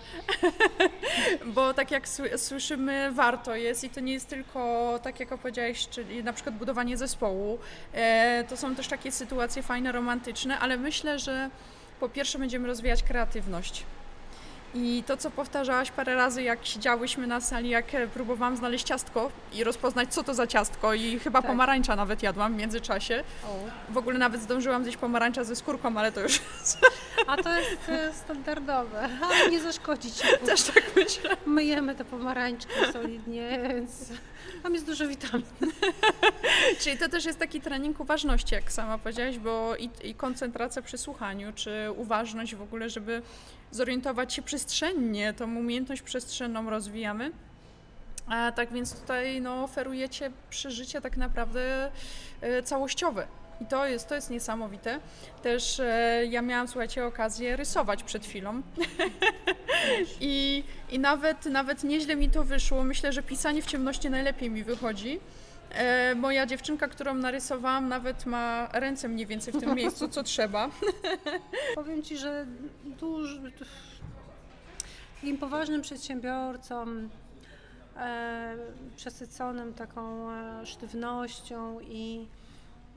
bo 1.56 1.74
tak 1.74 1.92
jak 1.92 2.08
sły- 2.08 2.38
słyszymy, 2.38 3.12
warto 3.12 3.56
jest 3.56 3.84
i 3.84 3.90
to 3.90 4.00
nie 4.00 4.14
jest 4.14 4.30
tylko, 4.30 5.00
tak 5.04 5.20
jak 5.20 5.32
opowiedziałeś, 5.32 5.88
czyli 5.88 6.24
na 6.24 6.34
przykład 6.34 6.56
budowanie 6.56 6.98
zespołu, 6.98 7.60
e, 7.94 8.44
to 8.50 8.58
są 8.58 8.76
też 8.76 8.88
takie 8.88 9.12
sytuacje 9.12 9.64
fajne, 9.64 9.92
romantyczne, 9.92 10.60
ale 10.60 10.78
myślę, 10.78 11.20
że 11.20 11.50
po 12.00 12.10
pierwsze 12.10 12.40
będziemy 12.40 12.68
rozwijać 12.68 13.04
kreatywność. 13.04 13.84
I 14.78 15.04
to, 15.08 15.18
co 15.18 15.32
powtarzałaś 15.32 15.92
parę 15.92 16.16
razy, 16.16 16.44
jak 16.44 16.66
siedziałyśmy 16.66 17.28
na 17.28 17.42
sali, 17.42 17.70
jak 17.70 17.96
e, 17.96 18.08
próbowałam 18.08 18.58
znaleźć 18.58 18.86
ciastko 18.86 19.32
i 19.54 19.64
rozpoznać, 19.64 20.14
co 20.14 20.24
to 20.24 20.34
za 20.34 20.48
ciastko, 20.48 20.94
i 20.94 21.20
chyba 21.20 21.42
Tak. 21.42 21.52
pomarańcza 21.52 21.96
nawet 21.96 22.24
jadłam 22.24 22.54
w 22.54 22.58
międzyczasie. 22.58 23.24
o. 23.44 23.94
W 23.94 23.98
ogóle 23.98 24.18
nawet 24.20 24.42
zdążyłam 24.42 24.84
zjeść 24.84 24.98
pomarańcza 24.98 25.44
ze 25.44 25.56
skórką, 25.56 25.98
ale 25.98 26.12
to 26.12 26.22
już 26.22 26.42
A 27.28 27.38
to 27.38 27.58
jest 27.60 27.90
e, 27.90 28.14
standardowe, 28.14 29.10
ale 29.22 29.50
nie 29.50 29.60
zaszkodzi 29.60 30.12
ci. 30.12 30.24
też 30.46 30.64
tak 30.64 30.84
myślę. 30.96 31.38
Myjemy 31.46 31.96
te 31.96 32.06
pomarańczki 32.06 32.74
solidnie, 32.94 33.60
więc 33.68 33.92
tam 34.64 34.74
jest 34.74 34.86
dużo 34.86 35.08
witamin. 35.08 35.46
Czyli 36.80 36.98
to 36.98 37.10
też 37.10 37.26
jest 37.26 37.40
taki 37.40 37.62
trening 37.62 38.00
uważności, 38.00 38.56
jak 38.56 38.72
sama 38.72 38.98
powiedziałaś, 38.98 39.38
bo 39.38 39.76
i, 39.76 39.90
i 40.04 40.16
koncentracja 40.16 40.82
przy 40.82 40.98
słuchaniu, 40.98 41.54
czy 41.56 41.92
uważność 41.96 42.56
w 42.56 42.62
ogóle, 42.62 42.90
żeby 42.90 43.22
zorientować 43.72 44.34
się 44.34 44.42
przestrzennie, 44.42 45.34
tą 45.34 45.56
umiejętność 45.56 46.02
przestrzenną 46.02 46.70
rozwijamy. 46.70 47.32
A 48.28 48.52
tak 48.52 48.74
więc 48.74 49.00
tutaj 49.02 49.42
no, 49.42 49.64
oferujecie 49.64 50.32
przeżycie 50.50 51.02
tak 51.02 51.18
naprawdę 51.18 51.92
e, 52.42 52.64
całościowe. 52.64 53.28
I 53.62 53.66
to 53.66 53.86
jest, 53.86 54.08
to 54.10 54.16
jest 54.16 54.30
niesamowite. 54.30 55.00
Też 55.44 55.80
e, 55.80 56.26
ja 56.30 56.42
miałam, 56.42 56.68
słuchajcie, 56.68 57.06
okazję 57.06 57.56
rysować 57.56 58.04
przed 58.04 58.26
chwilą. 58.26 58.62
I, 60.22 60.64
I 60.90 61.00
nawet, 61.00 61.46
nawet 61.46 61.84
nieźle 61.84 62.16
mi 62.16 62.30
to 62.30 62.44
wyszło. 62.44 62.84
Myślę, 62.84 63.14
że 63.14 63.24
pisanie 63.24 63.62
w 63.62 63.66
ciemności 63.66 64.10
najlepiej 64.10 64.50
mi 64.50 64.64
wychodzi. 64.64 65.20
E, 65.76 66.16
moja 66.16 66.46
dziewczynka, 66.46 66.88
którą 66.88 67.14
narysowałam, 67.14 67.88
nawet 67.88 68.26
ma 68.26 68.68
ręce 68.74 69.08
mniej 69.08 69.26
więcej 69.26 69.54
w 69.54 69.60
tym 69.60 69.76
miejscu, 69.82 70.08
co 70.08 70.24
trzeba. 70.24 70.70
Powiem 71.76 72.04
Ci, 72.04 72.18
że 72.18 72.46
duż, 72.86 73.40
takim 75.26 75.38
poważnym 75.38 75.82
przedsiębiorcom, 75.82 77.10
e, 77.98 78.56
przesyconym 78.96 79.74
taką 79.74 80.32
e, 80.32 80.66
sztywnością 80.66 81.80
i 81.80 82.28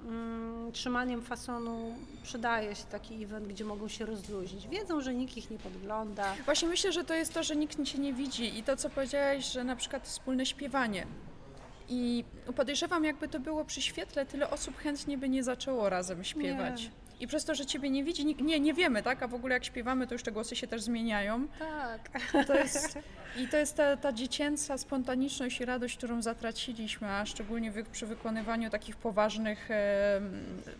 mm, 0.04 0.72
trzymaniem 0.72 1.22
fasonu 1.22 1.94
przydaje 2.22 2.74
się 2.74 2.84
taki 2.84 3.24
event, 3.24 3.46
gdzie 3.48 3.64
mogą 3.64 3.88
się 3.88 4.06
rozluźnić. 4.06 4.68
Wiedzą, 4.68 5.00
że 5.00 5.14
nikt 5.14 5.36
ich 5.36 5.50
nie 5.50 5.58
podgląda. 5.58 6.34
Właśnie 6.44 6.68
myślę, 6.68 6.92
że 6.92 7.04
to 7.04 7.14
jest 7.14 7.34
to, 7.34 7.42
że 7.42 7.56
nikt 7.56 7.84
cię 7.84 7.98
nie 7.98 8.12
widzi 8.12 8.58
i 8.58 8.62
to, 8.62 8.76
co 8.76 8.90
powiedziałaś, 8.90 9.52
że 9.52 9.64
na 9.64 9.76
przykład 9.76 10.04
wspólne 10.04 10.46
śpiewanie. 10.46 11.06
I 11.88 12.24
podejrzewam, 12.56 13.04
jakby 13.04 13.28
to 13.28 13.40
było 13.40 13.64
przy 13.64 13.82
świetle, 13.82 14.26
tyle 14.26 14.50
osób 14.50 14.78
chętnie 14.78 15.18
by 15.18 15.28
nie 15.28 15.42
zaczęło 15.42 15.88
razem 15.88 16.24
śpiewać. 16.24 16.82
Nie. 16.82 16.90
I 17.20 17.26
przez 17.26 17.44
to, 17.44 17.54
że 17.54 17.66
ciebie 17.66 17.90
nie 17.90 18.04
widzi, 18.04 18.26
nie, 18.26 18.60
nie 18.60 18.74
wiemy, 18.74 19.02
tak? 19.02 19.22
A 19.22 19.28
w 19.28 19.34
ogóle 19.34 19.54
jak 19.54 19.64
śpiewamy, 19.64 20.06
to 20.06 20.14
już 20.14 20.22
te 20.22 20.32
głosy 20.32 20.56
się 20.56 20.66
też 20.66 20.82
zmieniają. 20.82 21.48
Tak. 21.58 22.10
To 22.46 22.54
jest, 22.54 22.98
I 23.36 23.48
to 23.48 23.56
jest 23.56 23.76
ta, 23.76 23.96
ta 23.96 24.12
dziecięca 24.12 24.78
spontaniczność 24.78 25.60
i 25.60 25.64
radość, 25.64 25.96
którą 25.96 26.22
zatraciliśmy, 26.22 27.08
a 27.08 27.26
szczególnie 27.26 27.70
wy, 27.70 27.84
przy 27.84 28.06
wykonywaniu 28.06 28.70
takich 28.70 28.96
poważnych 28.96 29.70
e, 29.70 30.20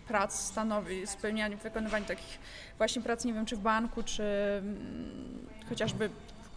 prac 0.08 0.40
stanowi, 0.40 1.06
spełnianiu, 1.06 1.58
wykonywaniu 1.58 2.04
takich 2.04 2.38
właśnie 2.78 3.02
prac, 3.02 3.24
nie 3.24 3.32
wiem, 3.32 3.46
czy 3.46 3.56
w 3.56 3.60
banku, 3.60 4.02
czy 4.02 4.22
mm, 4.22 5.46
chociażby 5.68 6.10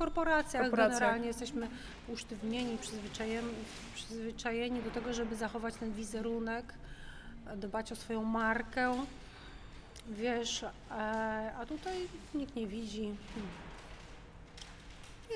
korporacjach, 0.06 0.62
Korporacjach. 0.64 1.00
generalnie 1.00 1.28
jesteśmy 1.28 1.68
usztywnieni, 2.08 2.78
przyzwyczajeni, 2.78 3.54
przyzwyczajeni 3.96 4.82
do 4.84 4.92
tego, 4.92 5.14
żeby 5.14 5.36
zachować 5.36 5.76
ten 5.76 5.94
wizerunek, 5.94 6.74
dbać 7.56 7.92
o 7.92 7.96
swoją 7.96 8.24
markę. 8.24 9.06
Wiesz, 10.10 10.64
e, 10.64 10.68
a 11.60 11.66
tutaj 11.66 11.94
nikt 12.34 12.56
nie 12.56 12.68
widzi. 12.68 13.16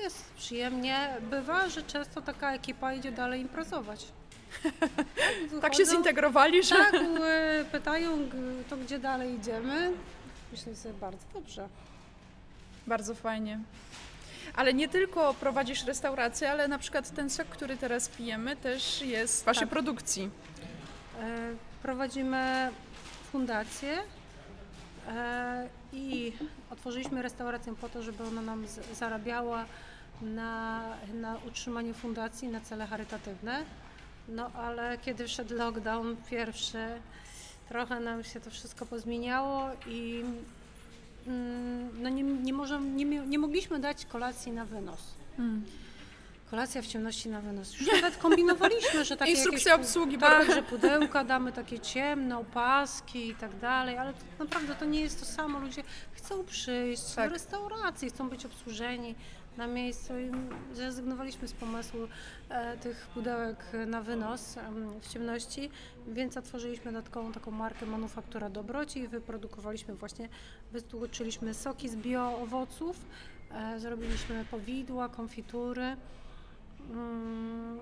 Jest 0.02 0.32
przyjemnie. 0.34 1.08
Bywa, 1.30 1.68
że 1.68 1.82
często 1.82 2.22
taka 2.22 2.52
ekipa 2.54 2.92
idzie 2.94 3.12
dalej 3.12 3.40
imprezować. 3.40 4.06
tak 5.60 5.74
się 5.74 5.82
Wychodzą- 5.82 5.90
zintegrowali, 5.90 6.62
że 6.62 6.74
Tak, 6.74 6.94
e, 6.94 7.64
pytają, 7.72 8.18
to 8.70 8.76
gdzie 8.76 8.98
dalej 8.98 9.34
idziemy. 9.34 9.92
Myślę 10.52 10.76
sobie, 10.76 10.94
bardzo 10.94 11.24
dobrze. 11.34 11.68
bardzo 12.86 13.14
fajnie. 13.14 13.60
Ale 14.54 14.74
nie 14.74 14.88
tylko 14.88 15.34
prowadzisz 15.34 15.84
restaurację, 15.84 16.50
ale 16.50 16.68
na 16.68 16.78
przykład 16.78 17.10
ten 17.10 17.30
sok, 17.30 17.46
który 17.46 17.76
teraz 17.76 18.08
pijemy, 18.08 18.56
też 18.56 19.02
jest 19.02 19.42
w 19.42 19.44
waszej 19.44 19.60
Tak. 19.60 19.68
produkcji. 19.70 20.30
E, 21.20 21.54
Prowadzimy 21.82 22.70
fundację 23.32 23.98
e, 25.08 25.68
i 25.92 26.32
otworzyliśmy 26.70 27.22
restaurację 27.22 27.74
po 27.74 27.88
to, 27.88 28.02
żeby 28.02 28.24
ona 28.24 28.42
nam 28.42 28.66
z- 28.68 28.98
zarabiała 28.98 29.64
na, 30.22 30.82
na 31.14 31.36
utrzymanie 31.48 31.94
fundacji, 31.94 32.48
na 32.48 32.60
cele 32.60 32.86
charytatywne. 32.86 33.62
No 34.28 34.50
ale 34.52 34.98
kiedy 34.98 35.26
wszedł 35.28 35.54
lockdown 35.54 36.16
pierwszy, 36.30 36.78
trochę 37.68 38.00
nam 38.00 38.24
się 38.24 38.40
to 38.40 38.50
wszystko 38.50 38.86
pozmieniało 38.86 39.70
i 39.86 40.24
no 41.98 42.08
nie, 42.08 42.22
nie, 42.22 42.52
możemy, 42.52 42.90
nie, 42.90 43.04
nie 43.04 43.38
mogliśmy 43.38 43.78
dać 43.78 44.06
kolacji 44.06 44.52
na 44.52 44.64
wynos. 44.64 45.00
Hmm. 45.36 45.64
Kolacja 46.50 46.82
w 46.82 46.86
ciemności 46.86 47.28
na 47.28 47.40
wynos. 47.40 47.80
Już 47.80 47.88
nawet 47.92 48.16
kombinowaliśmy, 48.16 49.04
że 49.04 49.16
takie 49.16 49.30
Instrukcja 49.36 49.72
jakieś 49.72 49.86
obsługi. 49.86 50.18
tak, 50.18 50.54
że 50.54 50.62
pudełka 50.62 51.24
damy 51.24 51.52
takie 51.52 51.80
ciemne, 51.80 52.38
opaski 52.38 53.28
i 53.28 53.34
tak 53.34 53.58
dalej, 53.58 53.98
ale 53.98 54.12
to 54.12 54.44
naprawdę 54.44 54.74
to 54.74 54.84
nie 54.84 55.00
jest 55.00 55.20
to 55.20 55.26
samo. 55.26 55.58
Ludzie 55.58 55.82
chcą 56.12 56.44
przyjść 56.44 57.14
Tak. 57.14 57.28
do 57.28 57.32
restauracji, 57.34 58.10
chcą 58.10 58.28
być 58.28 58.46
obsłużeni 58.46 59.14
na 59.56 59.66
miejscu 59.66 60.12
i 60.18 60.30
zrezygnowaliśmy 60.74 61.48
z 61.48 61.52
pomysłu 61.52 62.00
e, 62.48 62.76
tych 62.76 63.06
pudełek 63.06 63.64
na 63.86 64.02
wynos 64.02 64.54
w 65.00 65.08
ciemności, 65.08 65.70
więc 66.08 66.36
otworzyliśmy 66.36 66.92
dodatkową 66.92 67.32
taką 67.32 67.50
markę 67.50 67.86
Manufaktura 67.86 68.50
Dobroci 68.50 69.00
i 69.00 69.08
wyprodukowaliśmy 69.08 69.94
właśnie, 69.94 70.28
wytłuczyliśmy 70.72 71.54
soki 71.54 71.88
z 71.88 71.96
bioowoców, 71.96 72.96
e, 73.50 73.80
zrobiliśmy 73.80 74.44
powidła, 74.50 75.08
konfitury. 75.08 75.96
Mm, 76.90 77.80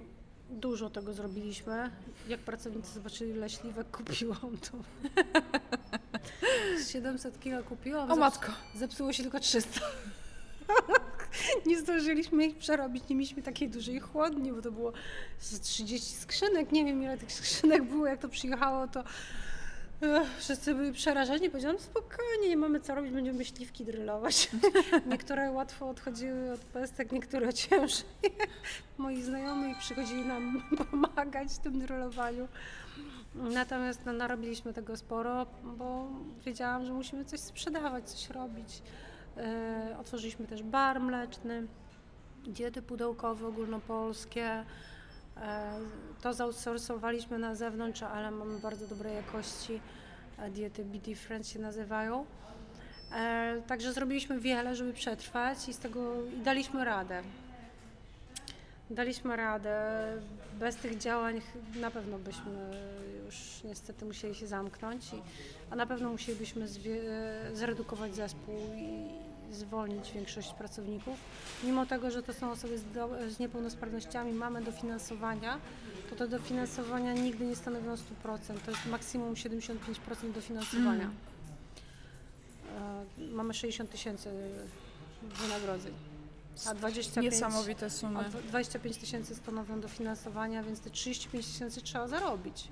Dużo 0.51 0.91
tego 0.91 1.13
zrobiliśmy. 1.13 1.91
Jak 2.29 2.41
pracownicy 2.41 2.93
zobaczyli, 2.93 3.31
ile 3.31 3.51
śliwek 3.51 3.91
kupiłam, 3.91 4.59
to 4.71 4.79
700 6.93 7.41
kilo 7.41 7.63
kupiłam. 7.63 8.11
O 8.11 8.17
matko. 8.17 8.53
Zepsuło 8.75 9.13
się 9.13 9.23
tylko 9.23 9.41
300. 9.41 9.81
Nie 11.67 11.79
zdążyliśmy 11.79 12.47
ich 12.47 12.57
przerobić, 12.59 13.09
nie 13.09 13.17
mieliśmy 13.17 13.43
takiej 13.43 13.69
dużej 13.69 14.01
chłodni, 14.01 14.53
bo 14.53 14.63
to 14.63 14.73
było 14.73 14.93
z 15.39 15.61
30 15.61 16.15
skrzynek. 16.15 16.73
Nie 16.73 16.85
wiem, 16.85 17.03
ile 17.03 17.19
tych 17.19 17.33
skrzynek 17.33 17.83
było, 17.83 18.07
jak 18.07 18.21
to 18.21 18.29
przyjechało, 18.29 18.89
to 18.89 19.05
wszyscy 20.39 20.75
byli 20.75 20.93
przerażeni. 20.93 21.51
Powiedziałam, 21.51 21.79
spokojnie, 21.79 22.49
nie 22.49 22.57
mamy 22.57 22.81
co 22.81 22.95
robić, 22.95 23.13
będziemy 23.13 23.45
śliwki 23.45 23.85
drylować. 23.85 24.51
Niektóre 25.11 25.51
łatwo 25.51 25.89
odchodziły 25.89 26.53
od 26.53 26.61
pestek, 26.61 27.13
niektóre 27.13 27.53
ciężej. 27.53 28.05
Moi 28.99 29.23
znajomi 29.23 29.75
przychodzili 29.75 30.25
nam 30.27 30.63
pomagać 30.91 31.53
w 31.53 31.59
tym 31.59 31.79
drylowaniu. 31.79 32.49
Natomiast 33.35 34.01
no, 34.07 34.13
narobiliśmy 34.13 34.73
tego 34.73 34.97
sporo, 34.97 35.47
bo 35.65 36.09
wiedziałam, 36.47 36.85
że 36.85 36.93
musimy 36.93 37.25
coś 37.25 37.41
sprzedawać, 37.41 38.11
coś 38.11 38.31
robić. 38.31 38.83
E, 39.37 39.97
otworzyliśmy 40.01 40.47
też 40.47 40.63
bar 40.63 41.01
mleczny, 41.01 41.67
diety 42.47 42.83
pudełkowe 42.83 43.47
ogólnopolskie. 43.47 44.65
E, 45.37 45.79
To 46.23 46.35
zoutsourcowaliśmy 46.35 47.39
na 47.39 47.55
zewnątrz, 47.55 48.03
ale 48.03 48.31
mamy 48.31 48.59
bardzo 48.59 48.87
dobrej 48.87 49.15
jakości. 49.15 49.81
e, 50.39 50.51
Diety 50.51 50.85
Be 50.85 50.99
Different 50.99 51.49
się 51.49 51.59
nazywają. 51.59 52.27
Także 53.67 53.93
zrobiliśmy 53.93 54.41
wiele, 54.41 54.75
żeby 54.77 54.93
przetrwać 54.93 55.69
i 55.69 55.73
z 55.75 55.79
tego 55.79 56.27
i 56.27 56.39
daliśmy 56.43 56.85
radę. 56.85 57.23
Daliśmy 58.91 59.37
radę. 59.37 59.77
Bez 60.59 60.77
tych 60.77 60.99
działań 60.99 61.41
na 61.81 61.91
pewno 61.91 62.19
byśmy 62.19 62.71
już 63.25 63.61
niestety 63.65 64.05
musieli 64.05 64.35
się 64.35 64.47
zamknąć, 64.47 65.13
i, 65.13 65.23
a 65.71 65.77
na 65.77 65.87
pewno 65.87 66.11
musielibyśmy 66.11 66.67
zredukować 67.53 68.15
zespół 68.15 68.55
i 68.77 69.09
zwolnić 69.53 70.13
większość 70.13 70.53
pracowników. 70.53 71.19
Mimo 71.65 71.87
tego, 71.87 72.11
że 72.11 72.23
to 72.23 72.33
są 72.33 72.51
osoby 72.51 72.79
z, 72.79 72.85
do, 72.85 73.09
z 73.29 73.39
niepełnosprawnościami, 73.39 74.33
mamy 74.33 74.63
dofinansowania, 74.63 75.59
to 76.11 76.17
to 76.17 76.29
dofinansowania 76.29 77.13
nigdy 77.13 77.45
nie 77.45 77.57
stanowią 77.57 77.95
100%, 77.95 77.99
to 78.65 78.71
jest 78.71 78.87
maksimum 78.87 79.35
75% 79.35 79.75
dofinansowania. 80.35 81.05
Mm. 81.05 81.15
Mamy 83.35 83.55
60 83.55 83.91
tysięcy 83.91 84.31
wynagrodzeń, 85.23 85.93
a 86.67 86.75
25 86.75 87.25
Niesamowite 87.33 87.91
sumy. 87.91 88.21
dwa- 88.25 88.43
25 88.43 88.97
tysięcy 88.97 89.35
stanowią 89.35 89.81
dofinansowania, 89.81 90.63
więc 90.63 90.81
te 90.81 90.91
35 90.91 91.47
tysięcy 91.47 91.83
trzeba 91.83 92.09
zarobić. 92.09 92.69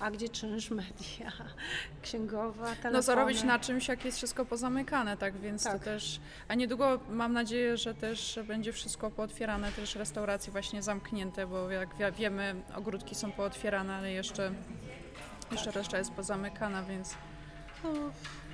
A 0.00 0.10
gdzie 0.10 0.28
czynsz 0.28 0.70
media, 0.70 1.32
księgowa, 2.02 2.64
telefony? 2.66 2.92
No 2.92 3.02
zarobić 3.02 3.42
na 3.42 3.58
czymś, 3.58 3.88
jak 3.88 4.04
jest 4.04 4.16
wszystko 4.16 4.44
pozamykane, 4.44 5.16
tak 5.16 5.36
więc 5.38 5.64
Tak. 5.64 5.72
to 5.72 5.84
też, 5.84 6.20
a 6.48 6.54
niedługo 6.54 7.00
mam 7.10 7.32
nadzieję, 7.32 7.76
że 7.76 7.94
też 7.94 8.38
będzie 8.46 8.72
wszystko 8.72 9.10
pootwierane, 9.10 9.72
też 9.72 9.94
restauracje 9.94 10.52
właśnie 10.52 10.82
zamknięte, 10.82 11.46
bo 11.46 11.70
jak 11.70 11.94
wi- 11.94 12.12
wiemy, 12.18 12.54
ogródki 12.74 13.14
są 13.14 13.32
pootwierane, 13.32 13.94
ale 13.94 14.12
jeszcze, 14.12 14.52
jeszcze 15.52 15.70
reszta 15.70 15.98
jest 15.98 16.10
pozamykana, 16.12 16.82
więc 16.82 17.14
No, 17.84 17.90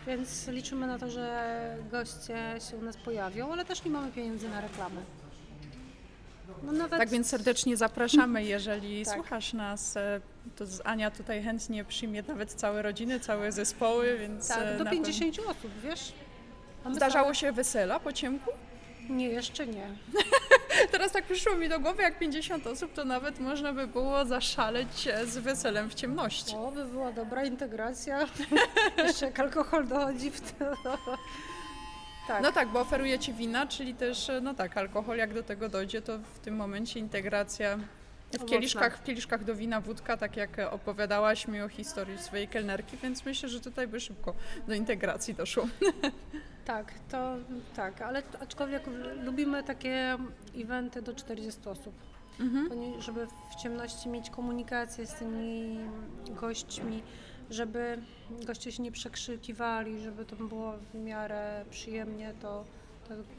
więc 0.06 0.48
liczymy 0.48 0.86
na 0.86 0.98
to, 0.98 1.10
że 1.10 1.76
goście 1.90 2.36
się 2.70 2.76
u 2.76 2.82
nas 2.82 2.96
pojawią, 2.96 3.52
ale 3.52 3.64
też 3.64 3.84
nie 3.84 3.90
mamy 3.90 4.12
pieniędzy 4.12 4.48
na 4.48 4.60
reklamę. 4.60 5.00
No 6.62 6.72
nawet 6.72 6.98
tak 6.98 7.08
więc 7.08 7.26
serdecznie 7.26 7.76
zapraszamy, 7.76 8.44
jeżeli 8.44 9.04
Tak. 9.04 9.14
słuchasz 9.14 9.52
nas, 9.52 9.96
e, 9.96 10.20
to 10.56 10.64
Ania 10.84 11.10
tutaj 11.10 11.42
chętnie 11.42 11.84
przyjmie 11.84 12.22
nawet 12.22 12.52
całe 12.52 12.82
rodziny, 12.82 13.20
całe 13.20 13.52
zespoły, 13.52 14.18
więc 14.18 14.50
e, 14.50 14.54
tak, 14.54 14.78
do 14.78 14.84
na 14.84 14.90
50 14.90 15.38
osób, 15.38 15.70
wiesz? 15.84 16.00
A 16.10 16.76
pewno- 16.76 16.90
my 16.90 16.96
Zdarzało 16.96 17.34
się 17.34 17.52
wesela 17.52 18.00
po 18.00 18.12
ciemku? 18.12 18.50
Nie, 19.10 19.28
jeszcze 19.28 19.66
nie. 19.66 19.88
Teraz 20.92 21.12
tak 21.12 21.24
przyszło 21.24 21.56
mi 21.56 21.68
do 21.68 21.80
głowy, 21.80 22.02
jak 22.02 22.18
50 22.18 22.66
osób, 22.66 22.92
to 22.92 23.04
nawet 23.04 23.40
można 23.40 23.72
by 23.72 23.86
było 23.86 24.24
zaszaleć 24.24 25.06
e, 25.06 25.26
z 25.26 25.38
weselem 25.38 25.90
w 25.90 25.94
ciemności. 25.94 26.52
To 26.52 26.70
by 26.70 26.84
była 26.84 27.12
dobra 27.12 27.44
integracja. 27.44 28.28
jeszcze 29.06 29.26
jak 29.26 29.40
alkohol 29.40 29.86
dochodzi 29.86 30.30
w 30.30 30.40
to. 30.40 30.64
Tak. 32.28 32.42
No 32.42 32.52
tak, 32.52 32.68
bo 32.68 32.80
oferujecie 32.80 33.32
wina, 33.32 33.66
czyli 33.66 33.94
też, 33.94 34.30
e, 34.30 34.40
no 34.40 34.54
tak, 34.54 34.76
alkohol 34.76 35.16
jak 35.16 35.34
do 35.34 35.42
tego 35.42 35.68
dojdzie, 35.68 36.02
to 36.02 36.18
w 36.18 36.38
tym 36.38 36.56
momencie 36.56 37.00
integracja 37.00 37.78
w 38.38 38.44
kieliszkach, 38.44 38.98
w 38.98 39.02
kieliszkach 39.02 39.44
do 39.44 39.54
wina 39.54 39.80
wódka, 39.80 40.16
tak 40.16 40.36
jak 40.36 40.58
opowiadałaś 40.70 41.48
mi 41.48 41.60
o 41.62 41.68
historii 41.68 42.18
swojej 42.18 42.48
kelnerki, 42.48 42.96
więc 42.96 43.24
myślę, 43.24 43.48
że 43.48 43.60
tutaj 43.60 43.88
by 43.88 44.00
szybko 44.00 44.34
do 44.68 44.74
integracji 44.74 45.34
doszło. 45.34 45.66
Tak, 46.64 46.94
to 47.10 47.36
tak, 47.76 48.02
ale 48.02 48.22
aczkolwiek 48.40 48.82
lubimy 49.22 49.62
takie 49.62 50.16
eventy 50.56 51.02
do 51.02 51.14
40 51.14 51.60
osób, 51.68 51.94
Mhm. 52.40 53.00
żeby 53.02 53.26
w 53.50 53.54
ciemności 53.54 54.08
mieć 54.08 54.30
komunikację 54.30 55.06
z 55.06 55.14
tymi 55.14 55.78
gośćmi, 56.28 57.02
żeby 57.50 57.98
goście 58.46 58.72
się 58.72 58.82
nie 58.82 58.92
przekrzykiwali, 58.92 60.00
żeby 60.00 60.24
to 60.24 60.36
było 60.36 60.72
w 60.78 60.94
miarę 60.94 61.64
przyjemnie, 61.70 62.34
to 62.42 62.64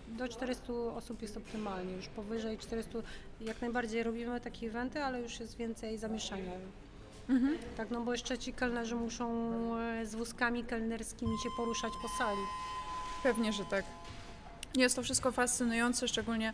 do 0.08 0.28
400 0.28 0.74
osób 0.74 1.22
jest 1.22 1.38
optymalnie. 1.38 1.94
Już 1.94 2.08
powyżej 2.08 2.58
400 2.58 3.00
jak 3.42 3.62
najbardziej 3.62 4.04
robimy 4.04 4.42
takie 4.42 4.68
eventy, 4.68 5.04
ale 5.04 5.22
już 5.22 5.40
jest 5.40 5.58
więcej 5.58 5.98
zamieszania. 5.98 6.52
Mhm. 7.30 7.58
Tak, 7.78 7.92
no 7.92 8.02
bo 8.02 8.12
jeszcze 8.12 8.38
ci 8.38 8.54
kelnerzy 8.54 8.96
muszą 8.96 9.30
e, 9.78 10.06
z 10.06 10.16
wózkami 10.16 10.64
kelnerskimi 10.64 11.38
się 11.44 11.50
poruszać 11.58 11.92
po 12.02 12.08
sali. 12.08 12.42
Pewnie, 13.24 13.54
że 13.54 13.66
tak. 13.66 13.86
Jest 14.76 14.96
to 14.96 15.04
wszystko 15.04 15.32
fascynujące, 15.32 16.08
szczególnie 16.08 16.54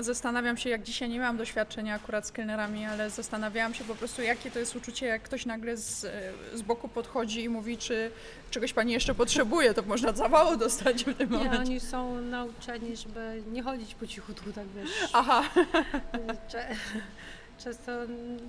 zastanawiam 0.00 0.56
się, 0.56 0.70
jak 0.70 0.82
dzisiaj 0.82 1.08
nie 1.08 1.18
miałam 1.18 1.36
doświadczenia 1.36 1.94
akurat 1.94 2.26
z 2.26 2.32
kelnerami, 2.32 2.86
ale 2.86 3.10
zastanawiałam 3.10 3.74
się 3.74 3.84
po 3.84 3.94
prostu, 3.94 4.22
jakie 4.22 4.50
to 4.50 4.58
jest 4.58 4.76
uczucie, 4.76 5.06
jak 5.06 5.22
ktoś 5.22 5.46
nagle 5.46 5.76
z, 5.76 6.06
z 6.54 6.62
boku 6.62 6.88
podchodzi 6.88 7.44
i 7.44 7.48
mówi, 7.48 7.76
czy 7.78 8.10
czegoś 8.50 8.72
pani 8.72 8.92
jeszcze 8.92 9.14
potrzebuje, 9.14 9.74
to 9.74 9.82
można 9.82 10.12
zawału 10.12 10.56
dostać 10.56 11.04
w 11.04 11.14
tym 11.14 11.30
Nie, 11.30 11.36
momencie. 11.36 11.58
oni 11.58 11.80
są 11.80 12.20
nauczeni, 12.20 12.96
żeby 12.96 13.42
nie 13.52 13.62
chodzić 13.62 13.94
po 13.94 14.06
cichutku, 14.06 14.52
tak 14.52 14.66
wiesz. 14.68 14.90
Aha, 15.12 15.42
Często, 17.58 17.92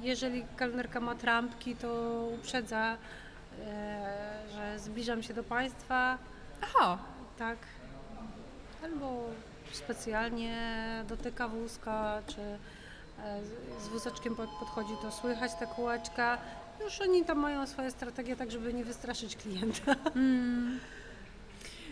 jeżeli 0.02 0.46
kelnerka 0.58 1.00
ma 1.00 1.16
trampki, 1.16 1.76
to 1.76 2.22
uprzedza, 2.40 2.98
e, 3.68 4.44
że 4.56 4.80
zbliżam 4.80 5.24
się 5.24 5.34
do 5.34 5.44
Państwa, 5.44 6.18
aha, 6.62 6.98
tak. 7.40 7.58
Albo 8.84 9.30
specjalnie 9.76 10.56
dotyka 11.08 11.48
wózka, 11.48 12.22
czy 12.28 12.42
e, 12.42 12.58
z- 13.84 13.88
wózeczkiem 13.88 14.36
pod- 14.36 14.50
podchodzi, 14.60 14.94
to 15.02 15.12
słychać 15.12 15.52
te 15.60 15.68
kółeczka. 15.68 16.38
Już 16.84 17.02
oni 17.02 17.26
tam 17.26 17.38
mają 17.40 17.68
swoje 17.68 17.92
strategie, 17.92 18.36
tak 18.36 18.52
żeby 18.52 18.74
nie 18.74 18.84
wystraszyć 18.86 19.36
klienta. 19.36 19.96
Mm. 20.16 20.80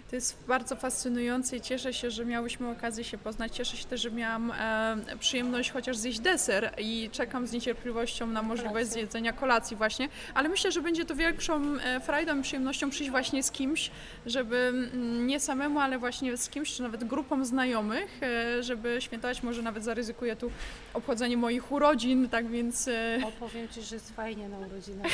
To 0.09 0.15
jest 0.15 0.37
bardzo 0.47 0.75
fascynujące 0.75 1.57
i 1.57 1.61
cieszę 1.61 1.93
się, 1.93 2.11
że 2.11 2.25
miałyśmy 2.25 2.69
okazję 2.69 3.03
się 3.03 3.17
poznać. 3.17 3.55
Cieszę 3.55 3.77
się 3.77 3.85
też, 3.85 4.01
że 4.01 4.11
miałam 4.11 4.51
e, 4.51 5.17
przyjemność 5.19 5.71
chociaż 5.71 5.97
zjeść 5.97 6.19
deser 6.19 6.73
i 6.77 7.09
czekam 7.11 7.47
z 7.47 7.51
niecierpliwością 7.51 8.27
na 8.27 8.41
możliwość 8.41 8.89
zjedzenia 8.89 9.33
kolacji 9.33 9.77
właśnie. 9.77 10.09
Ale 10.33 10.49
myślę, 10.49 10.71
że 10.71 10.81
będzie 10.81 11.05
to 11.05 11.15
większą 11.15 11.61
e, 11.77 11.99
frajdą 11.99 12.39
i 12.39 12.41
przyjemnością 12.41 12.89
przyjść 12.89 13.11
właśnie 13.11 13.43
z 13.43 13.51
kimś, 13.51 13.91
żeby 14.25 14.57
mm, 14.57 15.27
nie 15.27 15.39
samemu, 15.39 15.79
ale 15.79 15.99
właśnie 15.99 16.37
z 16.37 16.49
kimś, 16.49 16.73
czy 16.73 16.83
nawet 16.83 17.03
grupą 17.03 17.45
znajomych, 17.45 18.19
e, 18.23 18.63
żeby 18.63 18.97
świętować. 19.01 19.43
Może 19.43 19.61
nawet 19.61 19.83
zaryzykuję 19.83 20.35
tu 20.35 20.51
obchodzenie 20.93 21.37
moich 21.37 21.71
urodzin, 21.71 22.29
tak 22.29 22.47
więc 22.47 22.87
e, 22.87 23.19
Opowiem 23.23 23.67
Ci, 23.67 23.81
że 23.81 23.95
jest 23.95 24.15
fajnie 24.15 24.49
na 24.49 24.57
urodzinach. 24.57 25.11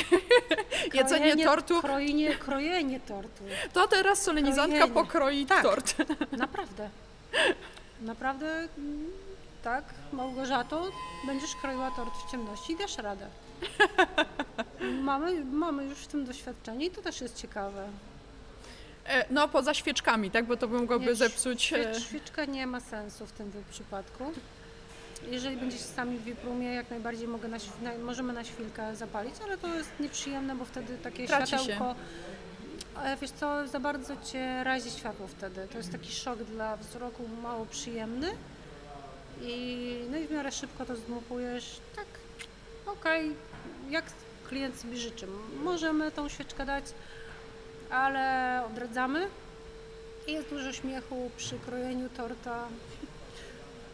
jedzenie 0.93 1.45
tortu, 1.45 1.81
Krojenie, 1.81 2.35
krojenie 2.35 2.99
tortu. 2.99 3.43
to 3.73 3.87
teraz 3.87 4.21
solenizantka 4.21 4.84
Pokroi 4.93 5.45
Tak. 5.45 5.63
tort. 5.63 5.95
Naprawdę. 6.37 6.89
Naprawdę, 8.01 8.67
mm, 8.77 9.11
tak, 9.63 9.83
Małgorzato, 10.13 10.91
będziesz 11.27 11.55
kroiła 11.61 11.91
tort 11.91 12.13
w 12.27 12.31
ciemności 12.31 12.73
i 12.73 12.77
dasz 12.77 12.97
radę. 12.97 13.27
Mamy, 15.01 15.45
mamy 15.45 15.85
już 15.85 15.97
w 15.99 16.07
tym 16.07 16.25
doświadczenie 16.25 16.85
i 16.85 16.91
to 16.91 17.01
też 17.01 17.21
jest 17.21 17.35
ciekawe. 17.41 17.87
E, 19.07 19.25
No, 19.29 19.47
poza 19.47 19.73
świeczkami, 19.73 20.31
tak? 20.31 20.45
Bo 20.45 20.57
to 20.57 20.67
by 20.67 20.77
mogłoby 20.79 21.05
Nie, 21.05 21.15
zepsuć. 21.15 21.73
e, 21.73 21.77
Świecz, 21.83 22.03
świeczka 22.03 22.45
nie 22.45 22.67
ma 22.67 22.79
sensu 22.79 23.25
w 23.25 23.31
tym 23.31 23.51
przypadku. 23.71 24.31
Jeżeli 25.29 25.57
będziecie 25.57 25.83
sami 25.83 26.17
w 26.17 26.23
wiprumie, 26.23 26.73
jak 26.73 26.89
najbardziej 26.89 27.27
mogę 27.27 27.47
na, 27.47 27.57
możemy 28.03 28.33
na 28.33 28.43
chwilkę 28.43 28.95
zapalić, 28.95 29.35
ale 29.43 29.57
to 29.57 29.67
jest 29.75 29.89
nieprzyjemne, 29.99 30.55
bo 30.55 30.65
wtedy 30.65 30.97
takie 30.97 31.27
Traci 31.27 31.59
się. 31.59 31.95
Ale 32.95 33.17
wiesz 33.17 33.31
co, 33.31 33.67
za 33.67 33.79
bardzo 33.79 34.13
cię 34.23 34.63
razi 34.63 34.91
światło 34.91 35.27
wtedy. 35.27 35.67
To 35.71 35.77
jest 35.77 35.91
taki 35.91 36.11
szok 36.11 36.43
dla 36.43 36.77
wzroku 36.77 37.27
mało 37.43 37.65
przyjemny. 37.65 38.27
I, 39.41 39.99
no 40.11 40.17
i 40.17 40.27
w 40.27 40.31
miarę 40.31 40.51
szybko 40.51 40.85
to 40.85 40.95
zdmupujesz. 40.95 41.79
Tak, 41.95 42.05
okej, 42.85 43.35
jak 43.89 44.05
klient 44.49 44.79
sobie 44.79 44.97
życzy. 44.97 45.27
Możemy 45.63 46.11
tą 46.11 46.29
świeczkę 46.29 46.65
dać, 46.65 46.83
ale 47.89 48.63
odradzamy. 48.71 49.27
I 50.27 50.33
jest 50.33 50.49
dużo 50.49 50.73
śmiechu 50.73 51.31
przy 51.37 51.59
krojeniu 51.59 52.09
torta. 52.09 52.67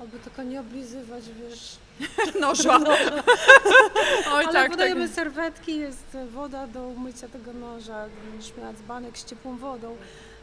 Aby 0.02 0.20
tylko 0.20 0.43
nie 0.43 0.60
oblizywać, 0.60 1.24
wiesz. 1.30 1.78
noża. 2.41 2.80
Oj, 4.34 4.43
Ale 4.43 4.43
tak, 4.43 4.54
tak. 4.54 4.72
podajemy 4.72 5.08
serwetki, 5.08 5.78
jest 5.78 6.18
woda 6.32 6.68
do 6.68 6.84
umycia 6.84 7.28
tego 7.28 7.54
noża, 7.54 8.06
będziesz 8.32 8.58
miała 8.58 8.74
dzbanek 8.74 9.18
z 9.18 9.26
ciepłą 9.26 9.58
wodą. 9.58 9.97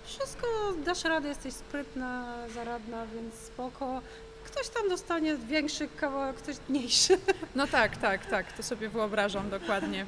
Wszystko 0.05 0.47
dasz 0.85 1.05
radę, 1.05 1.29
jesteś 1.29 1.55
sprytna, 1.55 2.35
zaradna, 2.55 3.07
więc 3.15 3.35
spoko. 3.35 4.01
Ktoś 4.45 4.69
tam 4.69 4.89
dostanie 4.89 5.37
większy 5.37 5.89
kawałek, 5.97 6.37
ktoś 6.37 6.57
mniejszy. 6.69 7.19
No 7.55 7.67
tak, 7.67 7.97
tak, 7.97 8.27
tak. 8.27 8.53
To 8.53 8.63
sobie 8.63 8.89
wyobrażam 8.89 9.51
dokładnie. 9.51 10.07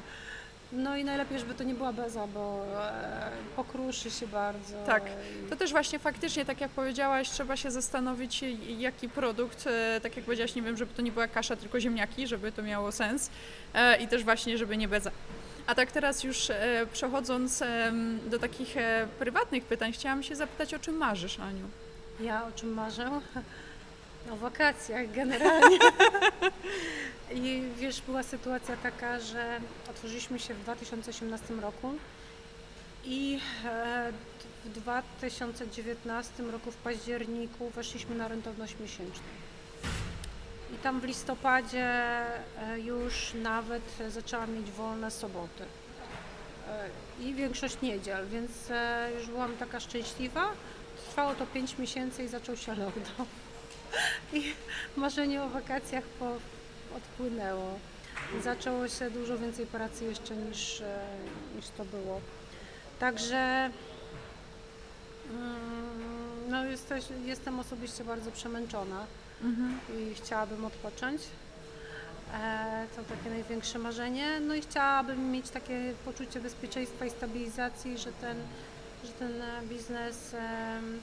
No 0.73 0.97
i 0.97 1.03
najlepiej, 1.03 1.39
żeby 1.39 1.53
to 1.53 1.63
nie 1.63 1.73
była 1.73 1.93
beza, 1.93 2.27
bo 2.27 2.65
e, 2.75 3.29
pokruszy 3.55 4.11
się 4.11 4.27
bardzo. 4.27 4.83
Tak. 4.85 5.03
To 5.49 5.55
też 5.55 5.71
właśnie 5.71 5.99
faktycznie, 5.99 6.45
tak 6.45 6.61
jak 6.61 6.71
powiedziałaś, 6.71 7.29
trzeba 7.29 7.57
się 7.57 7.71
zastanowić, 7.71 8.43
jaki 8.77 9.09
produkt, 9.09 9.67
e, 9.67 9.99
tak 10.01 10.15
jak 10.15 10.25
powiedziałaś, 10.25 10.55
nie 10.55 10.61
wiem, 10.61 10.77
żeby 10.77 10.93
to 10.93 11.01
nie 11.01 11.11
była 11.11 11.27
kasza, 11.27 11.55
tylko 11.55 11.79
ziemniaki, 11.79 12.27
żeby 12.27 12.51
to 12.51 12.61
miało 12.63 12.91
sens 12.91 13.29
e, 13.73 14.03
i 14.03 14.07
też 14.07 14.23
właśnie, 14.23 14.57
żeby 14.57 14.77
nie 14.77 14.87
beza. 14.87 15.11
A 15.67 15.75
tak 15.75 15.91
teraz 15.91 16.23
już 16.23 16.49
e, 16.49 16.87
przechodząc 16.93 17.63
do 18.29 18.39
takich 18.39 18.77
e, 18.77 19.07
prywatnych 19.19 19.63
pytań, 19.65 19.91
chciałam 19.91 20.23
się 20.23 20.35
zapytać, 20.35 20.73
o 20.73 20.79
czym 20.79 20.95
marzysz, 20.95 21.39
Aniu? 21.39 21.65
Ja 22.19 22.45
o 22.47 22.51
czym 22.51 22.73
marzę? 22.73 23.09
O 24.29 24.35
wakacjach 24.35 25.11
generalnie. 25.11 25.77
I 27.33 27.63
wiesz, 27.77 28.01
była 28.01 28.23
sytuacja 28.23 28.77
taka, 28.77 29.19
że 29.19 29.59
otworzyliśmy 29.89 30.39
się 30.39 30.53
w 30.53 30.63
2018 30.63 31.53
roku 31.53 31.93
i 33.05 33.39
e, 33.65 34.11
w 34.65 34.69
2019 34.69 36.43
roku 36.43 36.71
w 36.71 36.75
październiku 36.75 37.69
weszliśmy 37.69 38.15
na 38.15 38.27
rentowność 38.27 38.75
miesięczną. 38.79 39.23
I 40.73 40.77
tam 40.83 40.99
w 40.99 41.03
listopadzie 41.03 41.87
e, 41.87 42.79
już 42.79 43.33
nawet 43.33 43.83
zaczęłam 44.09 44.53
mieć 44.53 44.71
wolne 44.71 45.11
soboty 45.11 45.65
E, 46.67 46.89
i 47.23 47.33
większość 47.33 47.81
niedziel, 47.81 48.27
więc 48.27 48.51
już 49.17 49.27
byłam 49.27 49.57
taka 49.57 49.79
szczęśliwa. 49.79 50.47
Trwało 51.07 51.35
to 51.35 51.45
5 51.45 51.77
miesięcy 51.77 52.23
i 52.23 52.27
zaczął 52.27 52.57
się 52.57 52.75
lockdown. 52.75 53.27
I 54.33 54.53
marzenie 54.95 55.43
o 55.43 55.49
wakacjach 55.49 56.03
po, 56.03 56.37
odpłynęło. 56.97 57.79
Zaczęło 58.43 58.87
się 58.87 59.11
dużo 59.11 59.37
więcej 59.37 59.65
pracy 59.65 60.05
jeszcze 60.05 60.35
niż, 60.35 60.81
e, 60.81 61.07
niż 61.55 61.67
to 61.67 61.85
było. 61.85 62.21
Także 62.99 63.69
mm, 65.29 66.49
no 66.49 66.65
jesteś, 66.65 67.05
jestem 67.25 67.59
osobiście 67.59 68.03
bardzo 68.03 68.31
przemęczona 68.31 69.05
i 69.97 70.15
chciałabym 70.15 70.65
odpocząć. 70.65 71.21
E, 72.33 72.85
to 72.95 73.15
takie 73.15 73.29
największe 73.29 73.79
marzenie. 73.79 74.39
No 74.39 74.55
i 74.55 74.61
chciałabym 74.61 75.31
mieć 75.31 75.49
takie 75.49 75.93
poczucie 76.05 76.41
bezpieczeństwa 76.41 77.05
i 77.05 77.09
stabilizacji, 77.09 77.97
że 77.97 78.11
ten, 78.11 78.37
że 79.03 79.11
ten 79.11 79.41
e, 79.41 79.61
biznes 79.69 80.33
mm, 80.33 81.01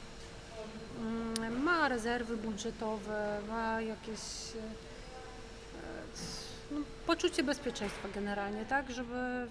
ma 1.64 1.88
rezerwy 1.88 2.36
budżetowe, 2.36 3.40
ma 3.49 3.80
jakieś 3.80 4.20
e, 4.57 4.88
no, 6.70 6.80
poczucie 7.07 7.42
bezpieczeństwa 7.42 8.09
generalnie, 8.14 8.64
tak? 8.64 8.90
Żeby 8.90 9.46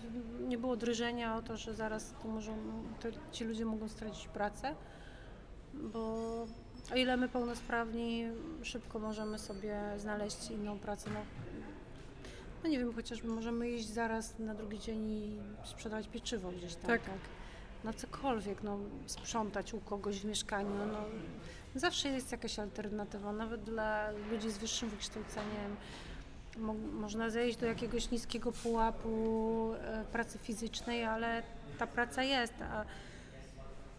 nie 0.47 0.57
było 0.57 0.75
drżenia 0.75 1.35
o 1.35 1.41
to, 1.41 1.57
że 1.57 1.73
zaraz 1.73 2.13
tu 2.21 2.27
możą, 2.27 2.53
to 2.99 3.07
ci 3.31 3.43
ludzie 3.43 3.65
mogą 3.65 3.89
stracić 3.89 4.27
pracę, 4.27 4.75
bo 5.73 5.99
o 6.93 6.95
ile 6.95 7.17
my 7.17 7.29
pełnosprawni 7.29 8.25
szybko 8.63 8.99
możemy 8.99 9.39
sobie 9.39 9.79
znaleźć 9.97 10.51
inną 10.51 10.79
pracę, 10.79 11.09
no, 11.13 11.19
no 12.63 12.69
nie 12.69 12.79
wiem, 12.79 12.93
chociażby 12.93 13.27
możemy 13.27 13.69
iść 13.69 13.87
zaraz 13.87 14.39
na 14.39 14.53
drugi 14.55 14.79
dzień 14.79 15.09
i 15.09 15.39
sprzedawać 15.63 16.07
pieczywo 16.07 16.51
gdzieś 16.51 16.75
tam, 16.75 16.87
Tak. 16.87 17.01
tak? 17.03 17.19
No 17.87 17.93
cokolwiek, 17.93 18.63
no 18.63 18.77
sprzątać 19.05 19.73
u 19.73 19.79
kogoś 19.79 20.19
w 20.19 20.25
mieszkaniu, 20.25 20.69
no 20.91 20.97
zawsze 21.75 22.09
jest 22.09 22.31
jakaś 22.31 22.59
alternatywa, 22.59 23.31
nawet 23.31 23.63
dla 23.63 24.11
ludzi 24.31 24.51
z 24.51 24.57
wyższym 24.57 24.89
wykształceniem. 24.89 25.75
Mo- 26.57 26.73
można 26.73 27.29
zejść 27.29 27.57
do 27.57 27.65
jakiegoś 27.65 28.11
niskiego 28.11 28.51
pułapu 28.51 29.71
e, 29.73 30.05
pracy 30.11 30.37
fizycznej, 30.37 31.03
ale 31.03 31.43
ta 31.77 31.87
praca 31.87 32.23
jest, 32.23 32.53
a 32.71 32.85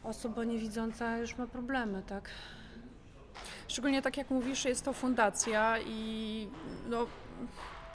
osoba 0.04 0.44
niewidząca 0.44 1.18
już 1.18 1.36
ma 1.36 1.46
problemy, 1.46 2.02
tak? 2.06 2.30
Szczególnie 3.68 4.02
tak 4.02 4.16
jak 4.16 4.30
mówisz, 4.30 4.64
jest 4.64 4.84
to 4.84 4.92
fundacja 4.92 5.78
i 5.86 6.48
no, 6.88 7.06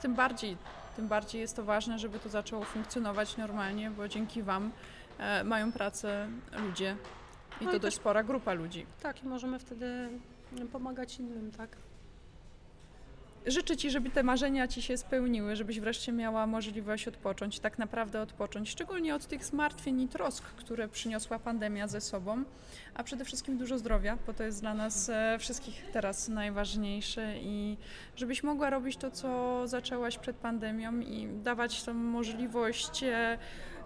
tym 0.02 0.14
bardziej, 0.14 0.56
tym 0.96 1.08
bardziej 1.08 1.40
jest 1.40 1.56
to 1.56 1.64
ważne, 1.64 1.98
żeby 1.98 2.18
to 2.18 2.28
zaczęło 2.28 2.64
funkcjonować 2.64 3.36
normalnie, 3.36 3.90
bo 3.90 4.08
dzięki 4.08 4.42
Wam 4.42 4.70
e, 5.18 5.44
mają 5.44 5.72
pracę 5.72 6.28
ludzie 6.66 6.96
i 7.60 7.64
No 7.64 7.70
to 7.70 7.76
i 7.76 7.80
dość 7.80 7.96
też- 7.96 8.00
spora 8.02 8.22
grupa 8.22 8.52
ludzi. 8.52 8.86
Tak, 9.02 9.22
i 9.22 9.26
możemy 9.26 9.58
wtedy 9.58 10.08
pomagać 10.72 11.18
innym, 11.18 11.50
tak? 11.56 11.76
Życzę 13.46 13.76
Ci, 13.76 13.90
żeby 13.90 14.10
te 14.10 14.22
marzenia 14.22 14.68
Ci 14.68 14.82
się 14.82 14.96
spełniły, 14.96 15.56
żebyś 15.56 15.80
wreszcie 15.80 16.12
miała 16.12 16.46
możliwość 16.46 17.08
odpocząć, 17.08 17.60
tak 17.60 17.78
naprawdę 17.78 18.20
odpocząć, 18.22 18.70
szczególnie 18.70 19.14
od 19.14 19.26
tych 19.26 19.44
zmartwień 19.44 20.00
i 20.00 20.08
trosk, 20.08 20.44
które 20.44 20.88
przyniosła 20.88 21.38
pandemia 21.38 21.88
ze 21.88 22.00
sobą, 22.00 22.44
a 22.94 23.04
przede 23.04 23.24
wszystkim 23.24 23.58
dużo 23.58 23.78
zdrowia, 23.78 24.18
bo 24.26 24.34
to 24.34 24.42
jest 24.42 24.60
dla 24.60 24.74
nas 24.74 25.08
e, 25.08 25.36
wszystkich 25.38 25.84
teraz 25.92 26.28
najważniejsze 26.28 27.34
i 27.38 27.76
żebyś 28.16 28.42
mogła 28.42 28.70
robić 28.70 28.96
to, 28.96 29.10
co 29.10 29.62
zaczęłaś 29.68 30.18
przed 30.18 30.36
pandemią 30.36 31.00
i 31.00 31.26
dawać 31.42 31.82
tą 31.82 31.94
możliwość 31.94 33.02
e, 33.02 33.38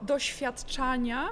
doświadczania 0.02 1.28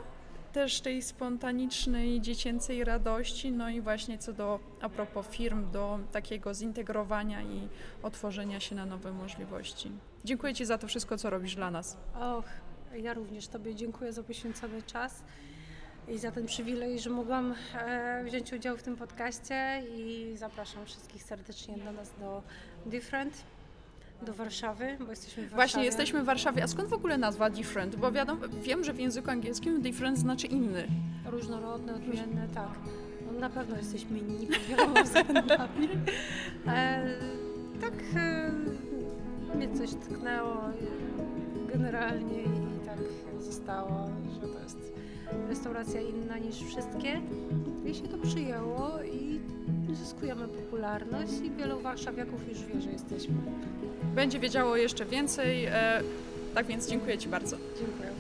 też 0.53 0.81
tej 0.81 1.03
spontanicznej, 1.03 2.21
dziecięcej 2.21 2.85
radości, 2.85 3.53
no 3.53 3.71
i 3.71 3.81
właśnie 3.81 4.19
co 4.19 4.33
do, 4.33 4.61
a 4.81 4.89
propos 4.89 5.27
firm, 5.27 5.71
do 5.71 5.99
takiego 6.13 6.55
zintegrowania 6.55 7.43
i 7.43 7.69
otworzenia 8.03 8.61
się 8.61 8.75
na 8.75 8.87
nowe 8.87 9.13
możliwości. 9.13 9.91
Dziękuję 10.25 10.55
Ci 10.55 10.65
za 10.65 10.79
to 10.79 10.89
wszystko, 10.89 11.19
co 11.19 11.31
robisz 11.31 11.55
dla 11.55 11.71
nas. 11.71 11.97
Och, 12.21 12.45
ja 12.97 13.15
również 13.15 13.49
Tobie 13.49 13.75
dziękuję 13.75 14.13
za 14.13 14.23
poświęcony 14.23 14.83
czas 14.83 15.23
i 16.09 16.19
za 16.19 16.33
ten 16.33 16.47
przywilej, 16.47 17.01
że 17.01 17.11
mogłam 17.11 17.55
e, 17.75 18.25
wziąć 18.25 18.53
udział 18.53 18.77
w 18.77 18.83
tym 18.83 18.97
podcaście 18.97 19.83
i 19.97 20.33
zapraszam 20.37 20.87
wszystkich 20.87 21.23
serdecznie 21.23 21.79
do 21.79 21.93
nas 21.93 22.13
do 22.21 22.43
Different, 22.87 23.45
do 24.23 24.35
Warszawy, 24.35 24.97
bo 25.01 25.11
jesteśmy 25.11 25.43
w 25.43 25.51
Warszawie. 25.51 25.55
Właśnie, 25.55 25.85
jesteśmy 25.85 26.23
w 26.23 26.25
Warszawie. 26.25 26.63
A 26.63 26.67
skąd 26.67 26.89
w 26.89 26.93
ogóle 26.93 27.19
nazwa 27.19 27.51
different? 27.51 27.97
Bo 27.97 28.13
wiadomo, 28.13 28.41
wiem, 28.63 28.85
że 28.85 28.93
w 28.93 29.01
języku 29.01 29.31
angielskim 29.31 29.83
different 29.83 30.19
znaczy 30.19 30.47
inny. 30.47 30.87
Różnorodne, 31.27 31.95
odmienne, 31.95 32.49
tak. 32.55 32.79
No, 33.33 33.41
na 33.41 33.51
pewno 33.51 33.77
jesteśmy 33.77 34.19
inni 34.19 34.47
pod 34.57 34.59
wieloma 34.59 35.03
względami. 35.03 35.89
E, 36.67 37.05
tak 37.81 37.95
e, 38.17 38.53
mnie 39.57 39.69
coś 39.79 39.91
tknęło 39.91 40.69
e, 40.69 41.73
generalnie 41.73 42.43
i 42.43 42.87
tak 42.87 42.99
zostało, 43.41 44.11
że 44.35 44.49
to 44.49 44.61
jest 44.63 44.93
restauracja 45.49 46.01
inna 46.01 46.39
niż 46.39 46.57
wszystkie. 46.57 47.21
I 47.85 47.95
się 47.95 48.09
to 48.09 48.19
przyjęło 48.19 49.03
i 49.03 49.41
zyskujemy 49.95 50.49
popularność 50.49 51.33
i 51.45 51.51
wielu 51.51 51.81
warszawiaków 51.81 52.49
już 52.49 52.59
wie, 52.59 52.81
że 52.81 52.91
jesteśmy. 52.91 53.35
Będzie 54.15 54.39
wiedziało 54.39 54.77
jeszcze 54.77 55.05
więcej. 55.05 55.65
E, 55.65 56.03
tak 56.55 56.67
więc 56.67 56.91
dziękuję 56.91 57.19
Ci 57.19 57.29
bardzo. 57.29 57.57
Dziękuję. 57.79 58.11